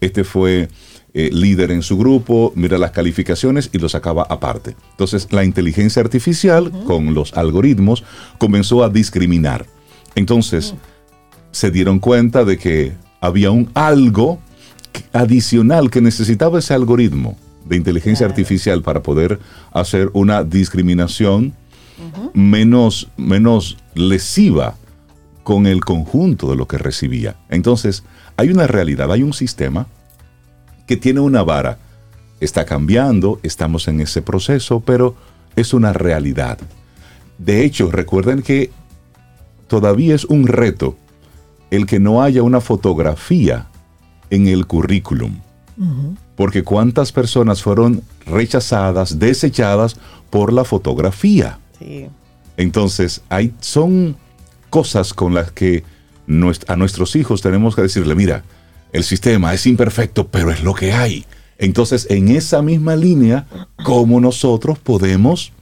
este 0.00 0.24
fue 0.24 0.68
eh, 1.12 1.28
líder 1.32 1.70
en 1.72 1.82
su 1.82 1.98
grupo, 1.98 2.52
mira 2.54 2.78
las 2.78 2.92
calificaciones 2.92 3.70
y 3.72 3.78
lo 3.78 3.88
sacaba 3.88 4.22
aparte. 4.28 4.76
Entonces 4.92 5.26
la 5.30 5.44
inteligencia 5.44 6.00
artificial 6.02 6.70
con 6.86 7.14
los 7.14 7.32
algoritmos 7.34 8.04
comenzó 8.38 8.84
a 8.84 8.88
discriminar. 8.88 9.66
Entonces 10.14 10.74
se 11.52 11.70
dieron 11.70 11.98
cuenta 11.98 12.44
de 12.44 12.58
que 12.58 12.92
había 13.20 13.50
un 13.50 13.70
algo 13.74 14.38
adicional 15.12 15.90
que 15.90 16.00
necesitaba 16.00 16.58
ese 16.58 16.74
algoritmo 16.74 17.36
de 17.64 17.76
inteligencia 17.76 18.26
artificial 18.26 18.82
para 18.82 19.02
poder 19.02 19.38
hacer 19.72 20.10
una 20.12 20.42
discriminación 20.42 21.54
menos, 22.34 23.08
menos 23.16 23.76
lesiva 23.94 24.76
con 25.42 25.66
el 25.66 25.84
conjunto 25.84 26.50
de 26.50 26.56
lo 26.56 26.66
que 26.66 26.78
recibía. 26.78 27.36
Entonces, 27.48 28.04
hay 28.36 28.50
una 28.50 28.66
realidad, 28.66 29.12
hay 29.12 29.22
un 29.22 29.32
sistema 29.32 29.86
que 30.86 30.96
tiene 30.96 31.20
una 31.20 31.42
vara. 31.42 31.78
Está 32.40 32.64
cambiando, 32.64 33.38
estamos 33.42 33.86
en 33.88 34.00
ese 34.00 34.22
proceso, 34.22 34.80
pero 34.80 35.14
es 35.56 35.74
una 35.74 35.92
realidad. 35.92 36.58
De 37.38 37.64
hecho, 37.64 37.90
recuerden 37.90 38.42
que 38.42 38.70
todavía 39.68 40.14
es 40.14 40.24
un 40.24 40.46
reto 40.46 40.96
el 41.70 41.86
que 41.86 42.00
no 42.00 42.22
haya 42.22 42.42
una 42.42 42.60
fotografía 42.60 43.66
en 44.30 44.48
el 44.48 44.66
currículum. 44.66 45.36
Porque 46.36 46.62
cuántas 46.62 47.10
personas 47.10 47.62
fueron 47.62 48.02
rechazadas, 48.26 49.18
desechadas 49.18 49.96
por 50.28 50.52
la 50.52 50.64
fotografía. 50.64 51.58
Sí. 51.78 52.06
Entonces, 52.58 53.22
hay, 53.30 53.54
son 53.60 54.16
cosas 54.68 55.14
con 55.14 55.32
las 55.32 55.50
que 55.52 55.84
a 56.68 56.76
nuestros 56.76 57.16
hijos 57.16 57.40
tenemos 57.40 57.74
que 57.74 57.82
decirle, 57.82 58.14
mira, 58.14 58.44
el 58.92 59.04
sistema 59.04 59.54
es 59.54 59.66
imperfecto, 59.66 60.28
pero 60.28 60.50
es 60.50 60.62
lo 60.62 60.74
que 60.74 60.92
hay. 60.92 61.24
Entonces, 61.58 62.06
en 62.10 62.28
esa 62.28 62.62
misma 62.62 62.96
línea, 62.96 63.46
¿cómo 63.84 64.20
nosotros 64.20 64.78
podemos 64.78 65.52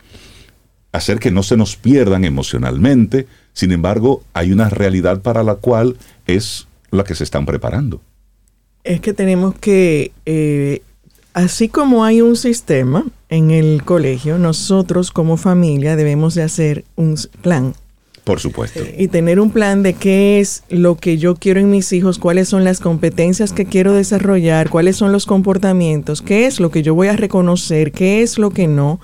hacer 0.93 1.19
que 1.19 1.31
no 1.31 1.43
se 1.43 1.57
nos 1.57 1.77
pierdan 1.77 2.25
emocionalmente? 2.25 3.27
Sin 3.59 3.73
embargo, 3.73 4.23
hay 4.35 4.53
una 4.53 4.69
realidad 4.69 5.21
para 5.21 5.43
la 5.43 5.57
cual 5.57 5.97
es 6.29 6.69
la 6.93 7.03
que 7.03 7.17
se 7.17 7.25
están 7.25 7.45
preparando. 7.45 8.01
Es 8.85 9.01
que 9.01 9.13
tenemos 9.13 9.57
que, 9.57 10.13
eh, 10.27 10.83
así 11.35 11.69
como 11.69 12.05
hay 12.05 12.23
un 12.23 12.37
sistema 12.37 13.05
en 13.29 13.51
el 13.51 13.83
colegio, 13.83 14.39
nosotros 14.39 15.11
como 15.11 15.37
familia 15.37 15.97
debemos 15.97 16.37
de 16.37 16.45
hacer 16.45 16.85
un 16.95 17.17
plan 17.43 17.75
Por 18.23 18.39
supuesto. 18.39 18.79
y 18.97 19.09
tener 19.09 19.41
un 19.41 19.51
plan 19.51 19.83
de 19.83 19.95
qué 19.95 20.39
es 20.39 20.63
lo 20.69 20.95
que 20.95 21.19
yo 21.19 21.35
quiero 21.35 21.59
en 21.59 21.69
mis 21.69 21.93
hijos, 21.93 22.21
cuáles 22.21 22.49
son 22.49 22.63
las 22.63 22.79
competencias 22.79 23.53
que 23.53 23.67
quiero 23.67 23.93
desarrollar, 23.93 24.71
cuáles 24.71 24.95
son 24.95 25.11
los 25.11 25.27
comportamientos, 25.27 26.23
qué 26.23 26.47
es 26.47 26.61
lo 26.61 26.71
que 26.71 26.85
yo 26.85 26.95
voy 26.95 27.09
a 27.09 27.17
reconocer, 27.17 27.91
qué 27.91 28.23
es 28.23 28.39
lo 28.39 28.51
que 28.51 28.69
no. 28.69 29.01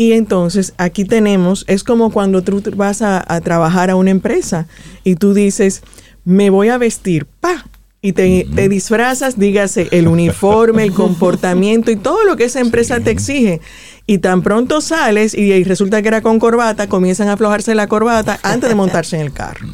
Y 0.00 0.14
entonces 0.14 0.72
aquí 0.78 1.04
tenemos, 1.04 1.66
es 1.68 1.84
como 1.84 2.10
cuando 2.10 2.40
tú 2.40 2.62
vas 2.74 3.02
a, 3.02 3.22
a 3.28 3.42
trabajar 3.42 3.90
a 3.90 3.96
una 3.96 4.10
empresa 4.10 4.66
y 5.04 5.16
tú 5.16 5.34
dices, 5.34 5.82
me 6.24 6.48
voy 6.48 6.70
a 6.70 6.78
vestir, 6.78 7.26
pa, 7.26 7.66
y 8.00 8.14
te, 8.14 8.46
te 8.54 8.70
disfrazas, 8.70 9.38
dígase, 9.38 9.88
el 9.90 10.08
uniforme, 10.08 10.84
el 10.84 10.92
comportamiento 10.94 11.90
y 11.90 11.96
todo 11.96 12.24
lo 12.24 12.38
que 12.38 12.44
esa 12.44 12.60
empresa 12.60 13.00
te 13.00 13.10
exige. 13.10 13.60
Y 14.06 14.20
tan 14.20 14.40
pronto 14.40 14.80
sales 14.80 15.34
y, 15.34 15.52
y 15.52 15.64
resulta 15.64 16.00
que 16.00 16.08
era 16.08 16.22
con 16.22 16.38
corbata, 16.38 16.88
comienzan 16.88 17.28
a 17.28 17.34
aflojarse 17.34 17.74
la 17.74 17.86
corbata 17.86 18.40
antes 18.42 18.70
de 18.70 18.74
montarse 18.76 19.16
en 19.16 19.26
el 19.26 19.34
carro. 19.34 19.68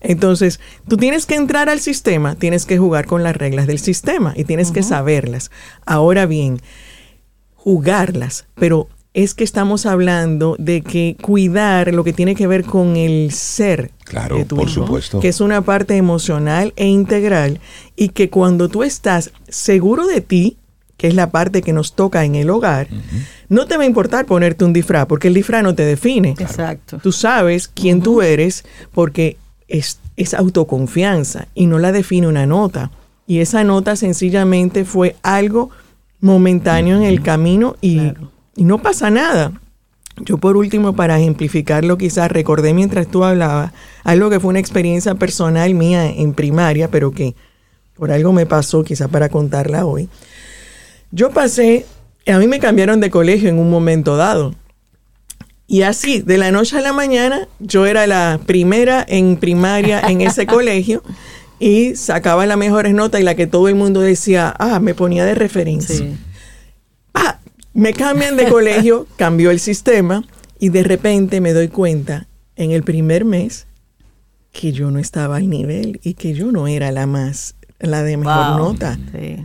Entonces, 0.00 0.60
tú 0.86 0.98
tienes 0.98 1.24
que 1.24 1.36
entrar 1.36 1.70
al 1.70 1.80
sistema, 1.80 2.34
tienes 2.34 2.66
que 2.66 2.76
jugar 2.76 3.06
con 3.06 3.22
las 3.22 3.34
reglas 3.34 3.66
del 3.66 3.78
sistema 3.78 4.34
y 4.36 4.44
tienes 4.44 4.72
que 4.72 4.82
saberlas. 4.82 5.50
Ahora 5.86 6.26
bien, 6.26 6.60
jugarlas, 7.54 8.44
pero 8.56 8.90
es 9.14 9.32
que 9.34 9.44
estamos 9.44 9.86
hablando 9.86 10.56
de 10.58 10.82
que 10.82 11.16
cuidar 11.22 11.94
lo 11.94 12.02
que 12.02 12.12
tiene 12.12 12.34
que 12.34 12.48
ver 12.48 12.64
con 12.64 12.96
el 12.96 13.30
ser. 13.30 13.92
Claro, 14.04 14.36
de 14.36 14.44
tu 14.44 14.56
por 14.56 14.68
hijo, 14.68 14.82
supuesto. 14.82 15.20
Que 15.20 15.28
es 15.28 15.40
una 15.40 15.62
parte 15.62 15.96
emocional 15.96 16.72
e 16.76 16.88
integral 16.88 17.60
y 17.96 18.08
que 18.08 18.28
cuando 18.28 18.68
tú 18.68 18.82
estás 18.82 19.30
seguro 19.48 20.06
de 20.08 20.20
ti, 20.20 20.56
que 20.96 21.06
es 21.06 21.14
la 21.14 21.30
parte 21.30 21.62
que 21.62 21.72
nos 21.72 21.94
toca 21.94 22.24
en 22.24 22.34
el 22.34 22.50
hogar, 22.50 22.88
no 23.48 23.66
te 23.66 23.76
va 23.76 23.84
a 23.84 23.86
importar 23.86 24.26
ponerte 24.26 24.64
un 24.64 24.72
disfraz, 24.72 25.06
porque 25.06 25.28
el 25.28 25.34
disfraz 25.34 25.62
no 25.62 25.76
te 25.76 25.84
define. 25.84 26.30
Exacto. 26.30 26.98
Tú 26.98 27.12
sabes 27.12 27.68
quién 27.68 28.02
tú 28.02 28.20
eres 28.20 28.64
porque 28.92 29.36
es, 29.68 30.00
es 30.16 30.34
autoconfianza 30.34 31.46
y 31.54 31.66
no 31.66 31.78
la 31.78 31.92
define 31.92 32.26
una 32.26 32.46
nota. 32.46 32.90
Y 33.28 33.38
esa 33.38 33.62
nota 33.62 33.94
sencillamente 33.94 34.84
fue 34.84 35.14
algo 35.22 35.70
momentáneo 36.20 36.96
en 36.96 37.04
el 37.04 37.22
camino 37.22 37.76
y, 37.80 38.12
y 38.56 38.64
no 38.64 38.78
pasa 38.78 39.10
nada. 39.10 39.52
Yo 40.16 40.38
por 40.38 40.56
último, 40.56 40.94
para 40.94 41.18
ejemplificarlo, 41.18 41.98
quizás 41.98 42.30
recordé 42.30 42.72
mientras 42.72 43.08
tú 43.08 43.24
hablabas 43.24 43.72
algo 44.04 44.30
que 44.30 44.38
fue 44.38 44.50
una 44.50 44.60
experiencia 44.60 45.16
personal 45.16 45.74
mía 45.74 46.08
en 46.08 46.34
primaria, 46.34 46.88
pero 46.88 47.10
que 47.10 47.34
por 47.96 48.12
algo 48.12 48.32
me 48.32 48.46
pasó, 48.46 48.84
quizás 48.84 49.08
para 49.08 49.28
contarla 49.28 49.86
hoy. 49.86 50.08
Yo 51.10 51.30
pasé, 51.30 51.86
a 52.26 52.38
mí 52.38 52.46
me 52.46 52.60
cambiaron 52.60 53.00
de 53.00 53.10
colegio 53.10 53.48
en 53.48 53.58
un 53.58 53.70
momento 53.70 54.16
dado. 54.16 54.54
Y 55.66 55.82
así, 55.82 56.20
de 56.20 56.38
la 56.38 56.52
noche 56.52 56.78
a 56.78 56.80
la 56.80 56.92
mañana, 56.92 57.48
yo 57.58 57.86
era 57.86 58.06
la 58.06 58.38
primera 58.46 59.04
en 59.08 59.36
primaria 59.36 60.00
en 60.00 60.20
ese 60.20 60.46
colegio 60.46 61.02
y 61.58 61.96
sacaba 61.96 62.46
las 62.46 62.58
mejores 62.58 62.94
notas 62.94 63.20
y 63.20 63.24
la 63.24 63.34
que 63.34 63.46
todo 63.46 63.68
el 63.68 63.74
mundo 63.74 64.00
decía, 64.00 64.54
ah, 64.58 64.78
me 64.78 64.94
ponía 64.94 65.24
de 65.24 65.34
referencia. 65.34 65.96
Sí. 65.96 66.16
Me 67.74 67.92
cambian 67.92 68.36
de 68.36 68.48
colegio, 68.48 69.06
cambió 69.16 69.50
el 69.50 69.60
sistema 69.60 70.24
y 70.58 70.68
de 70.70 70.82
repente 70.84 71.40
me 71.40 71.52
doy 71.52 71.68
cuenta 71.68 72.26
en 72.56 72.70
el 72.70 72.82
primer 72.84 73.24
mes 73.24 73.66
que 74.52 74.72
yo 74.72 74.90
no 74.92 74.98
estaba 75.00 75.36
al 75.36 75.50
nivel 75.50 76.00
y 76.04 76.14
que 76.14 76.32
yo 76.32 76.52
no 76.52 76.68
era 76.68 76.92
la 76.92 77.06
más, 77.06 77.56
la 77.80 78.02
de 78.04 78.16
mejor 78.16 78.50
Wow. 78.50 78.56
nota. 78.58 78.98
Sí. 79.12 79.36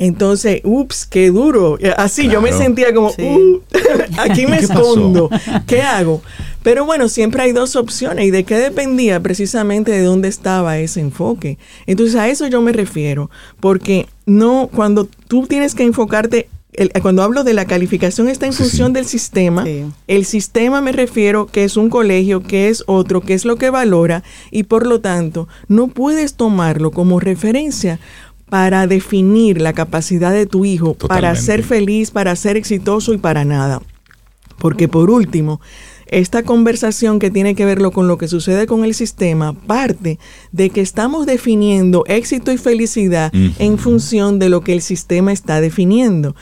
Entonces, 0.00 0.60
ups, 0.64 1.06
qué 1.06 1.30
duro. 1.30 1.76
Así 1.96 2.28
yo 2.28 2.40
me 2.40 2.52
sentía 2.52 2.94
como, 2.94 3.10
Sí. 3.10 3.22
"Uh, 3.22 3.60
aquí 4.18 4.46
me 4.46 4.58
¿Qué 4.60 4.68
pasó? 4.68 4.80
escondo. 4.82 5.30
¿Qué 5.66 5.82
hago? 5.82 6.22
Pero 6.62 6.84
bueno, 6.84 7.08
siempre 7.08 7.42
hay 7.42 7.52
dos 7.52 7.74
opciones. 7.76 8.24
¿Y 8.26 8.30
de 8.30 8.44
qué 8.44 8.58
dependía? 8.58 9.20
Precisamente 9.20 9.90
de 9.90 10.02
dónde 10.02 10.28
estaba 10.28 10.78
ese 10.78 11.00
enfoque. 11.00 11.58
Entonces, 11.86 12.14
a 12.16 12.28
eso 12.28 12.46
yo 12.46 12.60
me 12.60 12.72
refiero. 12.72 13.28
Porque 13.58 14.06
no, 14.26 14.68
cuando 14.72 15.06
tú 15.28 15.46
tienes 15.48 15.74
que 15.74 15.82
enfocarte, 15.84 16.48
el- 16.78 17.02
cuando 17.02 17.22
hablo 17.22 17.44
de 17.44 17.52
la 17.54 17.64
calificación 17.66 18.28
está 18.28 18.46
en 18.46 18.52
Sí, 18.52 18.62
función 18.62 18.88
sí. 18.88 18.92
del 18.94 19.04
sistema. 19.06 19.64
Sí. 19.64 19.84
El 20.06 20.24
sistema 20.24 20.80
me 20.80 20.92
refiero 20.92 21.46
que 21.46 21.64
es 21.64 21.76
un 21.76 21.90
colegio, 21.90 22.42
que 22.42 22.68
es 22.68 22.84
otro, 22.86 23.20
que 23.20 23.34
es 23.34 23.44
lo 23.44 23.56
que 23.56 23.70
valora 23.70 24.22
y 24.50 24.62
por 24.62 24.86
lo 24.86 25.00
tanto 25.00 25.48
no 25.68 25.88
puedes 25.88 26.34
tomarlo 26.34 26.90
como 26.90 27.20
referencia 27.20 27.98
para 28.48 28.86
definir 28.86 29.60
la 29.60 29.74
capacidad 29.74 30.32
de 30.32 30.46
tu 30.46 30.64
hijo, 30.64 30.94
para 30.94 31.34
ser 31.36 31.62
feliz, 31.62 32.10
para 32.10 32.34
ser 32.34 32.56
exitoso 32.56 33.12
y 33.12 33.18
para 33.18 33.44
nada. 33.44 33.82
Porque 34.58 34.88
por 34.88 35.10
último, 35.10 35.60
esta 36.10 36.42
conversación 36.42 37.18
que 37.18 37.30
tiene 37.30 37.54
que 37.54 37.64
verlo 37.64 37.90
con 37.90 38.08
lo 38.08 38.18
que 38.18 38.28
sucede 38.28 38.66
con 38.66 38.84
el 38.84 38.94
sistema 38.94 39.52
parte 39.52 40.18
de 40.52 40.70
que 40.70 40.80
estamos 40.80 41.26
definiendo 41.26 42.04
éxito 42.06 42.52
y 42.52 42.58
felicidad 42.58 43.32
en 43.32 43.78
función 43.78 44.38
de 44.38 44.48
lo 44.48 44.62
que 44.62 44.72
el 44.72 44.82
sistema 44.82 45.32
está 45.32 45.60
definiendo. 45.60 46.34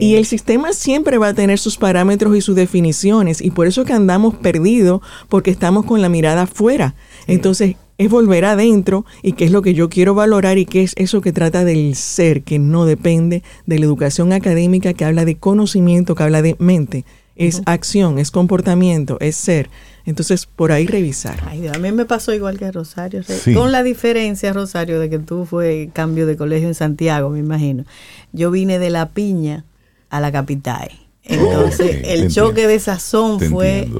Y 0.00 0.16
el 0.16 0.26
sistema 0.26 0.72
siempre 0.72 1.18
va 1.18 1.28
a 1.28 1.34
tener 1.34 1.58
sus 1.58 1.76
parámetros 1.76 2.36
y 2.36 2.40
sus 2.40 2.56
definiciones 2.56 3.40
y 3.40 3.50
por 3.50 3.66
eso 3.66 3.84
que 3.84 3.92
andamos 3.92 4.34
perdidos 4.34 5.00
porque 5.28 5.50
estamos 5.50 5.84
con 5.84 6.02
la 6.02 6.08
mirada 6.08 6.42
afuera. 6.42 6.94
Entonces, 7.26 7.76
es 7.98 8.10
volver 8.10 8.44
adentro 8.44 9.06
y 9.22 9.32
qué 9.32 9.44
es 9.44 9.50
lo 9.50 9.62
que 9.62 9.74
yo 9.74 9.88
quiero 9.88 10.14
valorar 10.14 10.58
y 10.58 10.66
qué 10.66 10.82
es 10.82 10.92
eso 10.96 11.20
que 11.20 11.32
trata 11.32 11.64
del 11.64 11.94
ser, 11.94 12.42
que 12.42 12.58
no 12.58 12.84
depende 12.84 13.42
de 13.64 13.78
la 13.78 13.86
educación 13.86 14.32
académica, 14.32 14.92
que 14.92 15.04
habla 15.04 15.24
de 15.24 15.36
conocimiento, 15.36 16.14
que 16.14 16.22
habla 16.22 16.42
de 16.42 16.56
mente. 16.58 17.04
Es 17.36 17.62
acción, 17.66 18.18
es 18.18 18.30
comportamiento, 18.30 19.18
es 19.20 19.36
ser. 19.36 19.68
Entonces, 20.06 20.46
por 20.46 20.72
ahí 20.72 20.86
revisar. 20.86 21.38
a 21.48 21.78
mí 21.78 21.92
me 21.92 22.04
pasó 22.04 22.32
igual 22.32 22.58
que 22.58 22.64
a 22.64 22.72
Rosario. 22.72 23.22
Con 23.54 23.72
la 23.72 23.82
diferencia, 23.82 24.52
Rosario, 24.52 24.98
de 24.98 25.10
que 25.10 25.18
tú 25.18 25.44
fue 25.44 25.90
cambio 25.92 26.26
de 26.26 26.36
colegio 26.36 26.68
en 26.68 26.74
Santiago, 26.74 27.28
me 27.30 27.40
imagino. 27.40 27.84
Yo 28.32 28.50
vine 28.50 28.78
de 28.78 28.90
La 28.90 29.10
Piña 29.10 29.64
a 30.08 30.20
la 30.20 30.32
capital. 30.32 30.90
Entonces, 31.24 32.02
el 32.04 32.30
choque 32.30 32.66
de 32.66 32.78
sazón 32.78 33.40
fue... 33.40 33.88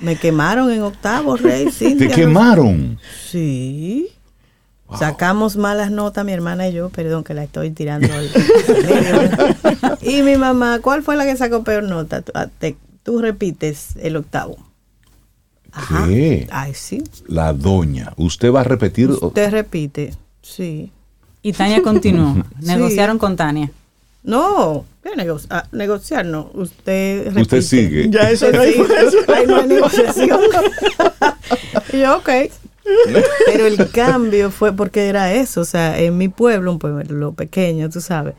Me 0.00 0.16
quemaron 0.16 0.70
en 0.70 0.80
octavo, 0.80 1.36
Rey. 1.36 1.66
¿Te 1.78 2.08
quemaron? 2.08 2.98
Sí. 3.28 4.08
Sacamos 4.98 5.56
malas 5.56 5.90
notas, 5.90 6.24
mi 6.24 6.32
hermana 6.32 6.68
y 6.68 6.72
yo, 6.72 6.88
perdón 6.90 7.24
que 7.24 7.34
la 7.34 7.44
estoy 7.44 7.70
tirando. 7.70 8.08
y 10.02 10.22
mi 10.22 10.36
mamá, 10.36 10.80
¿cuál 10.80 11.02
fue 11.02 11.16
la 11.16 11.24
que 11.24 11.36
sacó 11.36 11.62
peor 11.62 11.84
nota? 11.84 12.22
Tú, 12.22 12.32
ah, 12.34 12.48
tú 13.02 13.20
repites 13.20 13.96
el 14.00 14.16
octavo. 14.16 14.58
Ajá. 15.72 16.06
¿Qué? 16.08 16.48
Ay, 16.50 16.74
sí. 16.74 17.02
La 17.26 17.52
doña. 17.52 18.12
¿Usted 18.16 18.52
va 18.52 18.60
a 18.60 18.64
repetir? 18.64 19.10
Usted 19.10 19.50
repite, 19.50 20.14
sí. 20.42 20.90
Y 21.42 21.52
Tania 21.52 21.82
continuó. 21.82 22.36
Negociaron 22.60 23.18
con 23.18 23.36
Tania. 23.36 23.70
No, 24.22 24.84
a 25.48 25.64
negociar? 25.72 26.26
No, 26.26 26.50
usted 26.52 27.24
repite. 27.26 27.40
Usted 27.40 27.62
sigue. 27.62 28.10
Ya 28.10 28.30
eso 28.30 28.50
no 28.52 28.60
hay, 28.60 28.74
hay 29.34 29.66
negociación. 29.66 30.40
y 31.92 32.00
yo, 32.00 32.18
ok. 32.18 32.28
Pero 33.46 33.66
el 33.66 33.90
cambio 33.90 34.50
fue 34.50 34.72
porque 34.72 35.08
era 35.08 35.32
eso, 35.32 35.60
o 35.60 35.64
sea, 35.64 35.98
en 35.98 36.16
mi 36.16 36.28
pueblo, 36.28 36.72
un 36.72 36.78
pueblo 36.78 37.32
pequeño, 37.32 37.88
tú 37.90 38.00
sabes, 38.00 38.34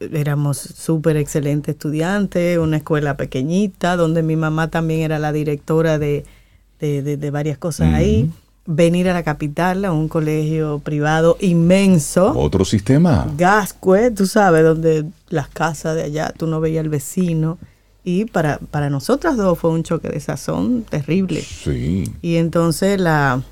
éramos 0.00 0.58
súper 0.58 1.16
excelentes 1.16 1.74
estudiantes, 1.74 2.58
una 2.58 2.78
escuela 2.78 3.16
pequeñita, 3.16 3.96
donde 3.96 4.22
mi 4.22 4.36
mamá 4.36 4.68
también 4.68 5.00
era 5.00 5.18
la 5.18 5.32
directora 5.32 5.98
de, 5.98 6.24
de, 6.80 7.30
varias 7.30 7.58
cosas 7.58 7.94
ahí 7.94 8.30
venir 8.66 9.08
a 9.08 9.14
la 9.14 9.22
capital, 9.22 9.84
a 9.84 9.92
un 9.92 10.08
colegio 10.08 10.78
privado 10.78 11.36
inmenso. 11.40 12.32
Otro 12.38 12.64
sistema. 12.64 13.26
Gascue, 13.36 14.10
tú 14.12 14.26
sabes, 14.26 14.62
donde 14.62 15.06
las 15.28 15.48
casas 15.48 15.96
de 15.96 16.04
allá, 16.04 16.32
tú 16.36 16.46
no 16.46 16.60
veías 16.60 16.84
al 16.84 16.88
vecino. 16.88 17.58
Y 18.04 18.26
para, 18.26 18.58
para 18.58 18.88
nosotras 18.88 19.36
dos 19.36 19.58
fue 19.58 19.70
un 19.70 19.82
choque 19.82 20.08
de 20.08 20.20
sazón 20.20 20.84
terrible. 20.88 21.42
Sí. 21.42 22.10
Y 22.22 22.36
entonces 22.36 23.00
la, 23.00 23.42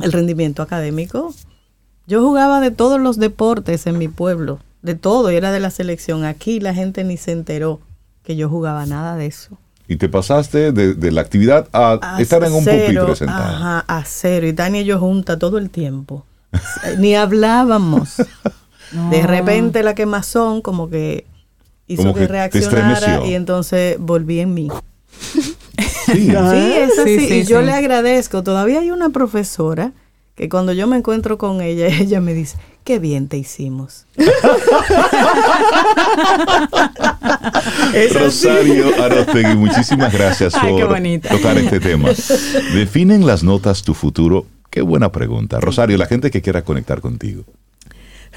el 0.00 0.12
rendimiento 0.12 0.62
académico. 0.62 1.34
Yo 2.06 2.22
jugaba 2.22 2.60
de 2.60 2.70
todos 2.70 3.00
los 3.00 3.18
deportes 3.18 3.86
en 3.86 3.98
mi 3.98 4.08
pueblo, 4.08 4.60
de 4.82 4.94
todo, 4.94 5.30
y 5.30 5.36
era 5.36 5.52
de 5.52 5.60
la 5.60 5.70
selección. 5.70 6.24
Aquí 6.24 6.60
la 6.60 6.74
gente 6.74 7.04
ni 7.04 7.16
se 7.16 7.32
enteró 7.32 7.80
que 8.22 8.36
yo 8.36 8.48
jugaba 8.48 8.86
nada 8.86 9.16
de 9.16 9.26
eso. 9.26 9.58
Y 9.86 9.96
te 9.96 10.08
pasaste 10.08 10.72
de, 10.72 11.10
la 11.10 11.22
actividad 11.22 11.68
a, 11.72 12.18
estar 12.18 12.44
en 12.44 12.52
un 12.52 12.64
pupitre 12.64 13.16
sentado. 13.16 13.56
Ajá, 13.56 13.84
a 13.88 14.04
cero. 14.04 14.46
Y 14.46 14.52
Tania 14.52 14.82
y 14.82 14.84
yo 14.84 14.98
juntas 14.98 15.38
todo 15.38 15.56
el 15.58 15.70
tiempo. 15.70 16.26
Ni 16.98 17.14
hablábamos. 17.14 18.16
De 19.10 19.22
repente 19.26 19.82
la 19.82 19.94
quemazón 19.94 20.62
como 20.62 20.88
que 20.88 21.26
hizo 21.86 22.14
que, 22.14 22.26
reaccionara 22.26 23.26
y 23.26 23.34
entonces 23.34 23.96
volví 23.98 24.40
en 24.40 24.54
mí. 24.54 24.68
Sí, 26.12 26.26
sí 26.30 26.72
es 26.76 26.98
así. 26.98 27.34
y 27.34 27.44
yo 27.44 27.62
le 27.62 27.72
agradezco. 27.72 28.42
Todavía 28.42 28.80
hay 28.80 28.90
una 28.90 29.10
profesora 29.10 29.92
que 30.38 30.48
cuando 30.48 30.72
yo 30.72 30.86
me 30.86 30.96
encuentro 30.96 31.36
con 31.36 31.60
ella, 31.60 31.86
ella 32.00 32.20
me 32.20 32.32
dice, 32.32 32.56
qué 32.84 32.98
bien 33.00 33.26
te 33.28 33.36
hicimos. 33.36 34.06
Rosario 38.14 39.02
Arostegui, 39.02 39.56
muchísimas 39.56 40.12
gracias 40.12 40.54
por 40.54 40.80
tocar 41.20 41.58
este 41.58 41.80
tema. 41.80 42.10
¿Definen 42.72 43.26
las 43.26 43.42
notas 43.42 43.82
tu 43.82 43.94
futuro? 43.94 44.46
Qué 44.70 44.82
buena 44.82 45.10
pregunta. 45.10 45.58
Rosario, 45.60 45.98
la 45.98 46.06
gente 46.06 46.30
que 46.30 46.40
quiera 46.40 46.62
conectar 46.62 47.00
contigo. 47.00 47.44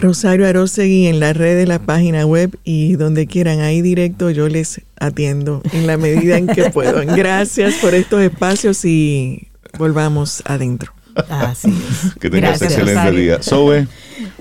Rosario 0.01 0.47
Arostegui 0.47 1.05
en 1.05 1.19
la 1.19 1.31
red 1.31 1.55
de 1.55 1.67
la 1.67 1.77
página 1.77 2.25
web 2.25 2.57
y 2.63 2.95
donde 2.95 3.27
quieran, 3.27 3.59
ahí 3.59 3.83
directo 3.83 4.31
yo 4.31 4.49
les 4.49 4.81
atiendo 4.99 5.61
en 5.73 5.85
la 5.85 5.97
medida 5.97 6.37
en 6.37 6.47
que 6.47 6.71
puedo. 6.71 7.01
Gracias 7.15 7.75
por 7.75 7.93
estos 7.93 8.19
espacios 8.21 8.83
y 8.83 9.47
volvamos 9.77 10.41
adentro. 10.45 10.91
Así 11.29 11.69
es. 11.69 12.15
Que 12.15 12.31
tengas 12.31 12.61
excelente 12.61 13.11
día. 13.11 13.43
Sobe, 13.43 13.87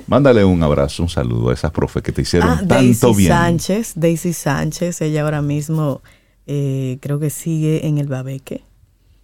mándale 0.06 0.44
un 0.44 0.62
abrazo, 0.62 1.02
un 1.02 1.10
saludo 1.10 1.50
a 1.50 1.54
esas 1.54 1.72
profes 1.72 2.02
que 2.02 2.12
te 2.12 2.22
hicieron 2.22 2.48
ah, 2.48 2.64
tanto 2.66 3.08
Daisy 3.08 3.14
bien. 3.18 3.28
Sánchez, 3.28 3.92
Daisy 3.96 4.32
Sánchez, 4.32 5.02
ella 5.02 5.22
ahora 5.22 5.42
mismo 5.42 6.00
eh, 6.46 6.96
creo 7.02 7.20
que 7.20 7.28
sigue 7.28 7.86
en 7.86 7.98
el 7.98 8.06
Babeque 8.06 8.62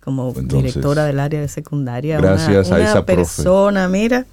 como 0.00 0.32
directora 0.32 1.04
del 1.06 1.18
área 1.18 1.40
de 1.40 1.48
secundaria. 1.48 2.18
Gracias 2.18 2.68
una, 2.68 2.76
a 2.76 2.80
esa 2.84 3.06
persona, 3.06 3.88
mira, 3.88 4.26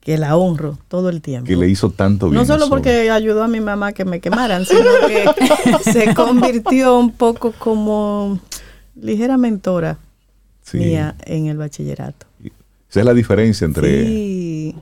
que 0.00 0.16
la 0.16 0.36
honro 0.36 0.78
todo 0.88 1.10
el 1.10 1.20
tiempo. 1.20 1.46
Que 1.46 1.56
le 1.56 1.68
hizo 1.68 1.90
tanto 1.90 2.26
bien. 2.26 2.40
No 2.40 2.46
solo 2.46 2.68
porque 2.68 3.10
ayudó 3.10 3.42
a 3.44 3.48
mi 3.48 3.60
mamá 3.60 3.88
a 3.88 3.92
que 3.92 4.04
me 4.04 4.20
quemaran, 4.20 4.64
sino 4.64 4.82
que 5.06 5.24
se 5.92 6.14
convirtió 6.14 6.98
un 6.98 7.12
poco 7.12 7.52
como 7.52 8.40
ligera 8.96 9.36
mentora 9.36 9.98
mía 10.72 11.14
en 11.24 11.46
el 11.46 11.58
bachillerato. 11.58 12.26
Esa 12.88 13.00
es 13.00 13.06
la 13.06 13.14
diferencia 13.14 13.64
entre, 13.64 14.74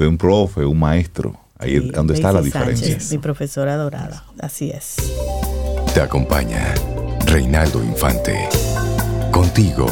un 0.00 0.18
profe, 0.18 0.64
un 0.64 0.78
maestro. 0.78 1.38
Ahí 1.58 1.76
es 1.76 1.92
donde 1.92 2.14
está 2.14 2.32
la 2.32 2.42
diferencia. 2.42 2.98
mi 3.10 3.18
profesora 3.18 3.76
dorada, 3.76 4.24
así 4.40 4.70
es. 4.70 4.96
Te 5.92 6.00
acompaña 6.00 6.74
Reinaldo 7.26 7.82
Infante. 7.84 8.48
Contigo, 9.30 9.86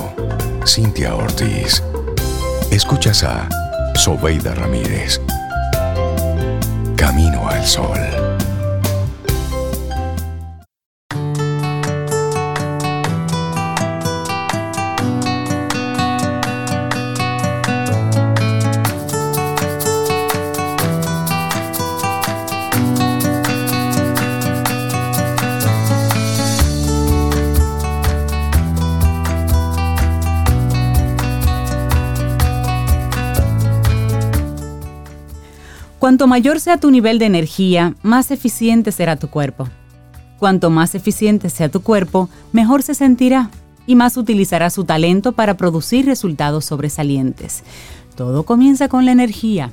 Cintia 0.66 1.14
Ortiz. 1.14 1.82
Escuchas 2.70 3.22
a 3.22 3.48
Sobeida 4.02 4.52
Ramírez. 4.52 5.20
Camino 6.96 7.48
al 7.48 7.64
Sol. 7.64 8.11
Cuanto 36.02 36.26
mayor 36.26 36.58
sea 36.58 36.78
tu 36.78 36.90
nivel 36.90 37.20
de 37.20 37.26
energía, 37.26 37.94
más 38.02 38.32
eficiente 38.32 38.90
será 38.90 39.14
tu 39.14 39.30
cuerpo. 39.30 39.68
Cuanto 40.40 40.68
más 40.68 40.96
eficiente 40.96 41.48
sea 41.48 41.68
tu 41.68 41.80
cuerpo, 41.80 42.28
mejor 42.50 42.82
se 42.82 42.94
sentirá 42.94 43.52
y 43.86 43.94
más 43.94 44.16
utilizará 44.16 44.68
su 44.70 44.82
talento 44.82 45.30
para 45.30 45.56
producir 45.56 46.04
resultados 46.04 46.64
sobresalientes. 46.64 47.62
Todo 48.16 48.42
comienza 48.42 48.88
con 48.88 49.04
la 49.04 49.12
energía. 49.12 49.70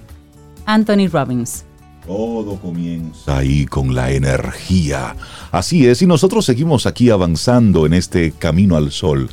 Anthony 0.68 1.08
Robbins. 1.12 1.66
Todo 2.06 2.60
comienza 2.60 3.40
ahí 3.40 3.66
con 3.66 3.96
la 3.96 4.12
energía. 4.12 5.16
Así 5.52 5.88
es, 5.88 6.04
y 6.04 6.06
nosotros 6.06 6.46
seguimos 6.46 6.86
aquí 6.86 7.10
avanzando 7.10 7.88
en 7.88 7.96
este 7.96 8.34
camino 8.34 8.78
al 8.78 8.92
sol 8.92 9.32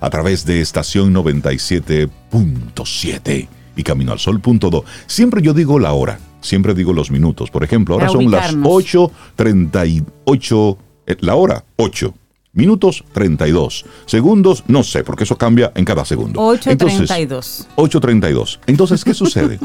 a 0.00 0.10
través 0.10 0.44
de 0.44 0.60
estación 0.60 1.14
97.7 1.14 3.48
y 3.76 3.82
camino 3.84 4.10
al 4.10 4.18
sol.do. 4.18 4.84
Siempre 5.06 5.40
yo 5.40 5.54
digo 5.54 5.78
la 5.78 5.92
hora, 5.92 6.18
siempre 6.42 6.74
digo 6.74 6.92
los 6.92 7.10
minutos. 7.10 7.50
Por 7.50 7.64
ejemplo, 7.64 7.94
ahora 7.94 8.10
son 8.10 8.30
las 8.30 8.54
8.38, 8.54 10.76
eh, 11.06 11.16
la 11.20 11.34
hora 11.34 11.64
8. 11.76 12.14
Minutos 12.54 13.02
32. 13.12 13.86
Segundos, 14.04 14.62
no 14.66 14.82
sé, 14.82 15.04
porque 15.04 15.24
eso 15.24 15.38
cambia 15.38 15.72
en 15.74 15.86
cada 15.86 16.04
segundo. 16.04 16.38
8.32. 16.40 17.66
8.32. 17.76 18.58
Entonces, 18.66 19.04
¿qué 19.04 19.14
sucede? 19.14 19.58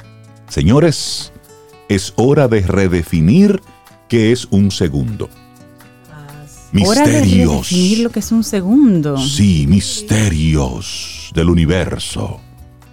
Señores, 0.48 1.32
es 1.88 2.12
hora 2.16 2.48
de 2.48 2.60
redefinir 2.60 3.62
qué 4.08 4.30
es 4.30 4.46
un 4.50 4.70
segundo. 4.70 5.30
Hora 6.84 7.06
de 7.06 7.22
Misterios. 7.22 7.50
redefinir 7.50 8.00
lo 8.00 8.10
que 8.10 8.18
es 8.18 8.30
un 8.32 8.44
segundo. 8.44 9.16
Sí, 9.16 9.66
misterios 9.66 11.30
del 11.34 11.48
universo. 11.48 12.40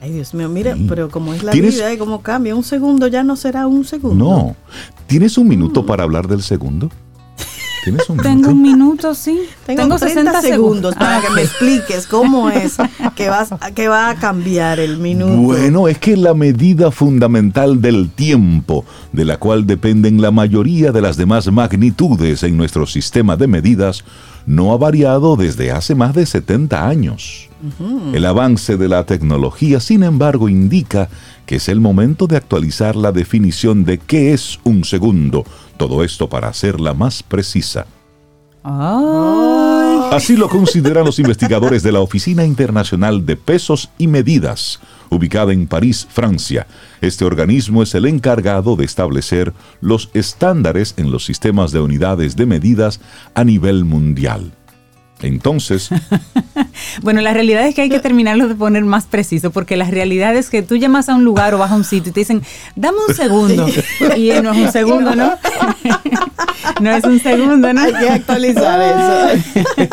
Ay, 0.01 0.11
Dios 0.13 0.33
mío, 0.33 0.49
mira, 0.49 0.75
Sí. 0.75 0.85
pero 0.89 1.09
como 1.09 1.31
es 1.33 1.43
la 1.43 1.51
¿Tienes- 1.51 1.75
vida 1.75 1.93
y 1.93 1.97
cómo 1.97 2.21
cambia, 2.21 2.55
un 2.55 2.63
segundo 2.63 3.07
ya 3.07 3.23
no 3.23 3.35
será 3.35 3.67
un 3.67 3.85
segundo. 3.85 4.25
No. 4.25 4.55
¿Tienes 5.05 5.37
un 5.37 5.45
Mm. 5.45 5.49
minuto 5.49 5.85
para 5.85 6.03
hablar 6.03 6.27
del 6.27 6.41
segundo? 6.41 6.89
¿Tienes 7.83 8.09
un 8.09 8.17
Tengo 8.17 8.35
minuto? 8.35 8.51
un 8.51 8.61
minuto, 8.61 9.15
sí. 9.15 9.41
Tengo, 9.65 9.97
30 9.97 10.41
segundos 10.41 10.95
para 10.95 11.21
que 11.21 11.29
me 11.31 11.41
expliques 11.41 12.05
cómo 12.05 12.49
es 12.49 12.77
que, 13.15 13.29
vas, 13.29 13.49
que 13.73 13.87
va 13.87 14.09
a 14.09 14.15
cambiar 14.15 14.79
el 14.79 14.97
minuto. 14.97 15.35
Bueno, 15.35 15.87
es 15.87 15.97
que 15.97 16.15
la 16.15 16.33
medida 16.33 16.91
fundamental 16.91 17.81
del 17.81 18.09
tiempo, 18.09 18.85
de 19.11 19.25
la 19.25 19.37
cual 19.37 19.65
dependen 19.65 20.21
la 20.21 20.31
mayoría 20.31 20.91
de 20.91 21.01
las 21.01 21.17
demás 21.17 21.51
magnitudes 21.51 22.43
en 22.43 22.55
nuestro 22.57 22.85
sistema 22.85 23.35
de 23.35 23.47
medidas, 23.47 24.03
no 24.45 24.73
ha 24.73 24.77
variado 24.77 25.35
desde 25.35 25.71
hace 25.71 25.95
más 25.95 26.13
de 26.13 26.25
70 26.25 26.87
años. 26.87 27.49
El 28.13 28.25
avance 28.25 28.75
de 28.75 28.87
la 28.87 29.05
tecnología, 29.05 29.79
sin 29.79 30.01
embargo, 30.01 30.49
indica 30.49 31.09
que 31.45 31.57
es 31.57 31.69
el 31.69 31.79
momento 31.79 32.25
de 32.25 32.37
actualizar 32.37 32.95
la 32.95 33.11
definición 33.11 33.83
de 33.85 33.99
qué 33.99 34.33
es 34.33 34.59
un 34.63 34.83
segundo, 34.83 35.45
todo 35.81 36.03
esto 36.03 36.29
para 36.29 36.47
hacerla 36.47 36.93
más 36.93 37.23
precisa. 37.23 37.87
Ay. 38.63 40.09
Así 40.11 40.35
lo 40.35 40.47
consideran 40.47 41.05
los 41.05 41.17
investigadores 41.17 41.81
de 41.81 41.91
la 41.91 42.01
Oficina 42.01 42.45
Internacional 42.45 43.25
de 43.25 43.35
Pesos 43.35 43.89
y 43.97 44.05
Medidas, 44.07 44.79
ubicada 45.09 45.53
en 45.53 45.65
París, 45.65 46.07
Francia. 46.07 46.67
Este 47.01 47.25
organismo 47.25 47.81
es 47.81 47.95
el 47.95 48.05
encargado 48.05 48.75
de 48.75 48.85
establecer 48.85 49.53
los 49.79 50.11
estándares 50.13 50.93
en 50.97 51.09
los 51.09 51.25
sistemas 51.25 51.71
de 51.71 51.79
unidades 51.79 52.35
de 52.35 52.45
medidas 52.45 52.99
a 53.33 53.43
nivel 53.43 53.85
mundial. 53.85 54.51
Entonces, 55.21 55.89
Bueno, 57.01 57.21
la 57.21 57.33
realidad 57.33 57.65
es 57.65 57.75
que 57.75 57.81
hay 57.81 57.89
que 57.89 57.99
terminarlo 57.99 58.47
de 58.47 58.55
poner 58.55 58.83
más 58.83 59.05
preciso, 59.05 59.51
porque 59.51 59.77
la 59.77 59.89
realidad 59.89 60.35
es 60.35 60.49
que 60.49 60.61
tú 60.61 60.75
llamas 60.75 61.09
a 61.09 61.15
un 61.15 61.23
lugar 61.23 61.53
o 61.53 61.57
vas 61.57 61.71
a 61.71 61.75
un 61.75 61.83
sitio 61.83 62.09
y 62.09 62.13
te 62.13 62.19
dicen, 62.21 62.41
dame 62.75 62.97
un 63.07 63.15
segundo. 63.15 63.67
Y 64.17 64.29
no 64.41 64.51
es 64.51 64.57
un 64.57 64.71
segundo, 64.71 65.15
¿no? 65.15 65.33
no 66.81 66.91
es 66.91 67.03
un 67.03 67.19
segundo, 67.19 67.73
¿no? 67.73 67.81
Hay 67.81 67.93
que 67.93 68.09
actualizar 68.09 68.81
eso. 68.81 69.87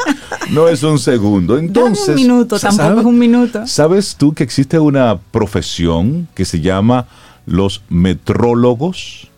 no 0.51 0.69
es 0.69 0.83
un 0.83 0.99
segundo. 0.99 1.59
Entonces, 1.59 2.09
Dame 2.09 2.21
un 2.21 2.29
minuto, 2.29 2.59
tampoco 2.59 2.83
¿sabes? 2.83 3.01
es 3.01 3.05
un 3.05 3.19
minuto. 3.19 3.67
¿Sabes 3.67 4.17
tú 4.17 4.33
que 4.33 4.45
existe 4.45 4.79
una 4.79 5.19
profesión 5.31 6.29
que 6.35 6.45
se 6.45 6.61
llama 6.61 7.07
los 7.47 7.83
metrólogos? 7.89 9.29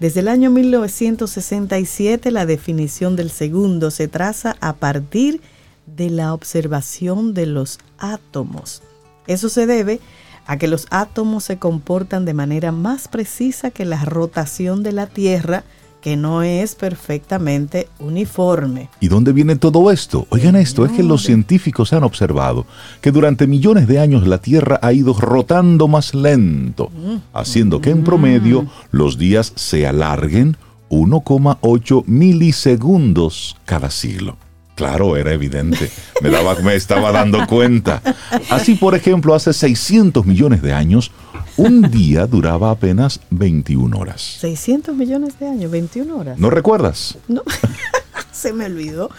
desde 0.00 0.20
el 0.20 0.28
año 0.28 0.50
1967 0.50 2.30
la 2.30 2.44
definición 2.46 3.16
del 3.16 3.30
segundo 3.30 3.90
se 3.90 4.08
traza 4.08 4.56
a 4.60 4.74
partir 4.74 5.40
de 5.86 6.10
la 6.10 6.34
observación 6.34 7.34
de 7.34 7.46
los 7.46 7.78
átomos. 7.98 8.82
Eso 9.26 9.48
se 9.48 9.66
debe 9.66 9.94
a 9.94 10.21
que 10.58 10.68
los 10.68 10.86
átomos 10.90 11.44
se 11.44 11.58
comportan 11.58 12.24
de 12.24 12.34
manera 12.34 12.72
más 12.72 13.08
precisa 13.08 13.70
que 13.70 13.84
la 13.84 14.04
rotación 14.04 14.82
de 14.82 14.92
la 14.92 15.06
Tierra, 15.06 15.64
que 16.00 16.16
no 16.16 16.42
es 16.42 16.74
perfectamente 16.74 17.88
uniforme. 18.00 18.90
¿Y 19.00 19.08
dónde 19.08 19.32
viene 19.32 19.56
todo 19.56 19.90
esto? 19.90 20.26
Oigan 20.30 20.56
esto, 20.56 20.84
es 20.84 20.92
que 20.92 21.02
los 21.02 21.22
científicos 21.22 21.92
han 21.92 22.02
observado 22.02 22.66
que 23.00 23.12
durante 23.12 23.46
millones 23.46 23.86
de 23.86 24.00
años 24.00 24.26
la 24.26 24.38
Tierra 24.38 24.80
ha 24.82 24.92
ido 24.92 25.14
rotando 25.14 25.86
más 25.88 26.14
lento, 26.14 26.90
haciendo 27.32 27.80
que 27.80 27.90
en 27.90 28.02
promedio 28.02 28.66
los 28.90 29.16
días 29.16 29.52
se 29.54 29.86
alarguen 29.86 30.56
1,8 30.90 32.04
milisegundos 32.06 33.56
cada 33.64 33.90
siglo. 33.90 34.36
Claro, 34.82 35.16
era 35.16 35.32
evidente. 35.32 35.90
Me, 36.22 36.28
daba- 36.30 36.56
me 36.60 36.74
estaba 36.74 37.12
dando 37.12 37.46
cuenta. 37.46 38.02
Así, 38.50 38.74
por 38.74 38.94
ejemplo, 38.96 39.34
hace 39.34 39.52
600 39.52 40.26
millones 40.26 40.60
de 40.60 40.72
años, 40.72 41.12
un 41.56 41.82
día 41.90 42.26
duraba 42.26 42.70
apenas 42.70 43.20
21 43.30 43.96
horas. 43.96 44.20
600 44.40 44.94
millones 44.96 45.38
de 45.38 45.46
años, 45.48 45.70
21 45.70 46.16
horas. 46.16 46.38
¿No 46.38 46.50
recuerdas? 46.50 47.16
No, 47.28 47.42
se 48.32 48.52
me 48.52 48.66
olvidó. 48.66 49.10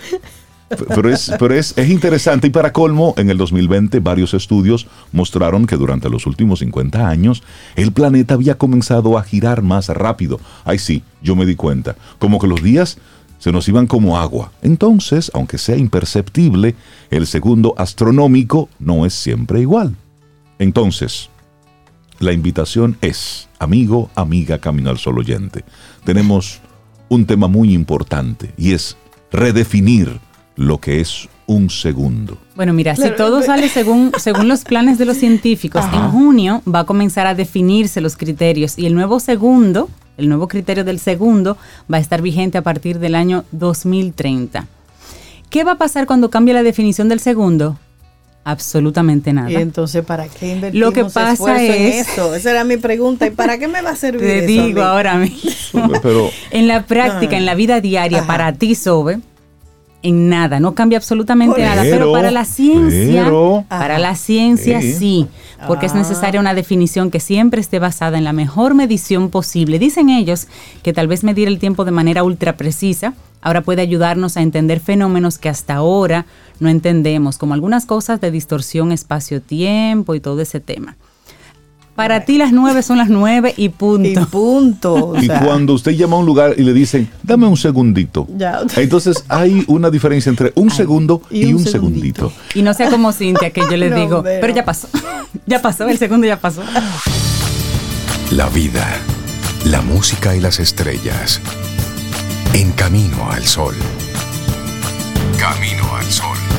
Pero, 0.90 1.10
es, 1.10 1.32
pero 1.38 1.54
es, 1.54 1.74
es 1.78 1.90
interesante 1.90 2.48
y 2.48 2.50
para 2.50 2.74
colmo, 2.74 3.14
en 3.18 3.30
el 3.30 3.38
2020 3.38 4.00
varios 4.00 4.34
estudios 4.34 4.88
mostraron 5.12 5.68
que 5.68 5.76
durante 5.76 6.10
los 6.10 6.26
últimos 6.26 6.60
50 6.60 7.08
años 7.08 7.44
el 7.76 7.92
planeta 7.92 8.34
había 8.34 8.58
comenzado 8.58 9.18
a 9.20 9.24
girar 9.24 9.62
más 9.62 9.90
rápido. 9.90 10.40
Ay 10.66 10.80
sí, 10.80 11.04
yo 11.22 11.36
me 11.36 11.46
di 11.46 11.56
cuenta, 11.56 11.96
como 12.18 12.40
que 12.40 12.48
los 12.48 12.64
días 12.64 12.98
se 13.44 13.52
nos 13.52 13.68
iban 13.68 13.88
como 13.88 14.18
agua. 14.18 14.54
Entonces, 14.62 15.30
aunque 15.34 15.58
sea 15.58 15.76
imperceptible, 15.76 16.76
el 17.12 17.28
segundo 17.28 17.74
astronómico 17.78 18.70
no 18.80 19.06
es 19.06 19.14
siempre 19.14 19.60
igual. 19.60 19.98
Entonces, 20.60 21.30
la 22.20 22.32
invitación 22.32 22.96
es, 23.02 23.50
amigo, 23.60 24.10
amiga, 24.16 24.60
Camino 24.60 24.92
al 24.92 24.98
Sol 24.98 25.20
oyente, 25.20 25.66
tenemos 26.06 26.62
un 27.10 27.26
tema 27.26 27.50
muy 27.50 27.74
importante 27.74 28.54
y 28.58 28.72
es 28.72 28.96
redefinir 29.30 30.22
lo 30.56 30.78
que 30.78 31.02
es 31.02 31.28
un 31.46 31.70
segundo. 31.70 32.38
Bueno, 32.56 32.72
mira, 32.72 32.96
si 32.96 33.10
todo 33.18 33.42
pe- 33.42 33.46
sale 33.46 33.68
según, 33.68 34.14
según 34.20 34.48
los 34.48 34.64
planes 34.64 34.98
de 34.98 35.04
los 35.04 35.18
científicos, 35.18 35.84
en 35.92 36.12
junio 36.12 36.62
va 36.66 36.80
a 36.80 36.86
comenzar 36.86 37.28
a 37.28 37.36
definirse 37.36 38.00
los 38.00 38.16
criterios 38.16 38.80
y 38.80 38.86
el 38.86 38.94
nuevo 38.94 39.20
segundo, 39.20 39.90
el 40.18 40.30
nuevo 40.30 40.48
criterio 40.48 40.84
del 40.84 41.00
segundo, 41.00 41.58
va 41.92 41.98
a 41.98 42.02
estar 42.02 42.22
vigente 42.22 42.58
a 42.58 42.62
partir 42.62 43.00
del 43.00 43.16
año 43.16 43.46
2030. 43.52 44.68
¿Qué 45.50 45.64
va 45.64 45.74
a 45.74 45.78
pasar 45.78 46.06
cuando 46.08 46.30
cambie 46.30 46.54
la 46.54 46.64
definición 46.64 47.10
del 47.10 47.20
segundo? 47.20 47.78
Absolutamente 48.46 49.32
nada. 49.32 49.50
Y 49.52 49.56
entonces, 49.56 50.04
¿para 50.04 50.28
qué 50.28 50.54
invertimos 50.54 50.88
Lo 50.88 50.92
que 50.92 51.06
pasa 51.06 51.32
esfuerzo 51.34 51.62
en 51.64 51.82
es- 51.82 52.08
eso? 52.10 52.36
Esa 52.36 52.52
era 52.52 52.64
mi 52.66 52.76
pregunta. 52.78 53.26
¿Y 53.26 53.32
para 53.32 53.58
qué 53.58 53.68
me 53.70 53.82
va 53.82 53.92
a 53.92 53.96
servir 53.96 54.22
Te 54.22 54.38
eso 54.40 54.46
a 54.62 54.66
digo 54.66 54.80
mí? 54.82 54.86
ahora 54.86 55.16
mismo. 55.18 55.90
Pero 56.02 56.30
En 56.52 56.68
la 56.68 56.86
práctica, 56.86 57.38
en 57.38 57.46
la 57.46 57.56
vida 57.56 57.80
diaria, 57.80 58.20
Ajá. 58.20 58.28
para 58.28 58.54
ti, 58.54 58.76
Sobe, 58.76 59.20
en 60.04 60.30
nada, 60.30 60.60
no 60.60 60.76
cambia 60.76 60.98
absolutamente 60.98 61.62
nada. 61.62 61.82
Pero 61.84 62.12
para 62.12 62.30
la 62.30 62.46
ciencia, 62.46 63.24
pero- 63.24 63.66
para 63.70 63.98
la 64.00 64.16
ciencia 64.16 64.82
Sí. 64.82 64.94
sí, 64.94 65.28
porque 65.68 65.86
es 65.86 65.96
necesaria 65.96 66.40
una 66.42 66.54
definición 66.54 67.10
que 67.10 67.20
siempre 67.22 67.62
esté 67.62 67.80
basada 67.80 68.18
en 68.18 68.24
la 68.26 68.34
mejor 68.34 68.76
medición 68.76 69.30
posible. 69.30 69.80
Dicen 69.80 70.10
ellos 70.10 70.48
que 70.84 70.92
tal 70.94 71.08
vez 71.08 71.24
medir 71.24 71.48
el 71.48 71.58
tiempo 71.58 71.86
de 71.86 71.92
manera 71.92 72.24
ultra 72.24 72.58
precisa 72.58 73.14
ahora 73.42 73.62
puede 73.62 73.82
ayudarnos 73.82 74.38
a 74.38 74.42
entender 74.42 74.80
fenómenos 74.80 75.38
que 75.38 75.50
hasta 75.50 75.76
ahora 75.76 76.26
no 76.60 76.70
entendemos, 76.70 77.38
como 77.38 77.54
algunas 77.54 77.86
cosas 77.86 78.22
de 78.22 78.32
distorsión 78.32 78.92
espacio-tiempo 78.92 80.16
y 80.16 80.20
todo 80.20 80.42
ese 80.42 80.60
tema. 80.60 80.96
Para 81.96 82.26
ti 82.26 82.40
las 82.40 82.52
nueve 82.52 82.82
son 82.82 82.98
las 82.98 83.10
nueve 83.10 83.54
y 83.56 83.70
punto. 83.70 84.22
Y 84.22 84.26
punto. 84.26 85.14
y 85.22 85.28
cuando 85.28 85.74
usted 85.74 85.92
llama 85.92 86.16
a 86.16 86.20
un 86.20 86.26
lugar 86.26 86.56
y 86.58 86.64
le 86.64 86.74
dicen, 86.74 87.08
dame 87.22 87.46
un 87.46 87.58
segundito. 87.58 88.28
Entonces 88.76 89.24
hay 89.28 89.64
una 89.68 89.92
diferencia 89.92 90.32
entre 90.32 90.52
un 90.56 90.72
segundo 90.72 91.22
y, 91.30 91.54
un, 91.54 91.64
segundito. 91.64 92.34
Y 92.56 92.64
no 92.64 92.74
sea 92.74 92.90
como 92.90 93.12
Cintia, 93.12 93.52
que 93.52 93.62
yo 93.62 93.78
le 93.78 93.92
digo, 93.96 94.24
pero 94.24 94.54
ya 94.54 94.66
pasó. 94.66 94.88
ya 95.46 95.62
pasó, 95.62 95.88
el 95.88 96.00
segundo 96.00 96.26
ya 96.26 96.40
pasó. 96.40 96.64
La 98.32 98.50
vida, 98.50 98.88
la 99.66 99.82
música 99.82 100.36
y 100.36 100.40
las 100.40 100.60
estrellas. 100.60 101.42
En 102.54 102.72
camino 102.72 103.30
al 103.32 103.44
sol. 103.44 103.76
Camino 105.38 105.96
al 105.96 106.06
sol. 106.06 106.53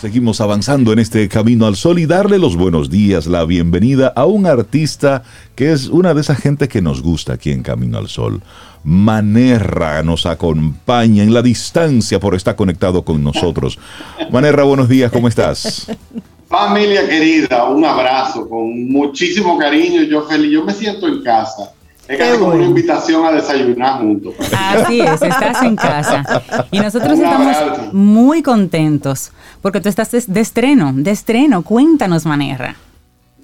Seguimos 0.00 0.40
avanzando 0.40 0.92
en 0.92 1.00
este 1.00 1.28
camino 1.28 1.66
al 1.66 1.74
sol 1.74 1.98
y 1.98 2.06
darle 2.06 2.38
los 2.38 2.54
buenos 2.54 2.88
días, 2.88 3.26
la 3.26 3.44
bienvenida 3.44 4.12
a 4.14 4.26
un 4.26 4.46
artista 4.46 5.24
que 5.56 5.72
es 5.72 5.88
una 5.88 6.14
de 6.14 6.20
esas 6.20 6.38
gente 6.38 6.68
que 6.68 6.80
nos 6.80 7.02
gusta 7.02 7.32
aquí 7.32 7.50
en 7.50 7.64
Camino 7.64 7.98
al 7.98 8.06
Sol. 8.06 8.40
Manerra 8.84 10.04
nos 10.04 10.24
acompaña 10.24 11.24
en 11.24 11.34
la 11.34 11.42
distancia 11.42 12.20
por 12.20 12.36
estar 12.36 12.54
conectado 12.54 13.02
con 13.02 13.24
nosotros. 13.24 13.76
Manerra, 14.30 14.62
buenos 14.62 14.88
días, 14.88 15.10
¿cómo 15.10 15.26
estás? 15.26 15.88
Familia 16.48 17.08
querida, 17.08 17.64
un 17.64 17.84
abrazo 17.84 18.48
con 18.48 18.88
muchísimo 18.88 19.58
cariño. 19.58 20.02
Yo 20.02 20.22
feliz, 20.22 20.52
yo 20.52 20.64
me 20.64 20.74
siento 20.74 21.08
en 21.08 21.24
casa. 21.24 21.72
Es 22.08 22.18
casi 22.18 22.38
como 22.38 22.54
una 22.54 22.64
invitación 22.64 23.26
a 23.26 23.32
desayunar 23.32 24.00
juntos. 24.00 24.34
Así 24.56 25.00
es, 25.00 25.20
estás 25.20 25.62
en 25.62 25.76
casa. 25.76 26.42
Y 26.70 26.80
nosotros 26.80 27.18
estamos 27.18 27.92
muy 27.92 28.42
contentos 28.42 29.30
porque 29.60 29.80
tú 29.80 29.90
estás 29.90 30.10
de 30.10 30.40
estreno, 30.40 30.92
de 30.94 31.10
estreno. 31.10 31.62
Cuéntanos, 31.62 32.24
Manerra. 32.24 32.76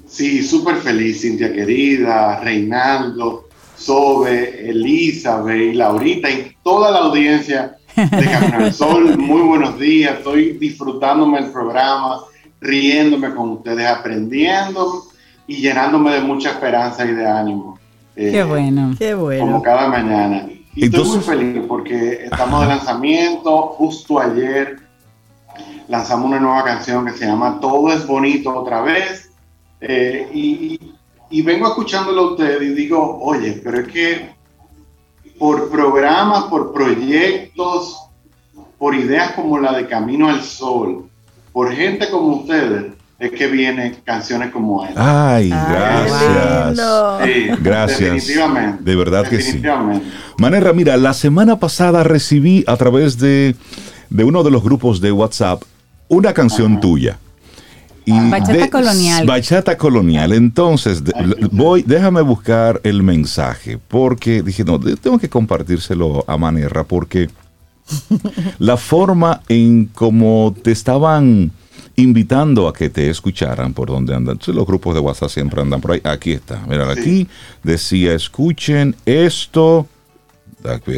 Sí, 0.07 0.43
súper 0.43 0.77
feliz, 0.77 1.21
Cintia 1.21 1.53
querida, 1.53 2.41
Reinaldo, 2.41 3.49
Sobe, 3.77 4.71
Elizabeth, 4.71 5.75
Laurita 5.75 6.31
y 6.31 6.57
toda 6.63 6.91
la 6.91 6.99
audiencia 7.01 7.77
de 7.97 8.31
Camino 8.31 8.73
Sol. 8.73 9.19
Muy 9.19 9.43
buenos 9.43 9.79
días, 9.79 10.19
estoy 10.19 10.53
disfrutándome 10.53 11.39
el 11.41 11.51
programa, 11.51 12.21
riéndome 12.61 13.35
con 13.35 13.51
ustedes, 13.51 13.87
aprendiendo 13.87 15.05
y 15.47 15.57
llenándome 15.57 16.13
de 16.13 16.21
mucha 16.21 16.51
esperanza 16.51 17.05
y 17.05 17.13
de 17.13 17.29
ánimo. 17.29 17.74
Eh, 18.17 18.31
qué 18.33 18.45
bueno, 18.45 18.95
qué 18.99 19.15
bueno. 19.15 19.45
Como 19.45 19.63
cada 19.63 19.89
mañana. 19.89 20.47
Y 20.75 20.87
estoy 20.87 21.05
muy 21.05 21.21
feliz 21.21 21.63
porque 21.69 22.25
estamos 22.25 22.63
de 22.63 22.67
lanzamiento. 22.69 23.69
Justo 23.69 24.21
ayer 24.21 24.79
lanzamos 25.89 26.27
una 26.27 26.41
nueva 26.41 26.65
canción 26.65 27.05
que 27.07 27.13
se 27.13 27.27
llama 27.27 27.59
Todo 27.61 27.93
es 27.93 28.07
bonito 28.07 28.55
otra 28.55 28.83
vez. 28.83 29.31
Eh, 29.81 30.29
y, 30.33 30.81
y, 31.31 31.43
vengo 31.43 31.69
escuchándolo 31.69 32.21
a 32.23 32.31
usted 32.33 32.63
y 32.63 32.69
digo, 32.75 33.19
oye, 33.21 33.61
pero 33.63 33.81
es 33.81 33.89
que 33.89 34.35
por 35.39 35.69
programas, 35.69 36.45
por 36.45 36.73
proyectos, 36.73 38.09
por 38.79 38.95
ideas 38.95 39.33
como 39.33 39.59
la 39.59 39.73
de 39.77 39.87
Camino 39.87 40.29
al 40.29 40.43
Sol, 40.43 41.09
por 41.53 41.73
gente 41.73 42.11
como 42.11 42.37
ustedes, 42.37 42.95
es 43.27 43.33
que 43.33 43.47
vienen 43.47 43.97
canciones 44.05 44.51
como 44.51 44.85
esta. 44.85 45.35
Ay, 45.35 45.49
gracias. 45.49 46.77
gracias. 47.63 48.01
Definitivamente. 48.01 48.83
De 48.85 48.97
verdad 48.97 49.27
que 49.29 49.41
sí. 49.41 49.63
Manera, 50.39 50.73
mira, 50.73 50.97
la 50.97 51.15
semana 51.15 51.59
pasada 51.59 52.05
recibí 52.05 52.65
a 52.67 52.77
través 52.77 53.19
de, 53.19 53.55
uno 54.11 54.43
de 54.43 54.51
los 54.51 54.63
grupos 54.63 55.01
de 55.01 55.13
WhatsApp 55.13 55.63
una 56.09 56.33
canción 56.33 56.81
tuya. 56.81 57.19
Y 58.07 58.13
bachata 58.31 58.69
colonial. 58.69 59.27
Bachata 59.27 59.79
colonial. 59.79 60.33
Entonces, 60.33 61.03
voy, 61.51 61.83
déjame 61.87 62.21
buscar 62.21 62.81
el 62.85 63.03
mensaje, 63.03 63.79
porque 63.89 64.43
dije, 64.43 64.63
no, 64.63 64.79
tengo 64.79 65.19
que 65.19 65.31
compartírselo 65.31 66.23
a 66.27 66.37
Manera, 66.37 66.85
porque 66.85 67.31
la 68.59 68.77
forma 68.77 69.41
en 69.49 69.87
cómo 69.87 70.55
te 70.63 70.71
estaban 70.73 71.51
invitando 71.97 72.69
a 72.69 72.73
que 72.73 72.91
te 72.91 73.09
escucharan 73.09 73.73
por 73.73 73.89
donde 73.89 74.15
andan. 74.15 74.39
los 74.47 74.67
grupos 74.67 74.95
de 74.95 75.01
WhatsApp 75.01 75.31
siempre 75.31 75.61
andan 75.61 75.81
por 75.81 75.93
ahí. 75.93 76.01
Aquí 76.05 76.33
está, 76.33 76.65
mira, 76.69 76.91
aquí 76.91 77.29
decía, 77.63 78.15
escuchen 78.15 78.97
esto. 79.07 79.87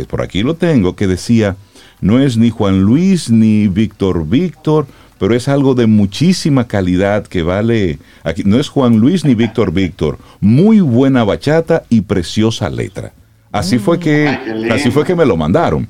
Por 0.09 0.23
aquí 0.23 0.43
lo 0.43 0.55
tengo, 0.55 0.95
que 0.95 1.07
decía, 1.07 1.57
no 2.01 2.21
es 2.21 2.37
ni 2.37 2.51
Juan 2.51 2.83
Luis 2.83 3.31
ni 3.31 3.67
Víctor 3.67 4.27
Víctor, 4.27 4.87
pero 5.19 5.35
es 5.35 5.49
algo 5.49 5.75
de 5.75 5.87
muchísima 5.87 6.69
calidad 6.69 7.27
que 7.27 7.43
vale. 7.43 7.99
Aquí 8.23 8.43
no 8.45 8.61
es 8.61 8.69
Juan 8.69 8.99
Luis 8.99 9.25
ni 9.25 9.35
Víctor 9.35 9.73
Víctor, 9.73 10.19
muy 10.41 10.81
buena 10.81 11.25
bachata 11.25 11.83
y 11.89 12.03
preciosa 12.03 12.71
letra. 12.71 13.13
Así 13.51 13.79
fue 13.79 13.99
que, 13.99 14.29
así 14.71 14.91
fue 14.91 15.05
que 15.05 15.17
me 15.17 15.27
lo 15.27 15.37
mandaron. 15.37 15.89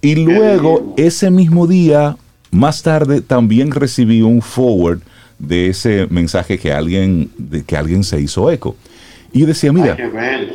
Y 0.00 0.14
luego 0.14 0.94
ese 0.96 1.30
mismo 1.30 1.66
día 1.66 2.16
más 2.50 2.82
tarde 2.82 3.20
también 3.20 3.70
recibí 3.70 4.22
un 4.22 4.42
forward 4.42 5.00
de 5.38 5.68
ese 5.68 6.06
mensaje 6.10 6.58
que 6.58 6.72
alguien, 6.72 7.30
de 7.36 7.62
que 7.62 7.76
alguien 7.76 8.04
se 8.04 8.20
hizo 8.20 8.50
eco. 8.50 8.76
Y 9.32 9.40
yo 9.40 9.46
decía, 9.46 9.72
mira, 9.72 9.96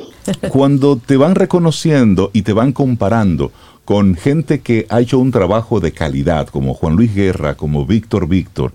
cuando 0.50 0.98
te 0.98 1.18
van 1.18 1.36
reconociendo 1.36 2.32
y 2.34 2.42
te 2.42 2.54
van 2.54 2.72
comparando 2.72 3.52
con 3.86 4.16
gente 4.16 4.62
que 4.62 4.86
ha 4.90 5.02
hecho 5.02 5.20
un 5.20 5.32
trabajo 5.32 5.80
de 5.80 5.92
calidad, 5.92 6.48
como 6.48 6.74
Juan 6.74 6.96
Luis 6.96 7.14
Guerra, 7.14 7.56
como 7.56 7.86
Víctor 7.86 8.28
Víctor, 8.28 8.74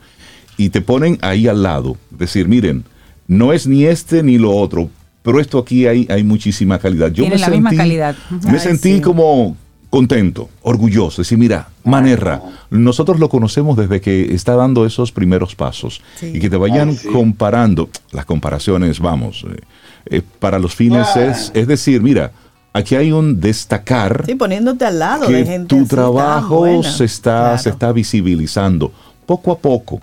y 0.56 0.70
te 0.70 0.80
ponen 0.80 1.18
ahí 1.22 1.48
al 1.48 1.62
lado, 1.62 1.96
decir, 2.10 2.48
miren, 2.48 2.84
no 3.26 3.52
es 3.52 3.66
ni 3.66 3.84
este 3.84 4.22
ni 4.22 4.38
lo 4.38 4.54
otro, 4.54 4.90
pero 5.22 5.40
esto 5.40 5.58
aquí 5.58 5.86
hay, 5.86 6.06
hay 6.10 6.24
muchísima 6.24 6.78
calidad. 6.78 7.12
Yo 7.12 7.24
me 7.24 7.30
la 7.30 7.38
sentí, 7.38 7.60
misma 7.60 7.74
calidad. 7.74 8.16
Me 8.50 8.58
sentí 8.58 9.00
como, 9.00 9.56
contento, 9.90 10.50
orgulloso, 10.62 11.22
decir, 11.22 11.38
mira, 11.38 11.68
Manerra, 11.84 12.42
nosotros 12.70 13.18
lo 13.18 13.28
conocemos 13.28 13.76
desde 13.76 14.00
que 14.00 14.34
está 14.34 14.54
dando 14.54 14.84
esos 14.84 15.12
primeros 15.12 15.54
pasos 15.54 16.02
y 16.20 16.38
que 16.40 16.50
te 16.50 16.56
vayan 16.56 16.94
comparando, 17.12 17.88
las 18.12 18.26
comparaciones, 18.26 19.00
vamos, 19.00 19.44
eh, 19.48 19.60
eh, 20.06 20.22
para 20.38 20.58
los 20.58 20.74
fines 20.74 21.16
es, 21.16 21.50
es 21.54 21.66
decir, 21.66 22.02
mira, 22.02 22.32
aquí 22.72 22.96
hay 22.96 23.12
un 23.12 23.40
destacar. 23.40 24.24
Sí, 24.26 24.34
poniéndote 24.34 24.84
al 24.84 24.98
lado 24.98 25.26
que 25.26 25.32
de 25.34 25.46
gente 25.46 25.74
Tu 25.74 25.86
trabajo 25.86 26.82
se 26.82 27.04
está, 27.04 27.56
se 27.56 27.70
está 27.70 27.92
visibilizando 27.92 28.92
poco 29.26 29.52
a 29.52 29.58
poco. 29.58 30.00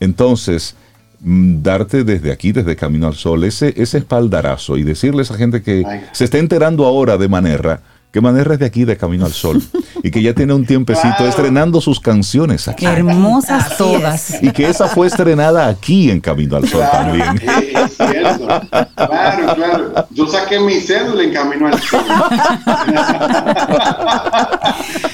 Entonces, 0.00 0.74
mm, 1.20 1.62
darte 1.62 2.04
desde 2.04 2.32
aquí, 2.32 2.52
desde 2.52 2.76
Camino 2.76 3.06
al 3.06 3.14
Sol, 3.14 3.44
ese, 3.44 3.74
ese 3.76 3.98
espaldarazo 3.98 4.76
y 4.76 4.82
decirle 4.82 5.20
a 5.20 5.22
esa 5.22 5.36
gente 5.36 5.62
que 5.62 5.84
se 6.12 6.24
está 6.24 6.38
enterando 6.38 6.86
ahora 6.86 7.18
de 7.18 7.28
Manerra, 7.28 7.80
que 8.16 8.20
manera 8.22 8.54
es 8.54 8.58
de 8.58 8.64
aquí, 8.64 8.86
de 8.86 8.96
Camino 8.96 9.26
al 9.26 9.32
Sol, 9.32 9.62
y 10.02 10.10
que 10.10 10.22
ya 10.22 10.32
tiene 10.32 10.54
un 10.54 10.64
tiempecito 10.64 11.28
estrenando 11.28 11.82
sus 11.82 12.00
canciones 12.00 12.66
aquí. 12.66 12.86
hermosas 12.86 13.76
todas. 13.76 14.42
Y 14.42 14.52
que 14.52 14.70
esa 14.70 14.88
fue 14.88 15.06
estrenada 15.06 15.68
aquí 15.68 16.10
en 16.10 16.20
Camino 16.20 16.56
al 16.56 16.66
Sol 16.66 16.82
también. 16.90 17.38
Es, 17.46 17.94
cierto. 17.94 18.46
Claro, 18.94 19.54
claro. 19.54 20.08
Yo 20.12 20.26
saqué 20.28 20.58
mi 20.58 20.80
cédula 20.80 21.24
en 21.24 21.34
Camino 21.34 21.66
al 21.66 21.78
Sol. 21.78 22.00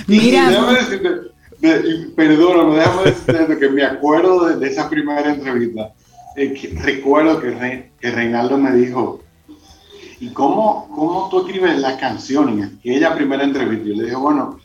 Mira. 0.07 0.49
perdóname, 2.15 2.77
déjame 2.77 3.03
decirte 3.03 3.59
que 3.59 3.69
me 3.69 3.83
acuerdo 3.83 4.57
de, 4.57 4.69
esa 4.69 4.89
primera 4.89 5.29
entrevista. 5.29 5.91
Eh, 6.37 6.73
recuerdo 6.85 7.41
que, 7.41 7.91
que 8.01 8.11
Reinaldo 8.13 8.59
me 8.59 8.71
dijo, 8.71 9.25
¿y 10.23 10.29
cómo, 10.29 10.89
cómo 10.95 11.29
tú 11.29 11.41
escribes 11.41 11.81
las 11.81 11.95
canciones? 11.95 12.71
Y 12.85 12.93
ella 12.93 13.13
primera 13.13 13.43
entrevista, 13.43 13.89
yo 13.89 13.97
le 13.97 14.05
dije, 14.05 14.15
bueno, 14.15 14.57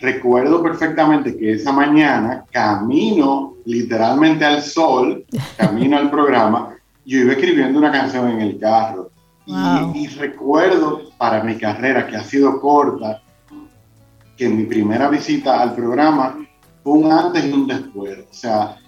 recuerdo 0.00 0.62
perfectamente 0.62 1.36
que 1.36 1.52
esa 1.52 1.72
mañana, 1.72 2.46
camino 2.50 3.52
literalmente 3.66 4.46
al 4.46 4.62
sol, 4.62 5.26
camino 5.58 5.98
al 5.98 6.10
programa, 6.10 6.74
yo 7.04 7.18
iba 7.18 7.32
escribiendo 7.32 7.78
una 7.78 7.92
canción 7.92 8.30
en 8.30 8.40
el 8.40 8.58
carro. 8.58 9.10
Y, 9.46 10.06
recuerdo 10.06 11.02
para 11.18 11.44
mi 11.44 11.56
carrera, 11.56 12.06
que 12.06 12.16
ha 12.16 12.24
sido 12.24 12.58
corta, 12.58 13.20
que 14.38 14.48
mi 14.48 14.64
primera 14.64 15.10
visita 15.10 15.60
al 15.60 15.74
programa 15.74 16.38
fue 16.82 16.94
un 16.94 17.12
antes 17.12 17.44
y 17.44 17.52
un 17.52 17.66
después. 17.66 18.20
O 18.20 18.32
sea, 18.32 18.78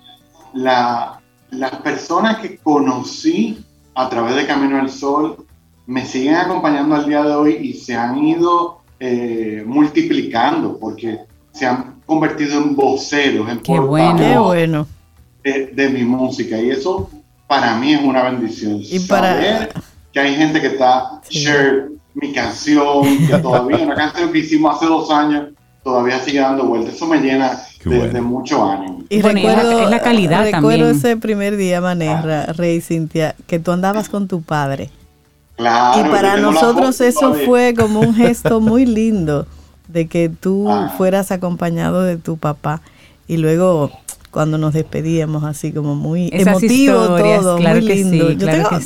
la, 0.55 1.21
las 1.51 1.77
personas 1.83 2.39
que 2.39 2.57
conocí 2.57 3.63
a 3.95 4.09
través 4.09 4.35
de 4.35 4.47
Camino 4.47 4.81
al 4.81 4.89
Sol 4.89 5.46
me 5.87 6.05
siguen 6.05 6.35
acompañando 6.35 6.95
al 6.95 7.07
día 7.07 7.23
de 7.23 7.35
hoy 7.35 7.59
y 7.63 7.75
se 7.75 7.95
han 7.95 8.19
ido 8.19 8.81
eh, 8.99 9.63
multiplicando 9.67 10.79
porque 10.79 11.21
se 11.53 11.67
han 11.67 11.97
convertido 12.05 12.59
en 12.61 12.75
voceros, 12.75 13.49
en 13.49 13.61
Qué 13.61 13.79
bueno. 13.79 14.87
De, 15.43 15.89
mi 15.91 16.03
música. 16.03 16.59
Y 16.59 16.71
eso 16.71 17.09
para 17.47 17.77
mí 17.77 17.93
es 17.93 18.03
una 18.03 18.23
bendición. 18.25 18.81
Y 18.83 18.99
para 19.01 19.69
que 20.13 20.21
hay 20.21 20.35
gente 20.35 20.61
que 20.61 20.69
está 20.69 21.21
share 21.31 21.91
mi 22.15 22.33
canción, 22.33 23.05
que 23.27 23.39
todavía 23.43 23.79
una 23.79 23.95
canción 23.95 24.33
que 24.33 24.39
hicimos 24.39 24.77
hace 24.77 24.87
dos 24.87 25.11
años 25.11 25.51
todavía 25.85 26.19
sigue 26.19 26.41
dando 26.41 26.65
vueltas. 26.65 26.95
Eso 26.95 27.07
me 27.07 27.19
llena 27.21 27.61
de, 27.85 28.21
mucho 28.21 28.65
ánimo. 28.65 29.05
Y 29.09 29.23
recuerdo, 29.23 29.83
es 29.83 29.89
la 29.89 30.01
calidad 30.01 30.51
recuerdo 30.51 30.91
ese 30.91 31.17
primer 31.17 31.57
día, 31.57 31.81
Manerra, 31.81 32.47
ah. 32.49 32.53
Rey 32.53 32.81
Cintia, 32.81 33.37
que 33.47 33.61
tú 33.61 33.71
andabas 33.71 34.09
con 34.09 34.27
tu 34.27 34.43
padre. 34.43 34.91
Claro, 35.57 36.07
y 36.07 36.11
para 36.11 36.37
nosotros 36.37 37.01
eso 37.01 37.35
fue 37.47 37.75
como 37.75 38.01
un 38.01 38.15
gesto 38.15 38.61
muy 38.61 38.85
lindo 38.85 39.47
de 39.89 40.07
que 40.07 40.29
tú 40.29 40.67
ah. 40.71 40.93
fueras 40.97 41.33
acompañado 41.33 42.03
de 42.03 42.17
tu 42.17 42.37
papá 42.37 42.83
y 43.27 43.39
luego 43.39 43.91
cuando 44.37 44.59
nos 44.59 44.75
despedíamos 44.75 45.45
así 45.45 45.73
como 45.73 45.95
muy 45.95 46.29
emotivo 46.31 47.07
todo, 47.07 47.59
muy 47.59 47.81
lindo. 47.81 48.37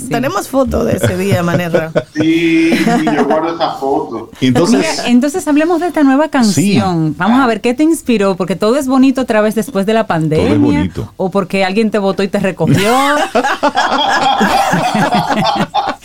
Tenemos 0.08 0.46
fotos 0.46 0.86
de 0.86 0.96
ese 0.96 1.16
día, 1.16 1.42
Manera. 1.42 1.90
Sí, 2.14 2.70
yo 3.04 3.24
guardo 3.24 3.56
esa 3.56 3.72
foto. 3.72 4.30
Entonces, 4.40 5.02
entonces 5.06 5.48
hablemos 5.48 5.80
de 5.80 5.88
esta 5.88 6.04
nueva 6.04 6.28
canción. 6.28 7.16
Vamos 7.18 7.40
a 7.40 7.48
ver 7.48 7.60
qué 7.60 7.74
te 7.74 7.82
inspiró, 7.82 8.36
porque 8.36 8.54
todo 8.54 8.76
es 8.76 8.86
bonito 8.86 9.22
otra 9.22 9.40
vez 9.40 9.56
después 9.56 9.86
de 9.86 9.94
la 9.94 10.06
pandemia. 10.06 10.88
O 11.16 11.32
porque 11.32 11.64
alguien 11.64 11.90
te 11.90 11.98
votó 11.98 12.22
y 12.22 12.28
te 12.28 12.38
recogió. 12.38 12.78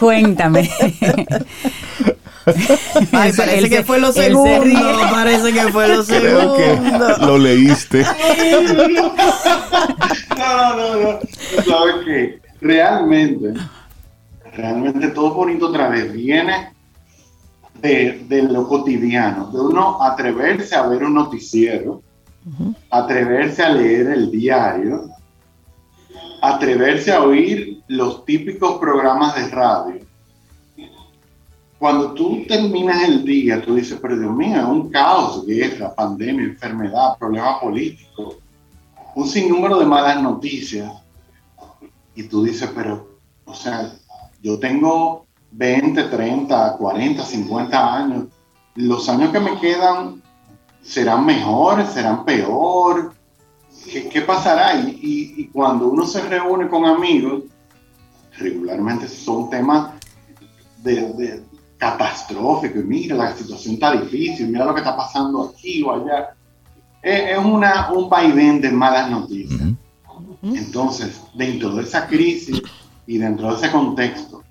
Cuéntame. 0.00 0.70
Ay, 3.12 3.32
parece 3.36 3.68
que 3.68 3.84
fue 3.84 4.00
lo 4.00 4.12
segundo. 4.12 4.72
Parece 5.10 5.52
que 5.52 5.68
fue 5.68 5.88
lo 5.88 6.02
segundo. 6.02 7.16
lo 7.20 7.36
leíste. 7.38 8.02
no, 10.38 10.76
no, 10.76 10.96
no. 10.96 11.18
Sabes 11.66 11.94
que 12.06 12.40
realmente, 12.62 13.52
realmente 14.56 15.08
todo 15.08 15.34
bonito 15.34 15.68
otra 15.68 15.90
vez 15.90 16.10
viene 16.12 16.72
de, 17.74 18.24
de, 18.26 18.42
lo 18.44 18.66
cotidiano, 18.66 19.50
de 19.52 19.60
uno 19.60 20.02
atreverse 20.02 20.74
a 20.74 20.86
ver 20.86 21.04
un 21.04 21.14
noticiero, 21.14 22.02
atreverse 22.90 23.62
a 23.62 23.68
leer 23.68 24.06
el 24.08 24.30
diario, 24.30 25.10
atreverse 26.42 27.12
a 27.12 27.22
oír 27.22 27.82
los 27.88 28.24
típicos 28.24 28.78
programas 28.78 29.34
de 29.36 29.48
radio 29.48 30.10
cuando 31.80 32.12
tú 32.12 32.44
terminas 32.46 33.02
el 33.08 33.24
día, 33.24 33.62
tú 33.62 33.74
dices, 33.74 33.98
pero 34.02 34.18
Dios 34.18 34.36
mío, 34.36 34.58
es 34.58 34.64
un 34.64 34.90
caos, 34.90 35.46
guerra, 35.46 35.94
pandemia, 35.94 36.44
enfermedad, 36.44 37.16
problema 37.18 37.58
político, 37.58 38.36
un 39.14 39.26
sinnúmero 39.26 39.78
de 39.78 39.86
malas 39.86 40.22
noticias. 40.22 40.92
Y 42.14 42.24
tú 42.24 42.44
dices, 42.44 42.70
pero, 42.74 43.18
o 43.46 43.54
sea, 43.54 43.90
yo 44.42 44.58
tengo 44.58 45.24
20, 45.52 46.02
30, 46.02 46.76
40, 46.76 47.24
50 47.24 47.96
años. 47.96 48.24
Los 48.74 49.08
años 49.08 49.32
que 49.32 49.40
me 49.40 49.58
quedan 49.58 50.22
serán 50.82 51.24
mejores, 51.24 51.88
serán 51.88 52.26
peor. 52.26 53.14
¿Qué, 54.10 54.20
pasará? 54.22 54.78
Y, 54.80 55.34
y 55.36 55.46
cuando 55.48 55.88
uno 55.88 56.06
se 56.06 56.20
reúne 56.22 56.68
con 56.68 56.84
amigos, 56.84 57.44
regularmente 58.40 59.08
son 59.08 59.50
temas 59.50 59.92
de, 60.82 61.42
catastrófico 61.78 62.78
y 62.78 62.84
mira, 62.84 63.16
la 63.16 63.34
situación 63.34 63.74
está 63.74 63.92
difícil, 63.92 64.48
mira 64.48 64.66
lo 64.66 64.74
que 64.74 64.80
está 64.80 64.96
pasando 64.96 65.50
aquí 65.50 65.82
o 65.82 65.92
allá. 65.92 66.34
Es, 67.02 67.38
una, 67.38 67.90
un 67.92 68.10
vaivén 68.10 68.60
de 68.60 68.70
malas 68.70 69.10
noticias. 69.10 69.60
Entonces, 70.42 71.22
dentro 71.34 71.74
de 71.74 71.82
esa 71.82 72.06
crisis 72.06 72.62
y 73.06 73.18
dentro 73.18 73.50
de 73.50 73.56
ese 73.56 73.72
contexto, 73.72 74.42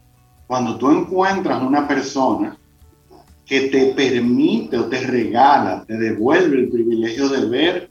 cuando 0.47 0.77
tú 0.77 0.89
encuentras 0.89 1.61
una 1.61 1.87
persona 1.87 2.57
que 3.45 3.61
te 3.61 3.93
permite 3.93 4.77
o 4.77 4.85
te 4.85 5.01
regala, 5.01 5.83
te 5.85 5.97
devuelve 5.97 6.57
el 6.57 6.69
privilegio 6.69 7.29
de 7.29 7.45
ver 7.47 7.88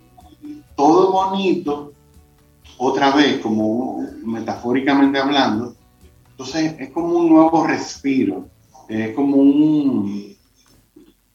todo 0.79 1.12
bonito, 1.12 1.93
otra 2.79 3.11
vez, 3.11 3.41
como 3.41 4.07
metafóricamente 4.24 5.18
hablando, 5.18 5.74
entonces 6.31 6.76
es 6.79 6.91
como 6.91 7.16
un 7.16 7.29
nuevo 7.29 7.66
respiro 7.66 8.47
es 8.89 9.14
como 9.14 9.37
un, 9.37 10.35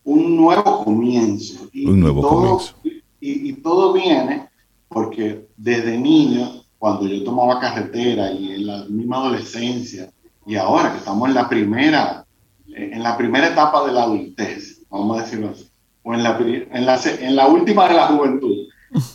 un 0.03 0.35
nuevo 0.35 0.83
comienzo. 0.83 1.69
Y 1.71 1.85
un 1.85 1.99
nuevo 1.99 2.21
todo, 2.21 2.31
comienzo. 2.31 2.75
Y, 3.19 3.53
todo 3.53 3.93
viene 3.93 4.49
porque 4.89 5.47
desde 5.55 5.97
niño, 5.97 6.63
cuando 6.77 7.07
yo 7.07 7.23
tomaba 7.23 7.59
carretera 7.59 8.31
y 8.31 8.53
en 8.53 8.67
la 8.67 8.85
misma 8.85 9.17
adolescencia, 9.17 10.11
y 10.45 10.55
ahora 10.55 10.91
que 10.91 10.97
estamos 10.97 11.29
en 11.29 11.35
la 11.35 11.47
primera, 11.47 12.25
en 12.67 13.01
la 13.01 13.15
primera 13.15 13.47
etapa 13.47 13.85
de 13.85 13.93
la 13.93 14.03
adultez, 14.03 14.81
vamos 14.89 15.17
a 15.17 15.23
decirlo 15.23 15.49
así, 15.49 15.69
o 16.03 16.13
en 16.13 16.23
la, 16.23 16.37
en 16.37 16.85
la, 16.85 16.99
en 17.03 17.35
la 17.35 17.47
última 17.47 17.87
de 17.87 17.93
la 17.93 18.07
juventud, 18.07 18.62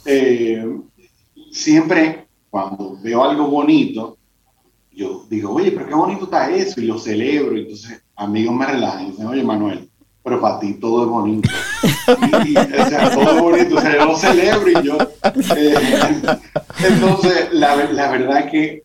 eh, 0.04 0.64
siempre 1.50 2.26
cuando 2.50 2.98
veo 3.02 3.24
algo 3.24 3.48
bonito, 3.48 4.16
yo 4.92 5.26
digo, 5.28 5.54
oye, 5.54 5.70
pero 5.70 5.86
qué 5.86 5.94
bonito 5.94 6.24
está 6.24 6.50
eso, 6.50 6.80
y 6.80 6.86
lo 6.86 6.98
celebro, 6.98 7.56
entonces 7.56 8.02
amigos 8.16 8.54
me 8.54 8.66
relajan 8.66 9.06
y 9.06 9.10
dicen, 9.10 9.26
oye 9.26 9.44
Manuel, 9.44 9.88
pero 10.24 10.40
para 10.40 10.58
ti 10.58 10.74
todo 10.74 11.04
es 11.04 11.08
bonito. 11.08 11.48
y, 12.46 12.56
o 12.56 12.88
sea, 12.88 13.10
todo 13.10 13.42
bonito, 13.42 13.76
o 13.76 13.82
yo 13.82 14.04
lo 14.06 14.16
celebro 14.16 14.70
y 14.70 14.86
yo... 14.86 14.98
Eh, 15.56 15.74
entonces, 16.84 17.48
la, 17.52 17.76
la, 17.76 18.10
verdad 18.10 18.40
es 18.40 18.50
que 18.50 18.82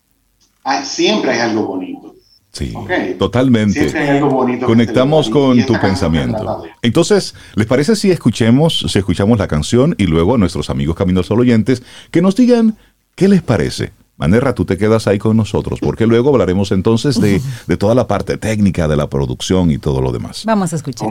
siempre 0.84 1.32
hay 1.32 1.39
algo 1.39 1.66
bonito. 1.66 2.12
Sí, 2.54 2.72
totalmente. 3.18 3.97
Algo 4.12 4.30
bonito 4.30 4.68
Conectamos 4.68 5.28
con 5.28 5.66
tu 5.66 5.74
pensamiento. 5.82 6.64
Entonces, 6.84 7.34
¿les 7.56 7.66
parece 7.66 7.95
si 7.95 8.12
escuchemos, 8.12 8.86
si 8.88 8.99
escuchamos 8.99 9.39
la 9.39 9.47
canción 9.47 9.95
y 9.97 10.06
luego 10.06 10.36
a 10.36 10.38
nuestros 10.38 10.70
amigos 10.70 10.95
Caminos 10.95 11.26
Solo 11.26 11.41
oyentes 11.41 11.82
que 12.12 12.22
nos 12.22 12.36
digan 12.36 12.78
qué 13.16 13.28
les 13.28 13.41
parece? 13.41 13.91
Manerra, 14.18 14.54
tú 14.54 14.66
te 14.66 14.78
quedas 14.78 15.08
ahí 15.08 15.18
con 15.18 15.36
nosotros, 15.36 15.80
porque 15.82 16.06
luego 16.06 16.30
hablaremos 16.30 16.72
entonces 16.72 17.20
de, 17.20 17.41
toda 17.78 17.95
la 17.95 18.06
parte 18.06 18.38
técnica 18.38 18.88
de 18.88 18.97
la 18.97 19.10
producción 19.10 19.72
y 19.72 19.80
todo 19.80 19.99
lo 19.99 20.12
demás. 20.12 20.43
Vamos 20.45 20.72
a 20.74 20.76
escuchar. 20.76 21.10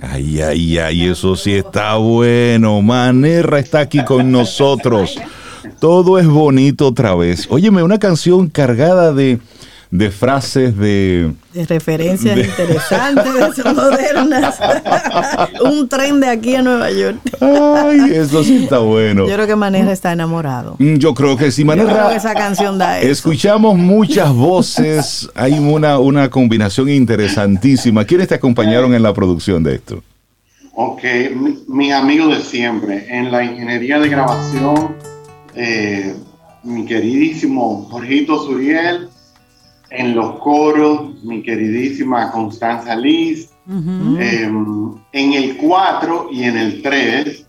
Ay, 0.00 0.40
ay, 0.40 0.78
ay, 0.78 1.04
eso 1.04 1.36
sí 1.36 1.52
está 1.52 1.96
bueno. 1.96 2.80
Manerra 2.80 3.58
está 3.58 3.80
aquí 3.80 4.02
con 4.02 4.32
nosotros. 4.32 5.20
Todo 5.78 6.18
es 6.18 6.26
bonito 6.26 6.86
otra 6.86 7.14
vez. 7.14 7.46
Óyeme, 7.50 7.82
una 7.82 7.98
canción 7.98 8.48
cargada 8.48 9.12
de, 9.12 9.38
de 9.90 10.10
frases 10.10 10.76
de... 10.76 11.32
De 11.52 11.66
referencias 11.66 12.38
interesantes, 12.38 13.24
de 13.56 13.74
modernas. 13.74 14.58
Un 15.64 15.88
tren 15.88 16.20
de 16.20 16.28
aquí 16.28 16.54
a 16.54 16.62
Nueva 16.62 16.90
York. 16.90 17.18
Ay, 17.40 18.12
eso 18.14 18.44
sí 18.44 18.64
está 18.64 18.78
bueno. 18.78 19.26
Yo 19.26 19.34
creo 19.34 19.46
que 19.46 19.56
Manera 19.56 19.90
está 19.92 20.12
enamorado. 20.12 20.76
Mm, 20.78 20.96
yo 20.96 21.12
creo 21.14 21.36
que 21.36 21.50
sí, 21.50 21.64
Manera. 21.64 21.88
Yo 21.88 21.96
creo 21.96 22.08
que 22.10 22.16
esa 22.16 22.34
canción 22.34 22.78
da 22.78 23.00
eso. 23.00 23.10
Escuchamos 23.10 23.76
muchas 23.76 24.32
voces, 24.32 25.28
hay 25.34 25.58
una, 25.58 25.98
una 25.98 26.30
combinación 26.30 26.88
interesantísima. 26.88 28.04
¿Quiénes 28.04 28.28
te 28.28 28.36
acompañaron 28.36 28.94
en 28.94 29.02
la 29.02 29.12
producción 29.12 29.62
de 29.62 29.74
esto? 29.74 30.02
Ok, 30.72 31.02
mis 31.66 31.92
amigos 31.92 32.38
de 32.38 32.44
siempre. 32.44 33.06
En 33.08 33.32
la 33.32 33.44
ingeniería 33.44 33.98
de 33.98 34.08
grabación, 34.08 34.94
eh, 35.54 36.14
mi 36.62 36.84
queridísimo 36.84 37.88
Jorgito 37.90 38.44
Suriel 38.44 39.08
en 39.90 40.14
los 40.14 40.38
coros, 40.38 41.22
mi 41.24 41.42
queridísima 41.42 42.30
Constanza 42.30 42.94
Liz. 42.96 43.50
Em, 43.68 44.96
en 45.12 45.32
el 45.32 45.56
4 45.56 46.28
y 46.32 46.42
en 46.42 46.56
el 46.56 46.82
3, 46.82 47.46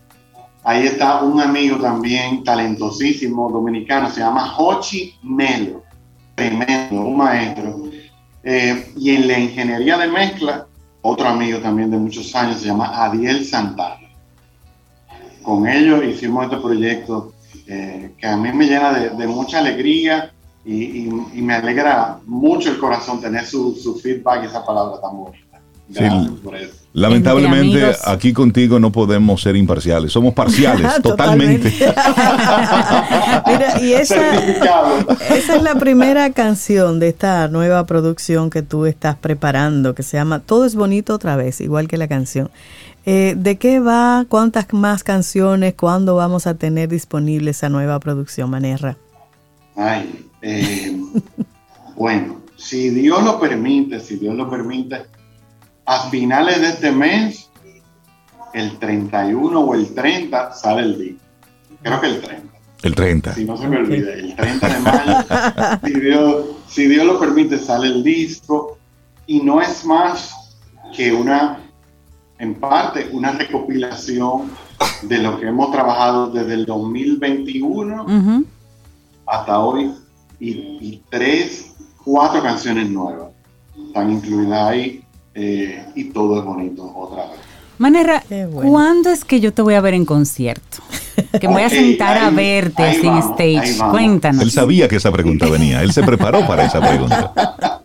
ahí 0.62 0.86
está 0.86 1.22
un 1.22 1.40
amigo 1.40 1.78
también 1.78 2.44
talentosísimo 2.44 3.50
dominicano, 3.50 4.08
se 4.08 4.20
llama 4.20 4.54
Hochi 4.56 5.16
Melo, 5.22 5.82
tremendo, 6.36 7.00
un 7.00 7.16
maestro. 7.16 7.90
Eh, 8.44 8.92
y 8.96 9.10
en 9.10 9.26
la 9.26 9.38
ingeniería 9.38 9.98
de 9.98 10.08
mezcla, 10.08 10.66
otro 11.00 11.28
amigo 11.28 11.58
también 11.58 11.90
de 11.90 11.98
muchos 11.98 12.34
años, 12.36 12.60
se 12.60 12.66
llama 12.66 13.04
Adiel 13.04 13.44
Santana. 13.44 14.08
Con 15.42 15.66
ellos 15.66 16.04
hicimos 16.04 16.44
este 16.44 16.58
proyecto 16.58 17.32
eh, 17.72 18.12
que 18.18 18.26
a 18.26 18.36
mí 18.36 18.52
me 18.52 18.66
llena 18.66 18.92
de, 18.92 19.10
de 19.10 19.26
mucha 19.26 19.58
alegría 19.58 20.30
y, 20.64 21.08
me 21.34 21.54
alegra 21.54 22.18
mucho 22.26 22.70
el 22.70 22.78
corazón 22.78 23.20
tener 23.20 23.46
su, 23.46 23.74
su 23.74 23.98
feedback 23.98 24.44
y 24.44 24.46
esa 24.46 24.64
palabra 24.64 25.00
tan 25.00 25.16
bonita. 25.16 25.58
Gracias 25.88 26.30
por 26.42 26.54
eso. 26.54 26.74
Lamentablemente 26.94 27.92
aquí 28.04 28.34
contigo 28.34 28.78
no 28.78 28.92
podemos 28.92 29.40
ser 29.40 29.56
imparciales, 29.56 30.12
somos 30.12 30.34
parciales, 30.34 30.86
totalmente. 31.02 31.70
Mira, 33.46 33.80
y 33.80 33.92
esa, 33.94 34.36
esa, 35.34 35.56
es 35.56 35.62
la 35.62 35.74
primera 35.76 36.30
canción 36.32 37.00
de 37.00 37.08
esta 37.08 37.48
nueva 37.48 37.86
producción 37.86 38.50
que 38.50 38.60
tú 38.62 38.84
estás 38.84 39.16
preparando, 39.16 39.94
que 39.94 40.02
se 40.02 40.18
llama 40.18 40.40
Todo 40.40 40.66
es 40.66 40.74
bonito 40.74 41.14
otra 41.14 41.36
vez, 41.36 41.62
igual 41.62 41.88
que 41.88 41.96
la 41.96 42.08
canción. 42.08 42.50
Eh, 43.04 43.34
¿De 43.36 43.58
qué 43.58 43.80
va? 43.80 44.24
¿Cuántas 44.28 44.72
más 44.72 45.02
canciones? 45.02 45.74
¿Cuándo 45.74 46.16
vamos 46.16 46.46
a 46.46 46.54
tener 46.54 46.88
disponible 46.88 47.50
esa 47.50 47.68
nueva 47.68 47.98
producción, 47.98 48.50
Manerra? 48.50 48.96
Ay, 49.74 50.28
eh, 50.42 50.96
bueno, 51.96 52.42
si 52.56 52.90
Dios 52.90 53.22
lo 53.24 53.40
permite, 53.40 53.98
si 53.98 54.16
Dios 54.16 54.36
lo 54.36 54.48
permite, 54.48 55.02
a 55.84 56.10
finales 56.10 56.60
de 56.60 56.68
este 56.68 56.92
mes, 56.92 57.50
el 58.54 58.78
31 58.78 59.58
o 59.58 59.74
el 59.74 59.94
30, 59.94 60.52
sale 60.52 60.82
el 60.82 60.98
disco. 60.98 61.24
Creo 61.82 62.00
que 62.00 62.06
el 62.06 62.20
30. 62.20 62.52
El 62.82 62.94
30. 62.94 63.34
Si 63.34 63.44
no 63.44 63.56
se 63.56 63.68
me 63.68 63.78
olvida, 63.78 64.12
el 64.12 64.36
30 64.36 64.68
de 64.68 64.78
mayo, 64.80 65.80
si 65.84 66.00
Dios, 66.00 66.46
si 66.68 66.86
Dios 66.86 67.06
lo 67.06 67.18
permite, 67.18 67.58
sale 67.58 67.88
el 67.88 68.04
disco. 68.04 68.78
Y 69.26 69.40
no 69.40 69.60
es 69.60 69.84
más 69.84 70.58
que 70.94 71.12
una, 71.12 71.60
en 72.42 72.54
parte, 72.56 73.08
una 73.12 73.30
recopilación 73.30 74.50
de 75.02 75.18
lo 75.18 75.38
que 75.38 75.46
hemos 75.46 75.70
trabajado 75.70 76.28
desde 76.28 76.54
el 76.54 76.66
2021 76.66 78.02
Ujú. 78.02 78.44
hasta 79.26 79.60
hoy 79.60 79.92
y, 80.40 80.50
y 80.50 81.02
tres, 81.08 81.72
cuatro 82.04 82.42
canciones 82.42 82.90
nuevas 82.90 83.28
están 83.86 84.10
incluidas 84.10 84.60
ahí 84.60 85.04
eh, 85.36 85.84
y 85.94 86.04
todo 86.06 86.40
es 86.40 86.44
bonito 86.44 86.82
otra 86.96 87.26
vez. 87.30 87.40
Manera, 87.78 88.24
bueno. 88.28 88.70
¿cuándo 88.72 89.10
es 89.10 89.24
que 89.24 89.38
yo 89.38 89.52
te 89.54 89.62
voy 89.62 89.74
a 89.74 89.80
ver 89.80 89.94
en 89.94 90.04
concierto? 90.04 90.78
Que 91.40 91.46
me 91.46 91.54
voy 91.54 91.62
a 91.62 91.70
sentar 91.70 92.18
a 92.18 92.26
ahí- 92.26 92.34
verte 92.34 92.82
ahí 92.82 92.96
así 92.96 93.06
en 93.06 93.18
stage. 93.18 93.90
Cuéntanos. 93.90 94.42
Él 94.42 94.50
sabía 94.50 94.88
que 94.88 94.96
esa 94.96 95.12
pregunta 95.12 95.46
venía. 95.48 95.80
Él 95.82 95.92
se 95.92 96.02
preparó 96.02 96.44
para 96.46 96.64
esa 96.66 96.80
pregunta. 96.80 97.32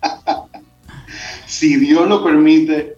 Si 1.46 1.78
Dios 1.78 2.08
lo 2.10 2.24
permite, 2.26 2.97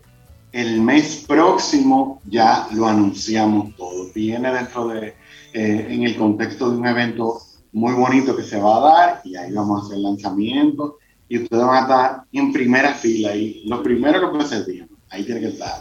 el 0.52 0.82
mes 0.82 1.26
próximo 1.28 2.22
ya 2.26 2.68
lo 2.72 2.88
anunciamos 2.88 3.76
todo. 3.76 4.12
Viene 4.14 4.52
dentro 4.52 4.88
de, 4.88 5.16
eh, 5.54 5.88
en 5.90 6.04
el 6.04 6.16
contexto 6.18 6.72
de 6.72 6.78
un 6.78 6.88
evento 6.88 7.42
muy 7.72 7.94
bonito 7.94 8.36
que 8.36 8.44
se 8.44 8.60
va 8.60 8.78
a 8.78 8.80
dar 8.80 9.22
y 9.24 9.36
ahí 9.36 9.52
vamos 9.52 9.82
a 9.82 9.86
hacer 9.86 10.00
lanzamiento 10.00 10.98
y 11.28 11.44
ustedes 11.44 11.64
van 11.64 11.78
a 11.78 11.82
estar 11.82 12.24
en 12.32 12.52
primera 12.52 12.94
fila 12.94 13.36
y 13.36 13.64
lo 13.66 13.84
primero 13.84 14.32
que 14.34 14.44
se 14.46 14.66
diga, 14.66 14.88
ahí 15.10 15.24
tiene 15.24 15.42
que 15.42 15.48
estar. 15.48 15.76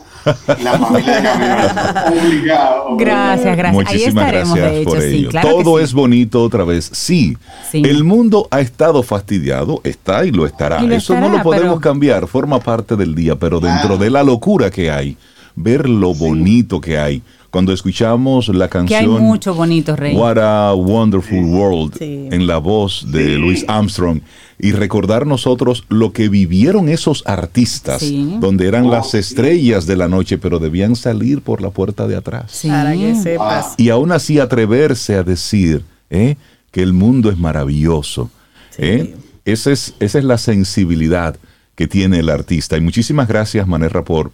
La 0.62 0.78
familia 0.78 1.16
de 1.16 1.22
camiones, 1.22 2.22
obligado. 2.24 2.96
Gracias, 2.96 3.56
gracias. 3.56 3.64
Ahí 3.66 3.72
Muchísimas 3.94 4.24
estaremos, 4.26 4.54
gracias 4.54 4.72
de 4.74 4.80
hecho, 4.80 4.90
por 4.90 5.00
sí. 5.02 5.06
ello. 5.16 5.28
Claro 5.30 5.48
Todo 5.48 5.78
sí. 5.78 5.84
es 5.84 5.92
bonito 5.94 6.42
otra 6.42 6.64
vez. 6.64 6.90
Sí, 6.92 7.36
Sí. 7.70 7.82
el 7.84 8.04
mundo 8.04 8.48
ha 8.50 8.60
estado 8.60 9.02
fastidiado, 9.02 9.80
está 9.84 10.24
y 10.24 10.30
lo 10.30 10.46
estará. 10.46 10.82
Y 10.82 10.86
lo 10.88 10.94
Eso 10.94 11.14
no 11.18 11.28
lo 11.28 11.42
podemos 11.42 11.68
pero- 11.78 11.80
cambiar, 11.80 12.26
forma 12.26 12.60
parte 12.60 12.96
del 12.96 13.14
día, 13.14 13.36
pero 13.36 13.60
dentro 13.60 13.94
Ah. 13.94 13.98
de 13.98 14.10
la 14.10 14.22
locura 14.22 14.70
que 14.70 14.90
hay, 14.90 15.16
ver 15.54 15.88
lo 15.88 16.14
bonito 16.14 16.80
que 16.80 16.98
hay. 16.98 17.22
Cuando 17.50 17.72
escuchamos 17.72 18.48
la 18.48 18.68
Que 18.68 18.78
hay 18.78 18.86
canción 18.86 19.22
mucho 19.22 19.54
bonito, 19.54 19.96
Rey. 19.96 20.14
What 20.14 20.36
a 20.38 20.74
Wonderful 20.74 21.44
World 21.44 21.94
Sí. 21.98 22.28
en 22.30 22.46
la 22.46 22.58
voz 22.58 23.06
de 23.10 23.24
Sí. 23.24 23.34
Louis 23.36 23.64
Armstrong 23.68 24.20
y 24.58 24.72
recordar 24.72 25.26
nosotros 25.26 25.84
lo 25.88 26.12
que 26.12 26.28
vivieron 26.28 26.88
esos 26.90 27.22
artistas, 27.26 28.02
Sí. 28.02 28.36
donde 28.40 28.66
eran 28.68 28.86
Oh, 28.86 28.90
las 28.90 29.14
estrellas 29.14 29.86
de 29.86 29.96
la 29.96 30.08
noche, 30.08 30.36
pero 30.36 30.58
debían 30.58 30.94
salir 30.94 31.40
por 31.40 31.62
la 31.62 31.70
puerta 31.70 32.06
de 32.06 32.16
atrás. 32.16 32.52
Sí. 32.52 32.68
Para 32.68 32.92
que 32.92 33.14
sepas. 33.14 33.74
Y 33.78 33.88
aún 33.88 34.12
así 34.12 34.38
atreverse 34.38 35.14
a 35.14 35.22
decir 35.22 35.84
¿eh? 36.10 36.36
que 36.70 36.82
el 36.82 36.92
mundo 36.92 37.30
es 37.30 37.38
maravilloso. 37.38 38.30
¿eh? 38.76 39.14
Esa, 39.46 39.70
es, 39.72 39.94
esa 40.00 40.18
es 40.18 40.24
la 40.24 40.36
sensibilidad 40.36 41.36
que 41.74 41.86
tiene 41.86 42.18
el 42.18 42.28
artista. 42.28 42.76
Y 42.76 42.80
muchísimas 42.82 43.26
gracias, 43.26 43.66
Manerra, 43.66 44.04
por 44.04 44.32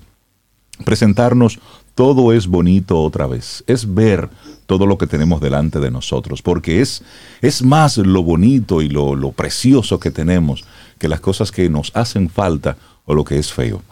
presentarnos 0.85 1.61
todo 1.95 2.33
es 2.33 2.47
bonito 2.47 3.01
otra 3.01 3.27
vez. 3.27 3.65
Es 3.67 3.95
ver 3.95 4.29
todo 4.67 4.87
lo 4.87 4.99
que 4.99 5.07
tenemos 5.07 5.41
delante 5.41 5.79
de 5.79 5.91
nosotros, 5.91 6.43
porque 6.43 6.81
es, 6.81 7.03
es 7.43 7.63
más 7.63 7.99
lo 7.99 8.23
bonito 8.23 8.83
y 8.83 8.89
lo, 8.89 9.15
lo 9.15 9.33
precioso 9.33 10.01
que 10.01 10.11
tenemos 10.11 10.65
que 10.99 11.09
las 11.09 11.21
cosas 11.21 11.53
que 11.53 11.69
nos 11.69 11.91
hacen 11.95 12.29
falta 12.31 12.77
o 13.05 13.15
lo 13.15 13.25
que 13.25 13.39
es 13.39 13.53
feo. 13.53 13.83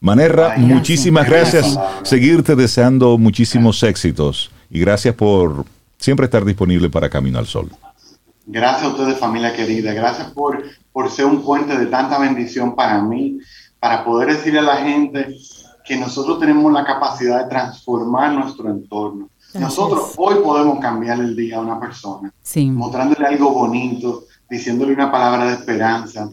Manerra, 0.00 0.54
Ay, 0.56 0.62
muchísimas 0.62 1.28
gracias. 1.28 1.74
gracias. 1.74 2.08
Seguirte 2.08 2.56
deseando 2.56 3.18
muchísimos 3.18 3.82
éxitos 3.82 4.50
y 4.70 4.80
gracias 4.80 5.14
por 5.14 5.64
siempre 5.98 6.24
estar 6.24 6.44
disponible 6.44 6.88
para 6.88 7.10
Camino 7.10 7.38
al 7.38 7.46
Sol. 7.46 7.68
Gracias 8.46 8.84
a 8.84 8.88
ustedes, 8.88 9.18
familia 9.18 9.54
querida. 9.54 9.92
Gracias 9.92 10.30
por, 10.30 10.62
por 10.92 11.10
ser 11.10 11.26
un 11.26 11.42
puente 11.42 11.76
de 11.78 11.86
tanta 11.86 12.18
bendición 12.18 12.74
para 12.74 13.02
mí, 13.02 13.38
para 13.78 14.04
poder 14.04 14.36
decirle 14.36 14.60
a 14.60 14.62
la 14.62 14.76
gente 14.78 15.36
que 15.90 15.96
nosotros 15.96 16.38
tenemos 16.38 16.72
la 16.72 16.84
capacidad 16.84 17.42
de 17.42 17.48
transformar 17.50 18.32
nuestro 18.32 18.70
entorno. 18.70 19.28
Nosotros 19.54 20.12
hoy 20.16 20.36
podemos 20.36 20.78
cambiar 20.78 21.18
el 21.18 21.34
día 21.34 21.56
a 21.56 21.60
una 21.62 21.80
persona, 21.80 22.32
Sí. 22.40 22.70
mostrándole 22.70 23.26
algo 23.26 23.50
bonito, 23.50 24.22
diciéndole 24.48 24.92
una 24.94 25.10
palabra 25.10 25.46
de 25.46 25.54
esperanza, 25.54 26.30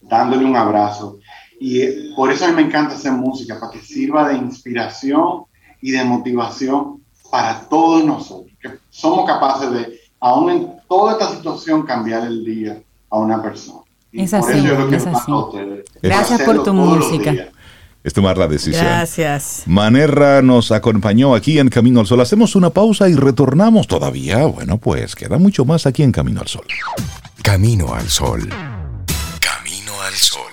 dándole 0.00 0.46
un 0.46 0.56
abrazo. 0.56 1.18
Y 1.60 1.82
eh, 1.82 2.12
por 2.16 2.32
eso 2.32 2.46
a 2.46 2.48
mí 2.48 2.54
me 2.54 2.62
encanta 2.62 2.94
hacer 2.94 3.12
música, 3.12 3.60
para 3.60 3.72
que 3.72 3.82
sirva 3.82 4.26
de 4.26 4.38
inspiración 4.38 5.42
y 5.82 5.90
de 5.90 6.02
motivación 6.04 7.02
para 7.30 7.60
todos 7.68 8.02
nosotros, 8.02 8.50
que 8.58 8.70
somos 8.88 9.26
capaces 9.26 9.70
de, 9.70 10.00
aún 10.18 10.50
en 10.50 10.72
toda 10.88 11.12
esta 11.12 11.28
situación, 11.28 11.82
cambiar 11.82 12.22
el 12.26 12.42
día 12.42 12.80
a 13.10 13.18
una 13.18 13.42
persona. 13.42 13.80
Y 14.10 14.22
Es 14.22 14.30
por 14.30 14.38
así, 14.48 14.52
eso 14.60 14.66
yo 14.66 14.78
lo 14.78 14.88
que 14.88 14.96
es 14.96 15.06
así. 15.06 15.30
ustedes. 15.30 15.84
Gracias 16.00 16.40
por 16.40 16.62
tu 16.62 16.72
música. 16.72 17.48
Es 18.04 18.14
tomar 18.14 18.38
la 18.38 18.46
decisión. 18.46 18.84
Gracias. 18.84 19.64
Manerra 19.66 20.40
nos 20.40 20.70
acompañó 20.70 21.34
aquí 21.34 21.58
en 21.58 21.68
Camino 21.68 22.00
al 22.00 22.06
Sol. 22.06 22.20
Hacemos 22.20 22.54
una 22.54 22.70
pausa 22.70 23.08
y 23.08 23.14
retornamos 23.14 23.86
todavía. 23.86 24.46
Bueno, 24.46 24.78
pues 24.78 25.16
queda 25.16 25.38
mucho 25.38 25.64
más 25.64 25.86
aquí 25.86 26.02
en 26.04 26.12
Camino 26.12 26.40
al 26.40 26.48
Sol. 26.48 26.64
Camino 27.42 27.94
al 27.94 28.08
sol. 28.08 28.48
Camino 29.40 29.92
al 30.06 30.14
sol. 30.14 30.52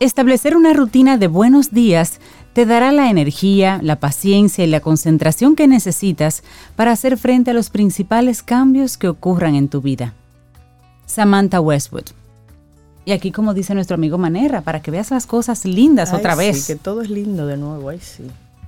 Establecer 0.00 0.56
una 0.56 0.72
rutina 0.72 1.18
de 1.18 1.26
buenos 1.26 1.72
días 1.72 2.20
te 2.60 2.66
dará 2.66 2.92
la 2.92 3.08
energía, 3.08 3.80
la 3.82 4.00
paciencia 4.00 4.62
y 4.62 4.66
la 4.66 4.80
concentración 4.80 5.56
que 5.56 5.66
necesitas 5.66 6.42
para 6.76 6.92
hacer 6.92 7.16
frente 7.16 7.52
a 7.52 7.54
los 7.54 7.70
principales 7.70 8.42
cambios 8.42 8.98
que 8.98 9.08
ocurran 9.08 9.54
en 9.54 9.68
tu 9.68 9.80
vida. 9.80 10.12
Samantha 11.06 11.58
Westwood. 11.58 12.10
Y 13.06 13.12
aquí 13.12 13.32
como 13.32 13.54
dice 13.54 13.72
nuestro 13.72 13.94
amigo 13.94 14.18
Manera, 14.18 14.60
para 14.60 14.82
que 14.82 14.90
veas 14.90 15.10
las 15.10 15.24
cosas 15.24 15.64
lindas 15.64 16.12
Ay, 16.12 16.18
otra 16.18 16.34
sí, 16.34 16.38
vez. 16.38 16.66
que 16.66 16.76
todo 16.76 17.00
es 17.00 17.08
lindo 17.08 17.46
de 17.46 17.56
nuevo, 17.56 17.88
ay 17.88 17.98
sí. 17.98 18.24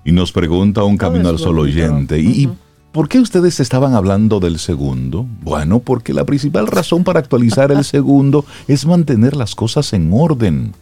Y 0.06 0.12
nos 0.12 0.32
pregunta 0.32 0.84
un 0.84 0.96
Todo 0.96 1.10
Camino 1.10 1.28
al 1.28 1.38
Sol 1.38 1.58
oyente. 1.58 2.18
¿Y, 2.18 2.48
por 2.92 3.10
qué 3.10 3.20
ustedes 3.20 3.60
estaban 3.60 3.92
hablando 3.92 4.40
del 4.40 4.58
segundo? 4.58 5.26
Bueno, 5.42 5.80
porque 5.80 6.14
la 6.14 6.24
principal 6.24 6.66
razón 6.66 7.04
para 7.04 7.20
actualizar 7.20 7.70
el 7.70 7.84
segundo 7.84 8.46
es 8.68 8.86
mantener 8.86 9.36
las 9.36 9.54
cosas 9.54 9.92
en 9.92 10.10
orden. 10.14 10.72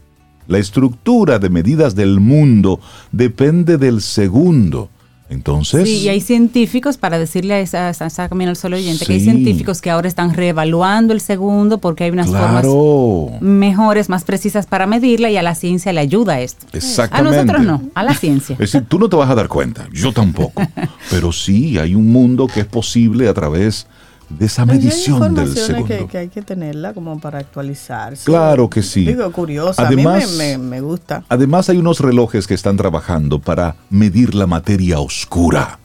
La 0.47 0.59
estructura 0.59 1.39
de 1.39 1.51
medidas 1.51 1.95
del 1.95 2.21
mundo 2.21 2.81
depende 3.13 3.79
del 3.79 4.01
segundo. 4.01 4.91
Entonces, 5.31 5.85
Sí, 5.85 5.99
y 5.99 6.09
hay 6.09 6.21
científicos, 6.21 6.97
para 6.97 7.17
decirle 7.17 7.55
a 7.55 7.61
esa, 7.61 7.87
a 7.87 7.91
esa 7.91 8.29
Camino 8.29 8.51
al 8.51 8.57
Sol 8.57 8.75
oyente, 8.75 9.07
que 9.07 9.13
hay 9.13 9.21
científicos 9.21 9.81
que 9.81 9.89
ahora 9.89 10.09
están 10.09 10.35
reevaluando 10.35 11.13
el 11.13 11.21
segundo 11.21 11.79
porque 11.79 12.03
hay 12.03 12.11
unas 12.11 12.27
formas 12.27 12.63
claro, 12.63 13.31
mejores, 13.41 14.09
más 14.09 14.25
precisas 14.25 14.67
para 14.67 14.89
medirla 14.89 15.31
y 15.31 15.37
a 15.37 15.43
la 15.43 15.55
ciencia 15.55 15.93
le 15.93 16.01
ayuda 16.01 16.35
a 16.35 16.41
esto. 16.41 16.67
A 16.73 16.77
exactamente. 16.77 17.45
nosotros 17.45 17.65
no, 17.65 17.83
a 17.95 18.03
la 18.03 18.15
ciencia. 18.15 18.55
Es 18.55 18.73
decir, 18.73 18.87
tú 18.89 18.99
no 18.99 19.09
te 19.09 19.15
vas 19.15 19.31
a 19.31 19.37
dar 19.37 19.47
cuenta, 19.47 19.89
yo 19.93 20.13
tampoco. 20.13 20.61
Pero 21.11 21.31
sí, 21.31 21.79
hay 21.79 21.95
un 21.95 22.11
mundo 22.11 22.49
que 22.49 22.61
es 22.61 22.67
posible 22.67 23.29
a 23.29 23.35
través 23.35 23.85
de 23.85 24.00
esa 24.39 24.65
ya 24.65 24.73
hay 24.73 24.79
medición 24.79 25.35
del 25.35 25.55
segundo. 25.57 25.87
Que, 25.87 26.07
que 26.07 26.19
hay 26.19 26.29
que 26.29 26.43
tenerla 26.43 26.93
como 26.95 27.19
para 27.19 27.39
actualizarse. 27.41 28.25
Claro 28.25 28.71
que 28.71 28.83
sí. 28.83 29.05
Digo, 29.07 29.31
curiosa. 29.33 29.87
Además- 29.87 30.25
a 30.25 30.27
mí 30.27 30.33
me, 30.39 30.59
me- 30.59 30.65
me 30.65 30.81
gusta. 30.81 31.25
Además, 31.29 31.69
hay 31.69 31.79
unos 31.79 32.01
relojes 32.01 32.47
que 32.47 32.55
están 32.55 32.77
trabajando 32.77 33.39
para 33.41 33.77
medir 33.91 34.35
la 34.35 34.47
materia 34.47 35.01
oscura. 35.01 35.79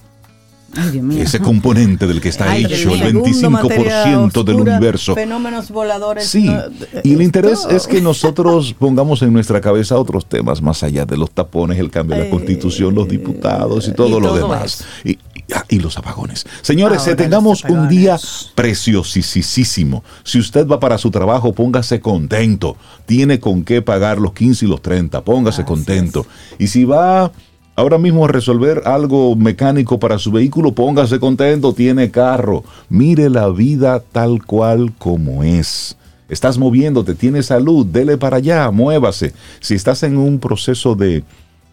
Ay, 0.77 0.91
Dios 0.91 1.05
mío. 1.05 1.23
Ese 1.23 1.39
componente 1.39 2.05
del 2.05 2.19
que 2.19 2.27
está 2.27 2.51
Ay, 2.51 2.65
hecho 2.65 2.93
el 2.93 3.13
mío. 3.13 3.23
25% 3.23 4.43
del 4.43 4.55
universo. 4.57 5.15
Fenómenos 5.15 5.71
voladores. 5.71 6.27
Sí, 6.27 6.47
no, 6.49 6.63
y 7.01 7.13
el 7.13 7.21
interés 7.21 7.61
todo. 7.61 7.71
es 7.71 7.87
que 7.87 8.01
nosotros 8.01 8.73
pongamos 8.79 9.21
en 9.21 9.31
nuestra 9.31 9.61
cabeza 9.61 9.97
otros 9.97 10.25
temas 10.25 10.61
más 10.61 10.83
allá 10.83 11.05
de 11.05 11.15
los 11.15 11.31
tapones, 11.31 11.79
el 11.79 11.89
cambio 11.89 12.15
de 12.17 12.23
la 12.23 12.27
Eh, 12.27 12.31
constitución, 12.31 12.93
los 12.93 13.07
diputados 13.07 13.87
y 13.87 13.93
todo 13.93 14.07
y 14.17 14.21
lo 14.21 14.27
todo 14.27 14.35
demás. 14.35 14.83
Y- 15.05 15.17
ah, 15.53 15.63
y 15.69 15.79
los 15.79 15.97
apagones. 15.97 16.45
Señores, 16.61 16.99
Ahora 16.99 17.11
eh, 17.11 17.15
tengamos 17.15 17.63
un 17.65 17.87
día 17.87 18.17
preciosísimo. 18.55 20.03
Si 20.23 20.39
usted 20.39 20.67
va 20.67 20.79
para 20.79 20.97
su 20.97 21.11
trabajo, 21.11 21.53
póngase 21.53 21.99
contento. 21.99 22.77
Tiene 23.05 23.39
con 23.39 23.63
qué 23.63 23.81
pagar 23.81 24.19
los 24.19 24.33
15 24.33 24.65
y 24.65 24.69
los 24.69 24.81
30, 24.81 25.23
póngase 25.23 25.61
Así 25.61 25.67
contento. 25.67 26.25
Y 26.57 26.67
si 26.67 26.85
va 26.85 27.31
ahora 27.75 27.97
mismo 27.97 28.25
a 28.25 28.27
resolver 28.29 28.83
algo 28.85 29.35
mecánico 29.35 29.99
para 29.99 30.17
su 30.17 30.31
vehículo, 30.31 30.73
póngase 30.73 31.19
contento, 31.19 31.73
tiene 31.73 32.11
carro. 32.11 32.63
Mire 32.89 33.29
la 33.29 33.49
vida 33.49 33.99
tal 33.99 34.45
cual 34.45 34.93
como 34.97 35.43
es. 35.43 35.97
Estás 36.27 36.57
moviéndote, 36.57 37.13
tienes 37.13 37.47
salud, 37.47 37.85
dele 37.85 38.17
para 38.17 38.37
allá, 38.37 38.71
muévase. 38.71 39.33
Si 39.59 39.75
estás 39.75 40.01
en 40.01 40.17
un 40.17 40.39
proceso 40.39 40.95
de, 40.95 41.23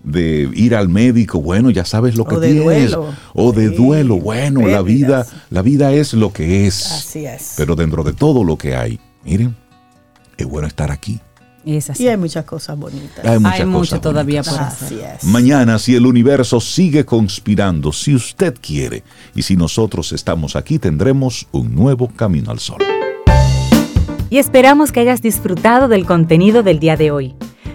de 0.05 0.51
ir 0.55 0.74
al 0.74 0.89
médico, 0.89 1.41
bueno, 1.41 1.70
ya 1.70 1.85
sabes 1.85 2.16
lo 2.16 2.24
que 2.24 2.35
O 2.37 2.41
de 2.41 2.49
tienes. 2.49 2.65
duelo. 2.65 3.07
O 3.35 3.53
de 3.53 3.69
Sí, 3.69 3.74
duelo, 3.77 4.19
bueno, 4.19 4.66
la 4.66 4.83
vida, 4.83 5.27
la 5.51 5.62
vida 5.62 5.93
es 5.93 6.12
lo 6.15 6.33
que 6.33 6.66
es. 6.66 6.91
Así 6.93 7.24
es. 7.27 7.55
Pero 7.57 7.77
dentro 7.77 8.03
de 8.03 8.12
todo 8.12 8.45
lo 8.45 8.57
que 8.59 8.74
hay, 8.74 8.99
miren, 9.24 9.55
es 10.37 10.47
bueno 10.47 10.66
estar 10.66 10.91
aquí. 10.91 11.20
Es 11.65 11.91
así. 11.91 12.03
Y 12.03 12.09
hay 12.09 12.16
muchas 12.16 12.45
cosas 12.45 12.77
bonitas. 12.77 13.24
Hay 13.24 13.39
muchas 13.39 13.61
Hay 13.61 13.66
mucho 13.66 14.01
todavía 14.01 14.43
por 14.43 14.59
hacer. 14.59 15.19
Mañana, 15.23 15.79
si 15.79 15.95
el 15.95 16.07
universo 16.07 16.61
sigue 16.61 17.05
conspirando, 17.05 17.93
si 17.93 18.16
usted 18.16 18.57
quiere, 18.61 19.05
y 19.37 19.43
si 19.43 19.57
nosotros 19.57 20.11
estamos 20.12 20.57
aquí, 20.57 20.81
tendremos 20.81 21.47
un 21.53 21.73
nuevo 21.73 22.09
camino 22.09 22.51
al 22.51 22.59
sol. 22.59 22.79
Y 24.29 24.39
esperamos 24.39 24.91
que 24.91 25.01
hayas 25.01 25.23
disfrutado 25.23 25.87
del 25.89 26.05
contenido 26.07 26.62
del 26.65 26.81
día 26.81 26.97
de 26.97 27.11
hoy. 27.12 27.35